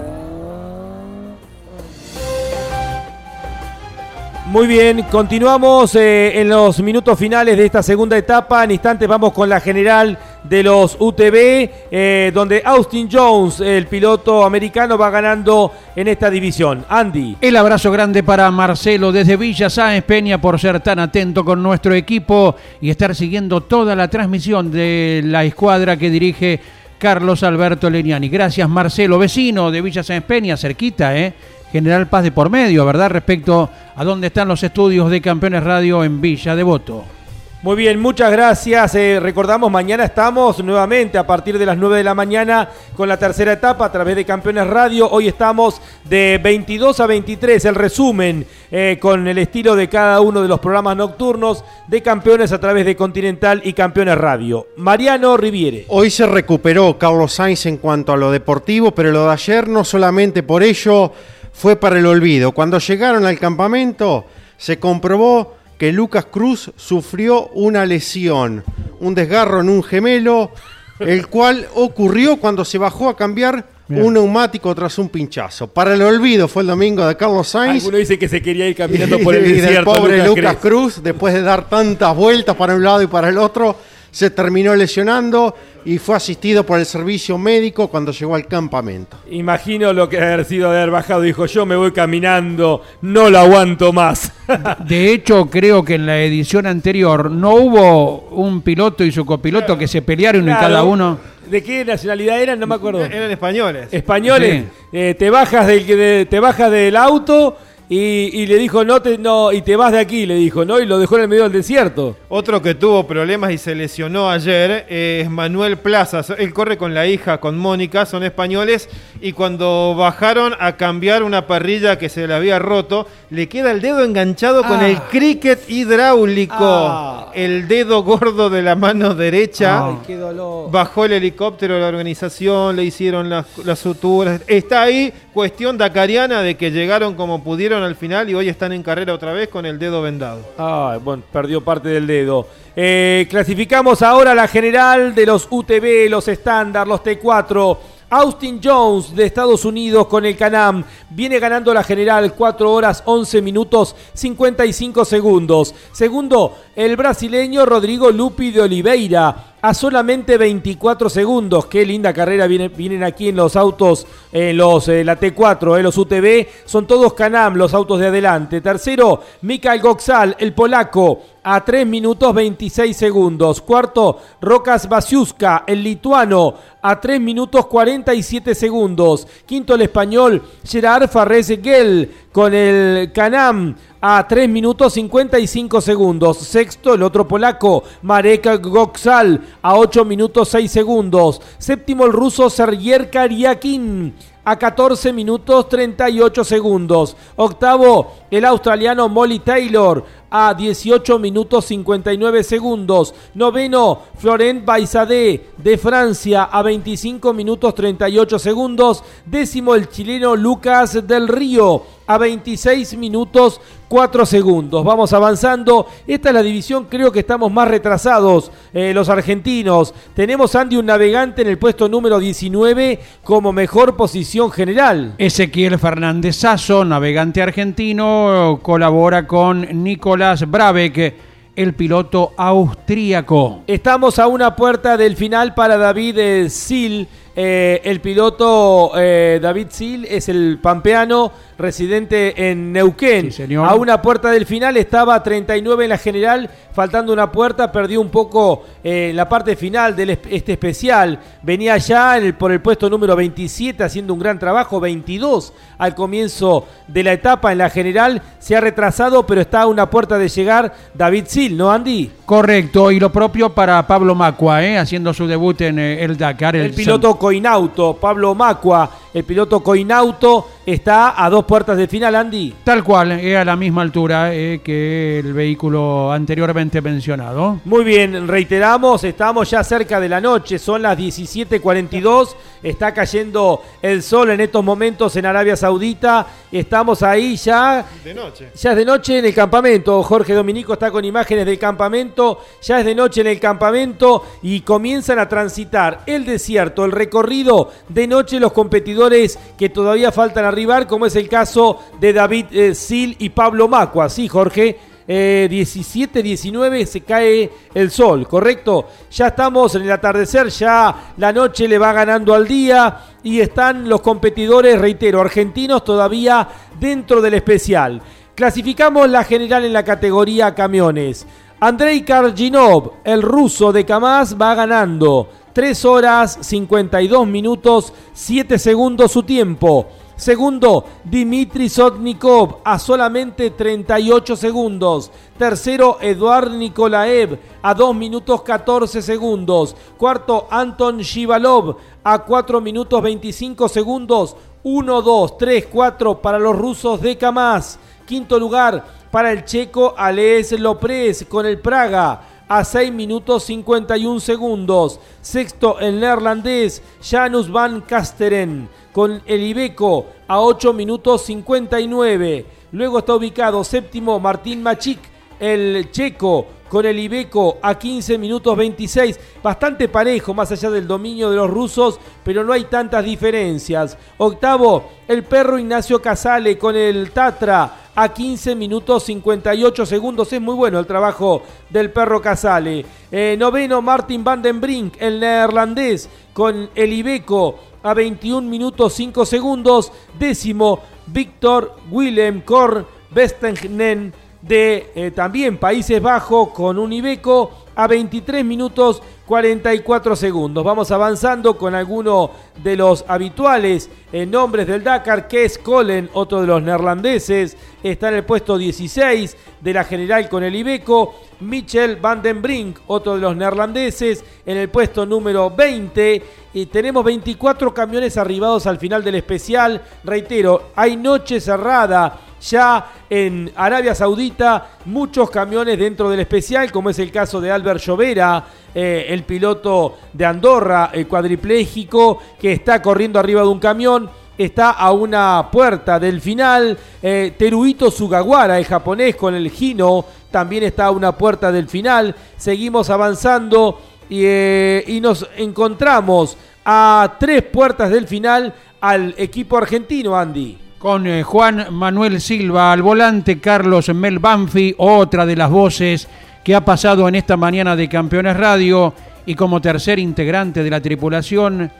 [4.49, 8.63] Muy bien, continuamos eh, en los minutos finales de esta segunda etapa.
[8.63, 14.43] En instantes vamos con la general de los UTV, eh, donde Austin Jones, el piloto
[14.45, 16.85] americano, va ganando en esta división.
[16.87, 17.37] Andy.
[17.41, 21.93] El abrazo grande para Marcelo desde Villa Sáenz Peña por ser tan atento con nuestro
[21.93, 26.59] equipo y estar siguiendo toda la transmisión de la escuadra que dirige
[26.97, 28.29] Carlos Alberto Leniani.
[28.29, 31.33] Gracias Marcelo, vecino de Villa Sáenz Peña, cerquita, ¿eh?
[31.71, 33.11] General Paz de por medio, ¿verdad?
[33.11, 37.18] Respecto a dónde están los estudios de Campeones Radio en Villa Devoto.
[37.61, 38.95] Muy bien, muchas gracias.
[38.95, 43.17] Eh, recordamos, mañana estamos nuevamente a partir de las 9 de la mañana con la
[43.17, 45.09] tercera etapa a través de Campeones Radio.
[45.11, 50.41] Hoy estamos de 22 a 23, el resumen eh, con el estilo de cada uno
[50.41, 54.67] de los programas nocturnos de Campeones a través de Continental y Campeones Radio.
[54.77, 55.83] Mariano Riviere.
[55.89, 59.83] Hoy se recuperó Carlos Sainz en cuanto a lo deportivo, pero lo de ayer no
[59.83, 61.11] solamente por ello
[61.51, 62.53] fue para el olvido.
[62.53, 64.23] Cuando llegaron al campamento
[64.55, 68.65] se comprobó que Lucas Cruz sufrió una lesión,
[68.99, 70.51] un desgarro en un gemelo,
[70.99, 75.67] el cual ocurrió cuando se bajó a cambiar un neumático tras un pinchazo.
[75.67, 77.83] Para el olvido fue el domingo de Carlos Sainz.
[77.83, 80.57] Alguno dice que se quería ir caminando por el y del pobre Lucas.
[80.57, 83.77] Cruz, después de dar tantas vueltas para un lado y para el otro,
[84.11, 85.55] se terminó lesionando
[85.85, 89.17] y fue asistido por el servicio médico cuando llegó al campamento.
[89.31, 91.21] Imagino lo que haber sido de haber bajado.
[91.21, 94.31] Dijo, yo me voy caminando, no lo aguanto más.
[94.85, 99.77] De hecho, creo que en la edición anterior no hubo un piloto y su copiloto
[99.77, 101.17] que se pelearon y cada uno.
[101.49, 102.59] ¿De qué nacionalidad eran?
[102.59, 103.03] No me acuerdo.
[103.03, 103.87] Eran españoles.
[103.91, 104.65] Españoles.
[104.91, 107.57] Eh, te, bajas del, de- te bajas del auto
[107.89, 107.97] y,
[108.41, 110.79] y le dijo, no te, no, y te vas de aquí, le dijo, ¿no?
[110.79, 112.15] Y lo dejó en el medio del desierto.
[112.29, 116.31] Otro que tuvo problemas y se lesionó ayer es Manuel Plazas.
[116.37, 118.87] Él corre con la hija, con Mónica, son españoles,
[119.21, 123.81] y cuando bajaron a cambiar una parrilla que se le había roto, le queda el
[123.81, 124.87] dedo enganchado con Ah.
[124.87, 126.55] el cricket hidráulico.
[126.59, 127.31] Ah.
[127.33, 129.87] El dedo gordo de la mano derecha.
[129.87, 130.69] Ay, qué dolor.
[130.71, 134.41] Bajó el helicóptero de la organización, le hicieron las, las suturas.
[134.47, 138.83] Está ahí, cuestión dacariana de que llegaron como pudieron al final y hoy están en
[138.83, 140.41] carrera otra vez con el dedo vendado.
[140.57, 142.47] Ay, bueno, perdió parte del dedo.
[142.75, 147.77] Eh, clasificamos ahora la general de los UTV, los estándar, los T4.
[148.11, 153.41] Austin Jones de Estados Unidos con el Canam viene ganando la general 4 horas 11
[153.41, 155.75] minutos 55 segundos.
[155.91, 161.65] Segundo, el brasileño Rodrigo Lupi de Oliveira a solamente 24 segundos.
[161.65, 165.83] Qué linda carrera viene- vienen aquí en los autos, en los, eh, la T4, eh,
[165.83, 166.47] los UTV.
[166.65, 168.61] Son todos Canam los autos de adelante.
[168.61, 173.61] Tercero, Mikael Goxal, el polaco, a 3 minutos 26 segundos.
[173.61, 179.27] Cuarto, Rokas Basiuska, el lituano, a 3 minutos 47 segundos.
[179.45, 186.37] Quinto, el español Gerard Farres Gel con el Canam a 3 minutos 55 segundos.
[186.37, 191.41] Sexto, el otro polaco, Marek Goxal, a 8 minutos 6 segundos.
[191.57, 194.13] Séptimo, el ruso Sergier Kariakin
[194.49, 197.15] a 14 minutos 38 segundos.
[197.35, 203.13] Octavo, el australiano Molly Taylor a 18 minutos 59 segundos.
[203.35, 209.03] Noveno, Florent Baizadeh de Francia a 25 minutos 38 segundos.
[209.23, 214.85] Décimo, el chileno Lucas del Río a 26 minutos 4 segundos.
[214.85, 215.87] Vamos avanzando.
[216.07, 219.93] Esta es la división, creo que estamos más retrasados eh, los argentinos.
[220.13, 225.15] Tenemos Andy un navegante en el puesto número 19 como mejor posición general.
[225.17, 231.15] Ezequiel Fernández Sasso, navegante argentino, colabora con Nicolás Brabeck,
[231.55, 233.63] el piloto austríaco.
[233.67, 237.09] Estamos a una puerta del final para David eh, Sil.
[237.35, 243.29] Eh, el piloto eh, David Sil es el pampeano residente en Neuquén.
[243.69, 247.99] A una puerta del final estaba a 39 en la general, faltando una puerta, perdió
[248.01, 251.19] un poco eh, la parte final de este especial.
[251.41, 256.65] Venía ya el- por el puesto número 27 haciendo un gran trabajo, 22 al comienzo
[256.87, 258.21] de la etapa en la general.
[258.39, 262.09] Se ha retrasado, pero está a una puerta de llegar David Sil, ¿no, Andy?
[262.25, 264.77] Correcto, y lo propio para Pablo Macua, ¿eh?
[264.77, 266.55] haciendo su debut en el Dakar.
[266.55, 272.55] El piloto Coinauto, Pablo Macua, el piloto Coinauto está a dos puertas de final, Andy.
[272.63, 277.59] Tal cual, es a la misma altura eh, que el vehículo anteriormente mencionado.
[277.65, 284.03] Muy bien, reiteramos, estamos ya cerca de la noche, son las 17:42, está cayendo el
[284.03, 288.51] sol en estos momentos en Arabia Saudita, estamos ahí ya De noche.
[288.55, 290.01] Ya es de noche en el campamento.
[290.03, 292.39] Jorge Dominico está con imágenes del campamento.
[292.61, 297.71] Ya es de noche en el campamento y comienzan a transitar el desierto, el recorrido
[297.87, 302.75] de noche los competidores que todavía faltan arribar, como es el caso de David eh,
[302.75, 304.09] Sil y Pablo Macua.
[304.09, 304.88] Sí, Jorge.
[305.11, 308.89] Eh, 17-19 se cae el sol, ¿correcto?
[309.09, 313.89] Ya estamos en el atardecer, ya la noche le va ganando al día y están
[313.89, 316.47] los competidores, reitero, argentinos todavía
[316.79, 317.99] dentro del especial.
[318.35, 321.25] Clasificamos la general en la categoría camiones.
[321.59, 325.27] Andrei Karginov, el ruso de Kamaz, va ganando.
[325.53, 329.87] 3 horas 52 minutos 7 segundos su tiempo.
[330.19, 335.09] Segundo, Dimitri Sotnikov a solamente 38 segundos.
[335.37, 339.73] Tercero, Eduard Nikolaev a 2 minutos 14 segundos.
[339.97, 344.35] Cuarto, Anton Shivalov a 4 minutos 25 segundos.
[344.61, 347.79] 1, 2, 3, 4 para los rusos de Kamaz.
[348.05, 354.99] Quinto lugar para el checo Alex Lopres con el Praga a 6 minutos 51 segundos.
[355.21, 362.45] Sexto el neerlandés Janus van Kasteren con el Ibeco a 8 minutos 59.
[362.71, 364.99] Luego está ubicado séptimo Martín Machik,
[365.39, 369.19] el checo con el Ibeco a 15 minutos 26.
[369.43, 373.97] Bastante parejo más allá del dominio de los rusos, pero no hay tantas diferencias.
[374.17, 380.31] Octavo, el perro Ignacio Casale con el Tatra a 15 minutos 58 segundos.
[380.31, 382.85] Es muy bueno el trabajo del perro Casale.
[383.11, 389.25] Eh, noveno, Martin van den Brink, el neerlandés, con el Ibeco a 21 minutos 5
[389.25, 389.91] segundos.
[390.17, 392.85] Décimo, Víctor Willem Kor
[393.15, 400.63] Westengnen de eh, también Países Bajos con un Ibeco a 23 minutos 44 segundos.
[400.63, 402.31] Vamos avanzando con alguno
[402.63, 408.09] de los habituales eh, nombres del Dakar, que es Colin, otro de los neerlandeses, está
[408.09, 411.13] en el puesto 16 de la general con el Ibeco.
[411.41, 416.23] Michel van den Brink, otro de los neerlandeses, en el puesto número 20.
[416.55, 419.79] Y tenemos 24 camiones arribados al final del especial.
[420.03, 426.99] Reitero, hay noche cerrada ya en Arabia Saudita, muchos camiones dentro del especial, como es
[426.99, 433.19] el caso de Albert Llovera, eh, el piloto de Andorra, el cuadripléjico, que está corriendo
[433.19, 436.77] arriba de un camión está a una puerta del final.
[437.03, 442.15] Eh, Teruito Sugawara, el japonés con el Hino, también está a una puerta del final.
[442.37, 450.15] Seguimos avanzando y, eh, y nos encontramos a tres puertas del final al equipo argentino,
[450.15, 450.57] Andy.
[450.79, 456.07] Con Juan Manuel Silva al volante, Carlos Mel Banfi, otra de las voces
[456.49, 458.91] que ha pasado en esta mañana de Campeones Radio
[459.27, 461.71] y como tercer integrante de la tripulación,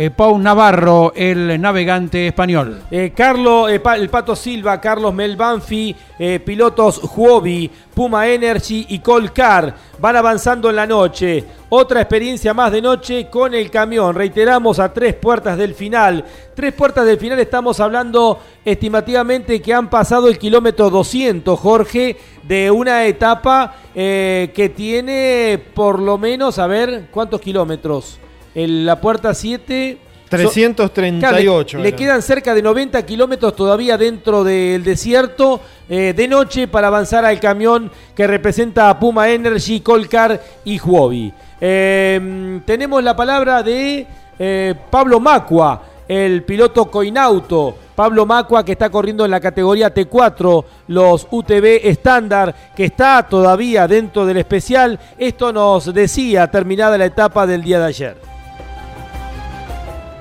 [0.00, 2.82] eh, Pau Navarro, el navegante español.
[2.88, 9.00] Eh, Carlos, eh, el Pato Silva, Carlos Mel Banfi, eh, pilotos Huobi, Puma Energy y
[9.00, 11.44] Colcar van avanzando en la noche.
[11.70, 14.14] Otra experiencia más de noche con el camión.
[14.14, 16.24] Reiteramos a tres puertas del final.
[16.54, 22.70] Tres puertas del final estamos hablando estimativamente que han pasado el kilómetro 200, Jorge, de
[22.70, 28.20] una etapa que tiene por lo menos, a ver, ¿cuántos kilómetros?
[28.58, 29.98] En la puerta 7...
[30.28, 36.28] 338 Claro, le, le quedan cerca de 90 kilómetros todavía dentro del desierto eh, de
[36.28, 41.32] noche para avanzar al camión que representa a Puma Energy, Colcar y Huobi.
[41.60, 44.06] Eh, tenemos la palabra de
[44.38, 47.74] eh, Pablo Macua, el piloto Coinauto.
[47.94, 53.88] Pablo Macua que está corriendo en la categoría T4, los UTV estándar, que está todavía
[53.88, 54.98] dentro del especial.
[55.16, 58.37] Esto nos decía terminada la etapa del día de ayer.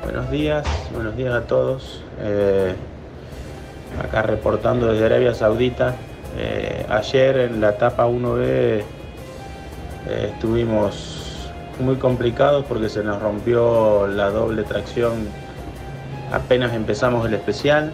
[0.08, 2.02] Buenos días, buenos días a todos.
[2.22, 2.74] Eh,
[4.02, 5.95] acá reportando desde Arabia Saudita.
[6.38, 8.84] Eh, ayer en la etapa 1B eh,
[10.32, 11.50] estuvimos
[11.82, 15.27] muy complicados porque se nos rompió la doble tracción
[16.32, 17.92] apenas empezamos el especial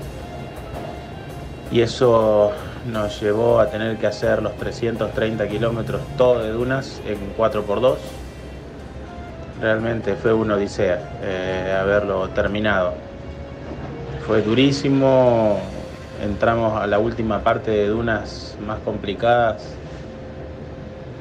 [1.71, 2.51] y eso
[2.91, 7.95] nos llevó a tener que hacer los 330 kilómetros todo de dunas en 4x2
[9.63, 12.95] realmente fue una odisea eh, haberlo terminado.
[14.27, 15.57] Fue durísimo,
[16.21, 19.63] entramos a la última parte de dunas más complicadas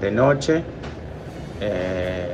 [0.01, 0.65] de noche
[1.61, 2.33] eh,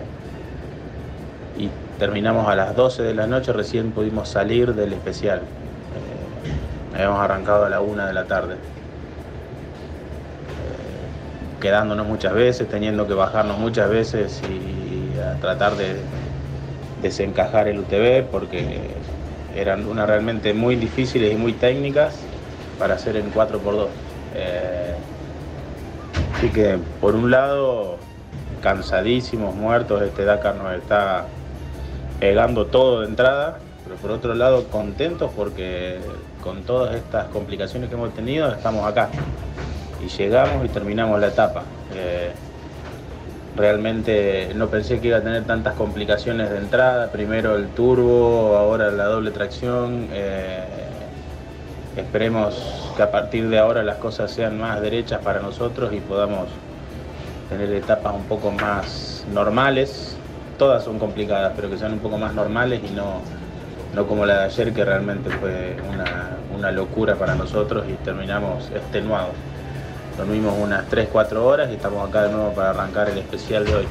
[1.58, 5.40] y terminamos a las 12 de la noche, recién pudimos salir del especial.
[5.40, 8.56] Eh, habíamos arrancado a la 1 de la tarde.
[11.60, 14.78] Quedándonos muchas veces, teniendo que bajarnos muchas veces y
[15.20, 15.96] a tratar de
[17.02, 18.78] desencajar el UTV porque
[19.56, 22.16] eran unas realmente muy difíciles y muy técnicas
[22.78, 23.86] para hacer en 4x2.
[24.34, 24.94] Eh,
[26.34, 27.96] así que por un lado,
[28.62, 31.26] cansadísimos, muertos, este Dakar nos está
[32.20, 35.98] pegando todo de entrada, pero por otro lado contentos porque
[36.42, 39.08] con todas estas complicaciones que hemos tenido estamos acá
[40.04, 41.62] y llegamos y terminamos la etapa.
[41.94, 42.32] Eh,
[43.58, 47.10] Realmente no pensé que iba a tener tantas complicaciones de entrada.
[47.10, 50.06] Primero el turbo, ahora la doble tracción.
[50.12, 50.62] Eh,
[51.96, 56.46] esperemos que a partir de ahora las cosas sean más derechas para nosotros y podamos
[57.48, 60.16] tener etapas un poco más normales.
[60.56, 63.22] Todas son complicadas, pero que sean un poco más normales y no,
[63.92, 68.70] no como la de ayer que realmente fue una, una locura para nosotros y terminamos
[68.72, 69.34] extenuados.
[70.18, 73.86] Dormimos unas 3-4 horas y estamos acá de nuevo para arrancar el especial de hoy.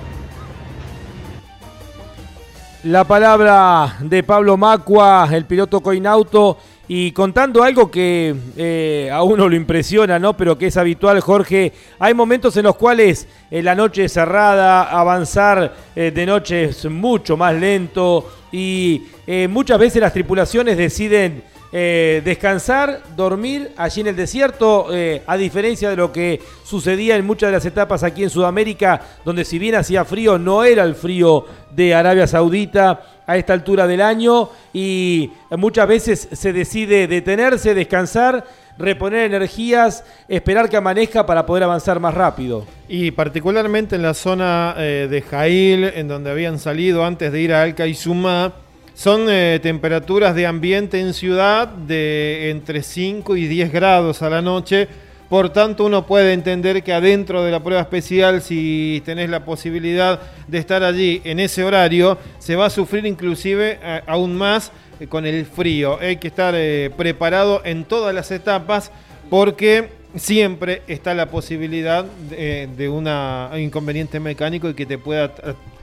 [2.84, 6.58] La palabra de Pablo Macua, el piloto Coinauto,
[6.90, 10.36] y contando algo que eh, a uno lo impresiona, ¿no?
[10.36, 11.72] Pero que es habitual, Jorge.
[11.98, 16.86] Hay momentos en los cuales eh, la noche es cerrada, avanzar eh, de noche es
[16.86, 24.08] mucho más lento y eh, muchas veces las tripulaciones deciden eh, descansar, dormir allí en
[24.08, 28.24] el desierto, eh, a diferencia de lo que sucedía en muchas de las etapas aquí
[28.24, 33.38] en Sudamérica, donde si bien hacía frío, no era el frío de Arabia Saudita a
[33.38, 38.46] esta altura del año y muchas veces se decide detenerse, descansar,
[38.78, 42.66] reponer energías, esperar que amanezca para poder avanzar más rápido.
[42.88, 47.54] Y particularmente en la zona eh, de Jail, en donde habían salido antes de ir
[47.54, 48.54] a Alcaizumá,
[48.98, 54.42] son eh, temperaturas de ambiente en ciudad de entre 5 y 10 grados a la
[54.42, 54.88] noche,
[55.30, 60.20] Por tanto, uno puede entender que adentro de la prueba especial, si tenés la posibilidad
[60.48, 65.06] de estar allí en ese horario, se va a sufrir inclusive eh, aún más eh,
[65.06, 66.00] con el frío.
[66.00, 66.56] Hay que estar
[66.96, 68.92] preparado en todas las etapas
[69.30, 73.08] porque siempre está la posibilidad de, de un
[73.60, 75.36] inconveniente mecánico y que te pueda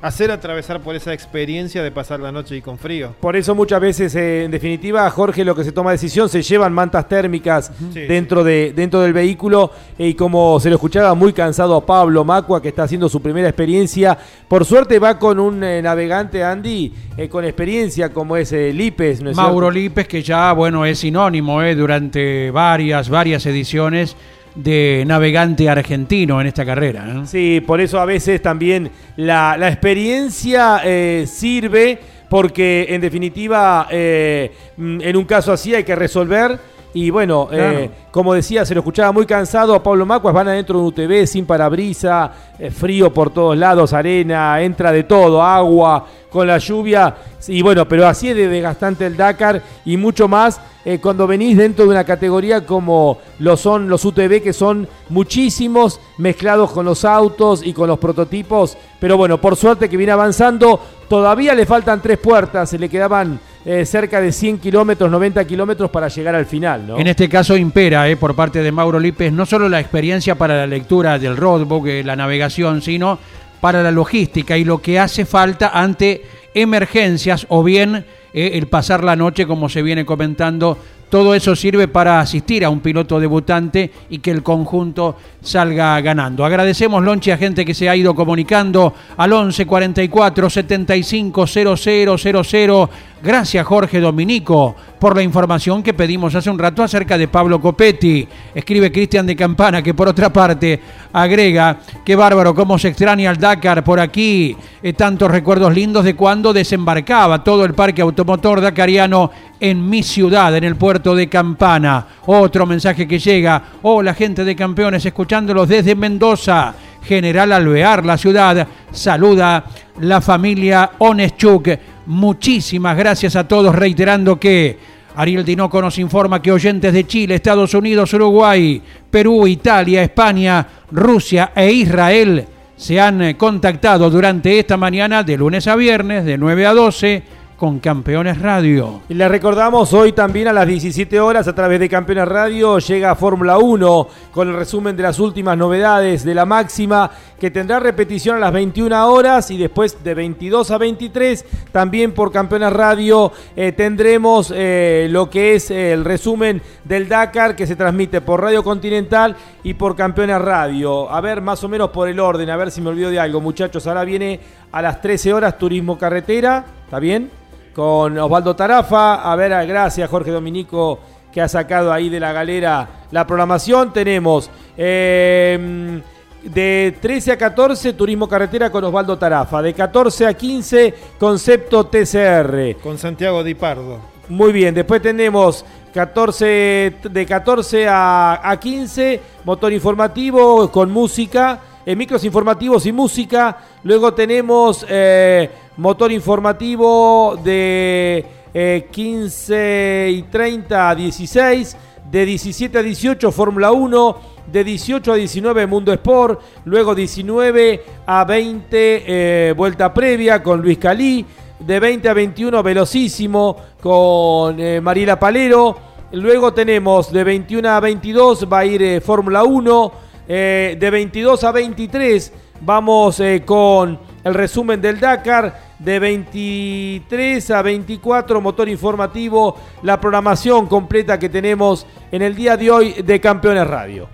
[0.05, 3.15] hacer atravesar por esa experiencia de pasar la noche y con frío.
[3.21, 6.75] Por eso muchas veces, eh, en definitiva, Jorge, lo que se toma decisión, se llevan
[6.75, 11.33] mantas térmicas Sí, dentro, De, dentro del vehículo eh, y como se lo escuchaba muy
[11.33, 15.65] cansado a Pablo Macua, que está haciendo su primera experiencia, por suerte va con un
[15.65, 19.71] eh, navegante, Andy, eh, con experiencia como es eh, Lipes, ¿no es Mauro cierto?
[19.71, 24.17] Lípez, que ya, bueno, es sinónimo eh, durante varias, varias ediciones
[24.55, 27.27] de navegante argentino en esta carrera.
[27.27, 34.51] Sí, por eso a veces también la, la experiencia eh, sirve porque en definitiva eh,
[34.77, 36.59] mm, en un caso así hay que resolver
[36.95, 40.79] y bueno, eh, como decía, se lo escuchaba muy cansado a Pablo Macuas, van adentro
[40.79, 46.07] de un UTV sin parabrisa, eh, frío por todos lados, arena, entra de todo, agua,
[46.31, 47.17] con la lluvia,
[47.49, 51.57] y bueno, pero así es de desgastante el Dakar y mucho más eh, cuando venís
[51.57, 57.05] dentro de una categoría como lo son los UTV, que son muchísimos mezclados con los
[57.05, 62.01] autos y con los prototipos, pero bueno, por suerte que viene avanzando, todavía le faltan
[62.01, 66.45] tres puertas, se le quedaban eh, cerca de 100 kilómetros, 90 kilómetros para llegar al
[66.45, 66.97] final.
[66.99, 70.55] En este caso impera eh, por parte de Mauro Lípez no solo la experiencia para
[70.57, 73.19] la lectura del roadbook, eh, la navegación, sino
[73.63, 79.15] para la logística y lo que hace falta ante emergencias o bien el pasar la
[79.15, 80.77] noche, como se viene comentando.
[81.09, 86.45] Todo eso sirve para asistir a un piloto debutante y que el conjunto salga ganando.
[86.45, 92.89] Agradecemos, Lonchi, a gente que se ha ido comunicando al 11 44 75 0000.
[93.25, 98.29] Gracias, Jorge Dominico, por la información que pedimos hace un rato acerca de Pablo Copetti.
[98.55, 100.79] Escribe Cristian de Campana, que por otra parte
[101.11, 104.55] agrega, qué bárbaro, cómo se extraña al Dakar por aquí.
[104.83, 110.55] Eh, tantos recuerdos lindos de cuando desembarcaba todo el parque automotor dakariano en mi ciudad,
[110.55, 112.07] en el puerto de Campana.
[112.27, 116.75] Otro mensaje que llega, hola gente de campeones, escuchándolos desde Mendoza.
[117.03, 119.65] General Alvear, la ciudad, saluda
[120.01, 121.69] la familia Oneschuk.
[122.07, 124.77] Muchísimas gracias a todos, reiterando que
[125.17, 131.53] Ariel Dinoco nos informa que oyentes de Chile, Estados Unidos, Uruguay, Perú, Italia, España, Rusia
[131.55, 136.75] e Israel se han contactado durante esta mañana de lunes a viernes de 9 a
[136.75, 137.23] 12
[137.57, 139.03] con Campeones Radio.
[139.09, 143.15] Y les recordamos hoy también a las 17 horas a través de Campeones Radio llega
[143.15, 148.37] Fórmula 1 con el resumen de las últimas novedades de la máxima que tendrá repetición
[148.37, 153.73] a las 21 horas y después de 22 a 23 también por Campeones Radio eh,
[153.73, 158.63] tendremos eh, lo que es eh, el resumen del Dakar que se transmite por Radio
[158.63, 161.11] Continental y por Campeones Radio.
[161.11, 163.41] A ver más o menos por el orden, a ver si me olvido de algo
[163.41, 163.87] muchachos.
[163.87, 164.41] Ahora viene
[164.75, 167.31] a las 13 horas Turismo Carretera, ¿está bien?
[167.75, 169.31] con Osvaldo Tarafa.
[169.31, 171.01] A ver, gracias Jorge Dominico
[171.33, 173.93] que ha sacado ahí de la galera la programación.
[173.93, 176.01] Tenemos eh,
[176.45, 179.61] de 13 a 14 Turismo Carretera con Osvaldo Tarafa.
[179.61, 182.77] De 14 a 15 Concepto TCR.
[182.81, 183.99] Con Santiago Di Pardo.
[184.29, 191.61] Muy bien, después tenemos 14, de 14 a, a 15 Motor Informativo con música.
[191.87, 193.59] Micros informativos y música.
[193.83, 201.77] Luego tenemos eh, motor informativo de eh, 15 y 30 a 16.
[202.11, 204.17] De 17 a 18 Fórmula 1.
[204.51, 206.41] De 18 a 19 Mundo Sport.
[206.65, 208.69] Luego 19 a 20
[209.07, 211.25] eh, Vuelta Previa con Luis Calí.
[211.59, 215.77] De 20 a 21 Velocísimo con eh, Mariela Palero.
[216.13, 220.04] Luego tenemos de 21 a 22 va a ir Fórmula 1.
[220.27, 225.75] Eh, de 22 a 23 vamos eh, con el resumen del Dakar.
[225.79, 229.57] De 23 a 24 motor informativo.
[229.83, 234.09] La programación completa que tenemos en el día de hoy de Campeones Radio.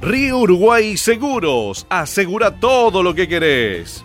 [0.00, 1.86] Río Uruguay Seguros.
[1.88, 4.04] Asegura todo lo que querés.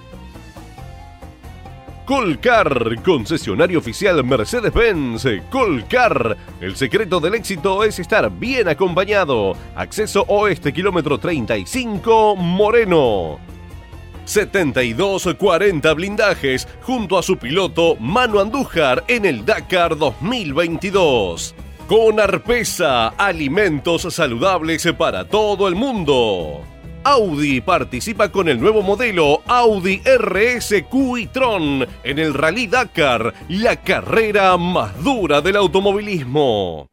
[2.06, 5.28] Colcar, concesionario oficial Mercedes-Benz.
[5.50, 9.54] Colcar, el secreto del éxito es estar bien acompañado.
[9.76, 13.40] Acceso oeste, kilómetro 35, Moreno.
[14.26, 21.56] 7240 blindajes junto a su piloto Manu Andújar en el Dakar 2022.
[21.88, 26.64] Con Arpesa, alimentos saludables para todo el mundo.
[27.04, 33.76] Audi participa con el nuevo modelo Audi RSQ y Tron en el Rally Dakar, la
[33.78, 36.88] carrera más dura del automovilismo.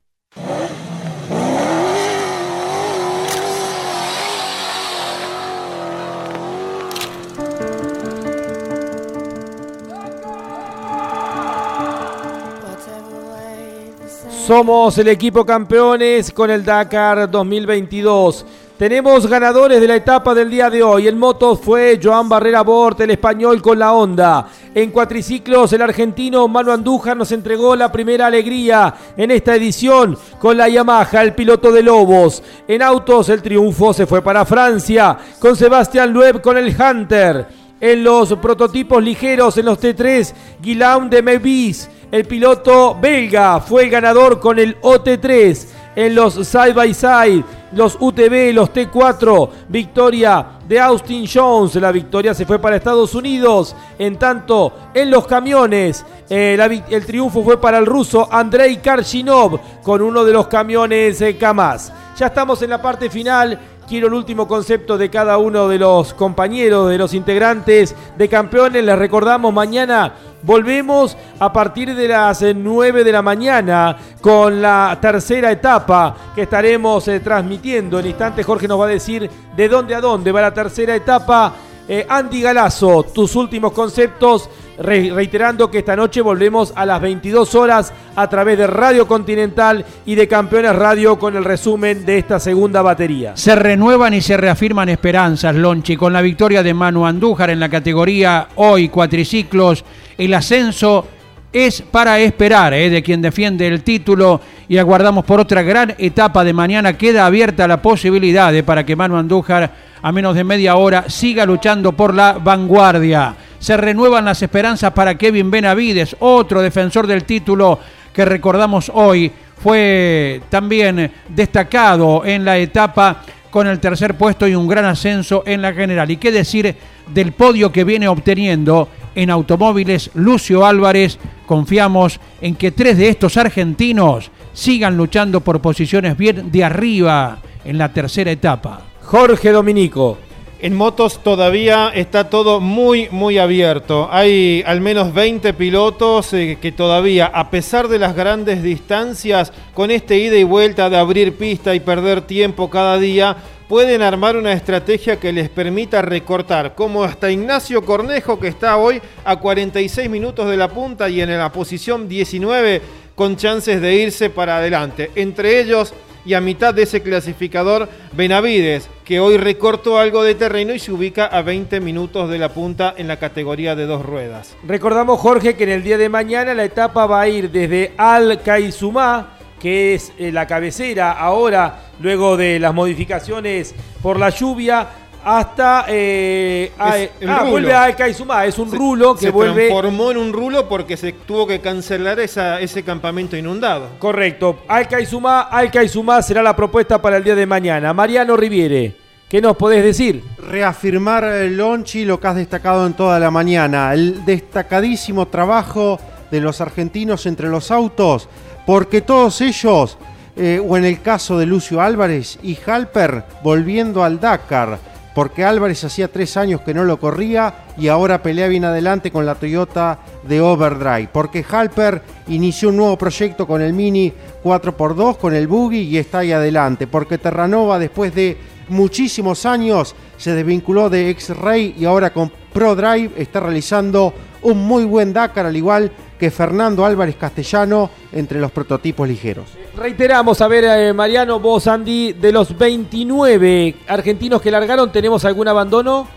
[14.47, 18.47] Somos el equipo campeones con el Dakar 2022.
[18.79, 21.09] Tenemos ganadores de la etapa del día de hoy.
[21.09, 24.47] En motos fue Joan Barrera Bort, el español con la Honda.
[24.73, 30.57] En cuatriciclos, el argentino Manu Andújar nos entregó la primera alegría en esta edición con
[30.57, 32.41] la Yamaha, el piloto de Lobos.
[32.69, 37.49] En autos, el triunfo se fue para Francia con Sebastián Loeb con el Hunter.
[37.81, 40.33] En los prototipos ligeros, en los T3,
[40.63, 45.78] Guillaume de Mevis, el piloto belga, fue el ganador con el OT3.
[45.99, 51.75] En los side by side, los UTV, los T4, victoria de Austin Jones.
[51.75, 53.75] La victoria se fue para Estados Unidos.
[53.99, 56.57] En tanto, en los camiones, eh,
[56.89, 61.91] el triunfo fue para el ruso Andrei Karshinov con uno de los camiones eh, Kamaz.
[62.17, 66.13] Ya estamos en la parte final Quiero el último concepto de cada uno de los
[66.13, 68.85] compañeros, de los integrantes de campeones.
[68.85, 75.51] Les recordamos, mañana volvemos a partir de las 9 de la mañana con la tercera
[75.51, 77.99] etapa que estaremos eh, transmitiendo.
[77.99, 81.55] En instante Jorge nos va a decir de dónde a dónde va la tercera etapa.
[81.89, 87.93] Eh, Andy Galazo, tus últimos conceptos reiterando que esta noche volvemos a las 22 horas
[88.15, 92.83] a través de Radio Continental y de Campeones Radio con el resumen de esta segunda
[92.83, 93.37] batería.
[93.37, 97.69] Se renuevan y se reafirman esperanzas, Lonchi, con la victoria de Manu Andújar en la
[97.69, 99.85] categoría hoy cuatriciclos,
[100.17, 101.07] el ascenso
[101.53, 102.91] es para esperar ¿eh?
[102.91, 106.93] de quien defiende el título y aguardamos por otra gran etapa de mañana.
[106.99, 111.47] Queda abierta la posibilidad de para que Manu Andújar a menos de media hora siga
[111.47, 117.79] luchando por la vanguardia se renuevan las esperanzas para Kevin Benavides, otro defensor del título
[118.13, 119.31] que recordamos hoy,
[119.63, 125.63] fue también destacado en la etapa con el tercer puesto y un gran ascenso en
[125.63, 126.11] la general.
[126.11, 126.77] ¿Y qué decir
[127.13, 131.19] del podio que viene obteniendo en automóviles Lucio Álvarez?
[131.47, 137.79] Confiamos en que tres de estos argentinos sigan luchando por posiciones bien de arriba en
[137.79, 138.83] la tercera etapa.
[139.03, 140.28] Jorge Dominico.
[140.61, 144.09] En motos todavía está todo muy, muy abierto.
[144.11, 149.93] Hay al menos 20 pilotos eh, que todavía, a pesar de las grandes distancias, con
[149.93, 153.37] este ida y vuelta de abrir pista y perder tiempo cada día,
[153.69, 159.01] pueden armar una estrategia que les permita recortar, como hasta Ignacio Cornejo, que está hoy
[159.25, 162.83] a 46 minutos de la punta y en la posición 19
[163.15, 165.13] con chances de irse para adelante.
[165.15, 165.95] Entre ellos
[166.29, 170.93] y a mitad de ese clasificador Benavides, que hoy recortó algo de terreno y se
[170.93, 174.55] ubica a 20 minutos de la punta en la categoría de dos ruedas.
[174.63, 178.43] Recordamos, Jorge, que en el día de mañana la etapa va a ir desde Al
[178.43, 184.87] Kaizumá, que es eh, la cabecera ahora, luego de las modificaciones por la lluvia,
[185.25, 190.33] hasta eh, ah, vuelve a Alcaizumá, es un rulo que se vuelve transformó en un
[190.33, 193.91] rulo porque se tuvo que cancelar esa, ese campamento inundado.
[193.99, 194.61] Correcto.
[194.69, 197.93] Alcaizumá, Alcaizumá será la propuesta para el día de mañana.
[197.93, 198.97] Mariano Riviere,
[199.29, 200.23] ¿qué nos podés decir?
[200.39, 205.99] Reafirmar Lonchi lo que has destacado en toda la mañana, el destacadísimo trabajo
[206.31, 208.29] de los argentinos entre los autos,
[208.67, 209.99] porque todos ellos
[210.41, 214.79] eh, o en el caso de Lucio Álvarez y Halper volviendo al Dakar
[215.19, 219.27] porque Álvarez hacía tres años que no lo corría y ahora pelea bien adelante con
[219.27, 224.13] la Toyota de Overdrive, porque Halper inició un nuevo proyecto con el Mini
[224.45, 228.37] 4x2, con el Buggy y está ahí adelante, porque Terranova después de
[228.69, 235.13] muchísimos años se desvinculó de X-Ray y ahora con ProDrive está realizando un muy buen
[235.13, 239.47] Dakar, al igual que Fernando Álvarez Castellano entre los prototipos ligeros.
[239.77, 245.49] Reiteramos, a ver, eh, Mariano, vos, Andy, de los 29 argentinos que largaron, ¿tenemos algún
[245.49, 246.09] abandono?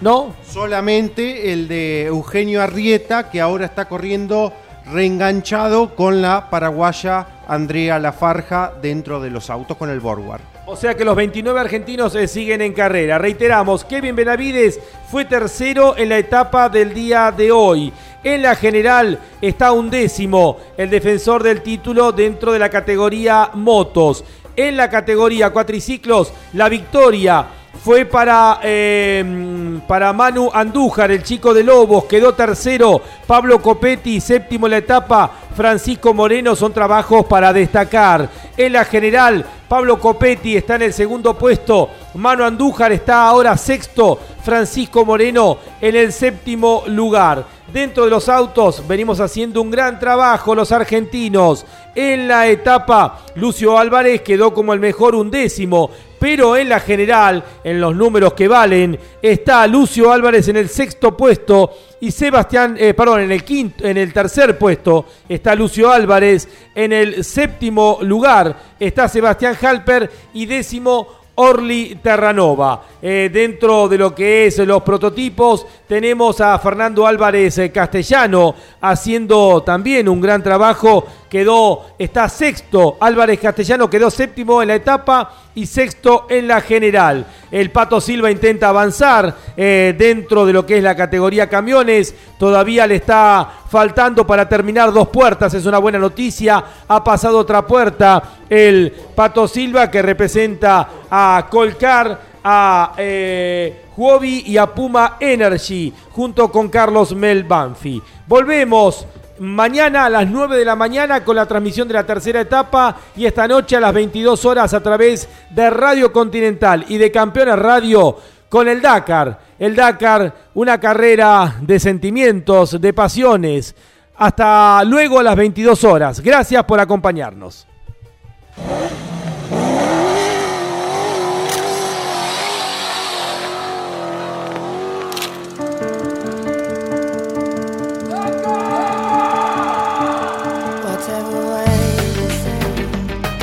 [0.00, 0.34] ¿No?
[0.44, 4.52] Solamente el de Eugenio Arrieta, que ahora está corriendo
[4.90, 10.51] reenganchado con la paraguaya Andrea Lafarja dentro de los autos con el Borward.
[10.64, 13.18] O sea que los 29 argentinos eh, siguen en carrera.
[13.18, 14.78] Reiteramos, Kevin Benavides
[15.10, 17.92] fue tercero en la etapa del día de hoy.
[18.22, 24.24] En la general está un décimo el defensor del título dentro de la categoría motos.
[24.54, 27.44] En la categoría cuatriciclos, la victoria
[27.82, 33.00] fue para, em, para Manu Andújar, el chico de Lobos, quedó tercero.
[33.26, 35.30] Pablo Copetti, séptimo en la etapa.
[35.56, 38.28] Francisco Moreno son trabajos para destacar.
[38.56, 41.88] En la general, Pablo Copetti está en el segundo puesto.
[42.16, 44.18] Manu Andújar está ahora sexto.
[44.44, 47.46] Francisco Moreno en el séptimo lugar.
[47.72, 51.64] Dentro de los autos venimos haciendo un gran trabajo los argentinos.
[51.94, 57.80] En la etapa Lucio Álvarez quedó como el mejor undécimo, pero en la general, en
[57.80, 61.70] los números que valen, está Lucio Álvarez en el sexto puesto
[62.02, 66.92] y Sebastián, eh, perdón, en el quinto, en el tercer puesto está Lucio Álvarez, en
[66.92, 71.06] el séptimo lugar está Sebastián Halper y décimo
[71.36, 72.82] Orly Terranova.
[73.00, 79.62] Eh, dentro de lo que es los prototipos, tenemos a Fernando Álvarez eh, Castellano haciendo
[79.62, 81.06] también un gran trabajo.
[81.32, 82.98] Quedó, está sexto.
[83.00, 87.24] Álvarez Castellano quedó séptimo en la etapa y sexto en la general.
[87.50, 92.14] El Pato Silva intenta avanzar eh, dentro de lo que es la categoría camiones.
[92.38, 95.54] Todavía le está faltando para terminar dos puertas.
[95.54, 96.62] Es una buena noticia.
[96.86, 103.84] Ha pasado otra puerta el Pato Silva que representa a Colcar, a eh,
[104.20, 108.02] y a Puma Energy junto con Carlos Mel Banfi.
[108.26, 109.06] Volvemos
[109.42, 113.26] mañana a las 9 de la mañana con la transmisión de la tercera etapa y
[113.26, 118.16] esta noche a las 22 horas a través de Radio Continental y de Campeones Radio
[118.48, 119.40] con el Dakar.
[119.58, 123.74] El Dakar, una carrera de sentimientos, de pasiones.
[124.16, 126.20] Hasta luego a las 22 horas.
[126.20, 127.66] Gracias por acompañarnos.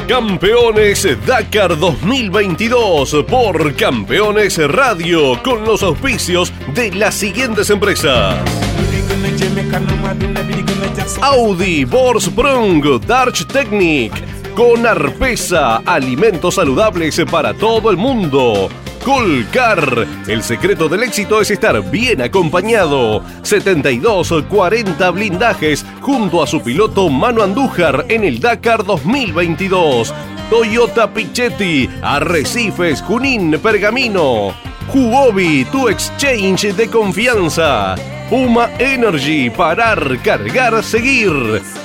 [0.10, 8.40] Campeones Dakar 2022 por Campeones Radio con los auspicios de las siguientes empresas.
[11.22, 14.12] Audi, Borsprung, Darch Technic,
[14.56, 18.68] con Arpesa, alimentos saludables para todo el mundo.
[19.04, 20.08] Colcar.
[20.28, 23.24] El secreto del éxito es estar bien acompañado.
[23.44, 30.14] 72-40 blindajes junto a su piloto Mano Andújar en el Dakar 2022.
[30.50, 34.54] Toyota Pichetti, Arrecifes, Junín, Pergamino.
[34.94, 37.96] Huobi, tu exchange de confianza.
[38.30, 41.32] Puma Energy, parar, cargar, seguir.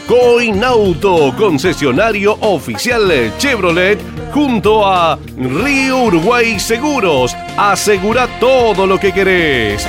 [0.07, 3.99] Coinauto, concesionario oficial Chevrolet,
[4.31, 7.35] junto a Río Uruguay Seguros.
[7.57, 9.89] Asegura todo lo que querés.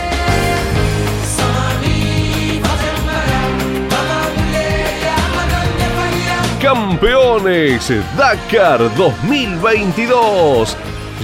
[6.62, 10.78] Campeones Dakar 2022.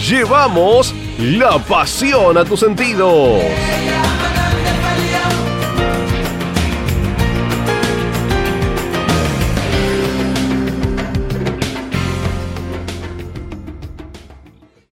[0.10, 3.42] Llevamos la pasión a tus sentidos.